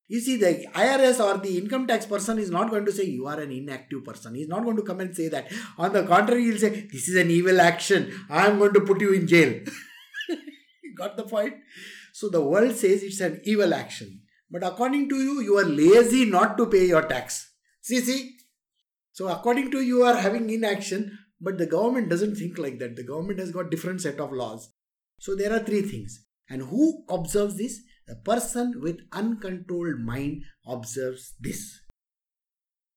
You 0.06 0.20
see, 0.20 0.36
the 0.36 0.66
IRS 0.74 1.18
or 1.24 1.38
the 1.38 1.56
income 1.56 1.86
tax 1.86 2.04
person 2.04 2.38
is 2.38 2.50
not 2.50 2.70
going 2.70 2.84
to 2.84 2.92
say 2.92 3.04
you 3.04 3.26
are 3.26 3.40
an 3.40 3.50
inactive 3.50 4.04
person. 4.04 4.34
He's 4.34 4.48
not 4.48 4.64
going 4.64 4.76
to 4.76 4.82
come 4.82 5.00
and 5.00 5.16
say 5.16 5.28
that. 5.28 5.50
On 5.78 5.92
the 5.92 6.02
contrary, 6.02 6.44
he'll 6.44 6.58
say, 6.58 6.86
This 6.92 7.08
is 7.08 7.16
an 7.16 7.30
evil 7.30 7.60
action. 7.60 8.12
I 8.28 8.48
am 8.48 8.58
going 8.58 8.74
to 8.74 8.80
put 8.80 9.00
you 9.00 9.14
in 9.14 9.26
jail. 9.26 9.60
you 10.28 10.94
Got 10.96 11.16
the 11.16 11.22
point? 11.22 11.54
So 12.12 12.28
the 12.28 12.42
world 12.42 12.76
says 12.76 13.02
it's 13.02 13.20
an 13.20 13.40
evil 13.44 13.72
action. 13.72 14.20
But 14.50 14.64
according 14.64 15.08
to 15.08 15.16
you, 15.16 15.40
you 15.40 15.58
are 15.58 15.64
lazy 15.64 16.24
not 16.24 16.56
to 16.58 16.66
pay 16.66 16.86
your 16.86 17.02
tax. 17.02 17.52
See, 17.80 18.00
see? 18.00 18.36
So 19.12 19.28
according 19.28 19.70
to 19.72 19.80
you, 19.80 19.98
you 19.98 20.02
are 20.04 20.16
having 20.16 20.50
inaction, 20.50 21.18
but 21.40 21.58
the 21.58 21.66
government 21.66 22.08
doesn't 22.08 22.36
think 22.36 22.58
like 22.58 22.78
that. 22.78 22.96
The 22.96 23.04
government 23.04 23.38
has 23.40 23.50
got 23.50 23.70
different 23.70 24.00
set 24.00 24.20
of 24.20 24.32
laws. 24.32 24.70
So 25.20 25.34
there 25.34 25.52
are 25.52 25.60
three 25.60 25.82
things. 25.82 26.24
And 26.48 26.62
who 26.62 27.04
observes 27.08 27.56
this? 27.56 27.80
The 28.06 28.16
person 28.16 28.80
with 28.82 29.00
uncontrolled 29.12 30.00
mind 30.00 30.42
observes 30.66 31.34
this. 31.40 31.80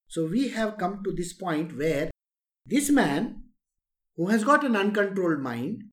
So 0.07 0.25
we 0.25 0.49
have 0.49 0.77
come 0.77 1.01
to 1.03 1.11
this 1.11 1.33
point 1.33 1.77
where 1.77 2.09
this 2.65 2.89
man 2.89 3.43
who 4.15 4.27
has 4.27 4.43
got 4.43 4.65
an 4.65 4.75
uncontrolled 4.75 5.39
mind 5.39 5.83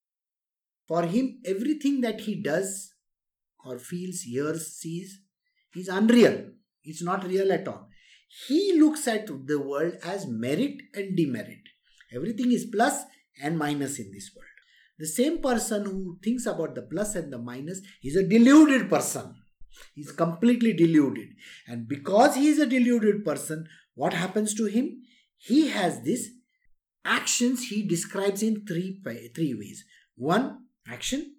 For 0.87 1.05
him, 1.05 1.41
everything 1.47 2.03
that 2.03 2.21
he 2.23 2.43
does 2.43 2.93
or 3.65 3.79
feels, 3.79 4.21
hears, 4.21 4.77
sees 4.77 5.21
is 5.77 5.89
unreal. 5.89 6.51
It's 6.83 7.03
not 7.03 7.27
real 7.27 7.53
at 7.53 7.67
all. 7.69 7.89
He 8.49 8.79
looks 8.79 9.07
at 9.07 9.27
the 9.27 9.61
world 9.61 9.95
as 10.05 10.27
merit 10.27 10.83
and 10.95 11.17
demerit. 11.17 11.69
Everything 12.15 12.53
is 12.53 12.67
plus 12.67 13.03
and 13.43 13.59
minus 13.59 13.99
in 13.99 14.11
this 14.13 14.31
world. 14.35 14.49
The 14.99 15.07
same 15.07 15.39
person 15.39 15.85
who 15.85 16.19
thinks 16.23 16.47
about 16.47 16.75
the 16.75 16.83
plus 16.83 17.15
and 17.17 17.33
the 17.33 17.39
minus 17.39 17.81
is 18.03 18.17
a 18.17 18.27
deluded 18.27 18.89
person. 18.89 19.35
He's 19.95 20.13
completely 20.13 20.73
deluded. 20.73 21.31
And 21.67 21.89
because 21.89 22.37
he 22.37 22.49
is 22.49 22.59
a 22.59 22.67
deluded 22.67 23.25
person, 23.25 23.67
what 23.95 24.13
happens 24.13 24.55
to 24.55 24.67
him? 24.67 25.03
He 25.37 25.69
has 25.69 26.03
this 26.03 26.29
actions 27.05 27.69
he 27.69 27.87
describes 27.87 28.43
in 28.43 28.65
three, 28.67 29.01
three 29.35 29.55
ways. 29.55 29.85
One, 30.17 30.67
action. 30.89 31.37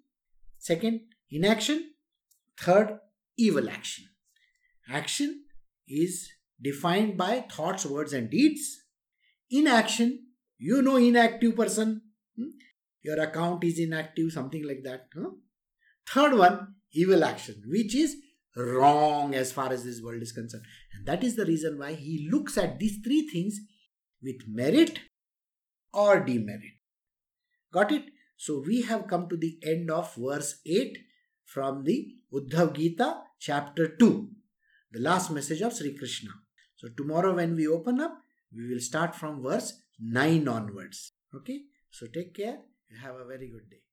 Second, 0.58 1.00
inaction. 1.30 1.92
Third, 2.58 2.98
evil 3.36 3.68
action. 3.68 4.06
Action 4.88 5.44
is 5.88 6.30
defined 6.60 7.16
by 7.16 7.40
thoughts, 7.50 7.86
words, 7.86 8.12
and 8.12 8.30
deeds. 8.30 8.82
Inaction, 9.50 10.26
you 10.58 10.82
know, 10.82 10.96
inactive 10.96 11.56
person. 11.56 12.02
Hmm? 12.36 12.50
Your 13.02 13.20
account 13.20 13.64
is 13.64 13.78
inactive, 13.78 14.32
something 14.32 14.66
like 14.66 14.82
that. 14.84 15.08
Third 16.08 16.34
one, 16.34 16.74
evil 16.92 17.24
action, 17.24 17.62
which 17.66 17.94
is 17.94 18.16
wrong 18.56 19.34
as 19.34 19.52
far 19.52 19.72
as 19.72 19.84
this 19.84 20.00
world 20.00 20.22
is 20.22 20.32
concerned. 20.32 20.64
And 20.94 21.06
that 21.06 21.22
is 21.22 21.36
the 21.36 21.44
reason 21.44 21.78
why 21.78 21.94
he 21.94 22.28
looks 22.30 22.56
at 22.56 22.78
these 22.78 22.98
three 23.04 23.28
things 23.28 23.60
with 24.22 24.36
merit 24.48 24.98
or 25.92 26.20
demerit. 26.20 26.74
Got 27.72 27.92
it? 27.92 28.04
So 28.36 28.62
we 28.66 28.82
have 28.82 29.06
come 29.06 29.28
to 29.28 29.36
the 29.36 29.58
end 29.62 29.90
of 29.90 30.14
verse 30.14 30.60
8 30.66 30.98
from 31.44 31.84
the 31.84 32.14
Uddhav 32.32 32.74
Gita, 32.74 33.22
chapter 33.38 33.88
2, 33.88 34.28
the 34.92 35.00
last 35.00 35.30
message 35.30 35.60
of 35.62 35.72
Sri 35.72 35.96
Krishna. 35.96 36.30
So 36.76 36.88
tomorrow 36.96 37.34
when 37.34 37.56
we 37.56 37.66
open 37.66 38.00
up, 38.00 38.18
we 38.54 38.68
will 38.68 38.80
start 38.80 39.14
from 39.14 39.42
verse 39.42 39.72
9 40.00 40.46
onwards. 40.48 41.12
Okay? 41.34 41.62
So 41.90 42.06
take 42.06 42.34
care. 42.34 42.58
And 42.88 43.00
have 43.00 43.16
a 43.16 43.24
very 43.24 43.50
good 43.50 43.68
day. 43.68 43.85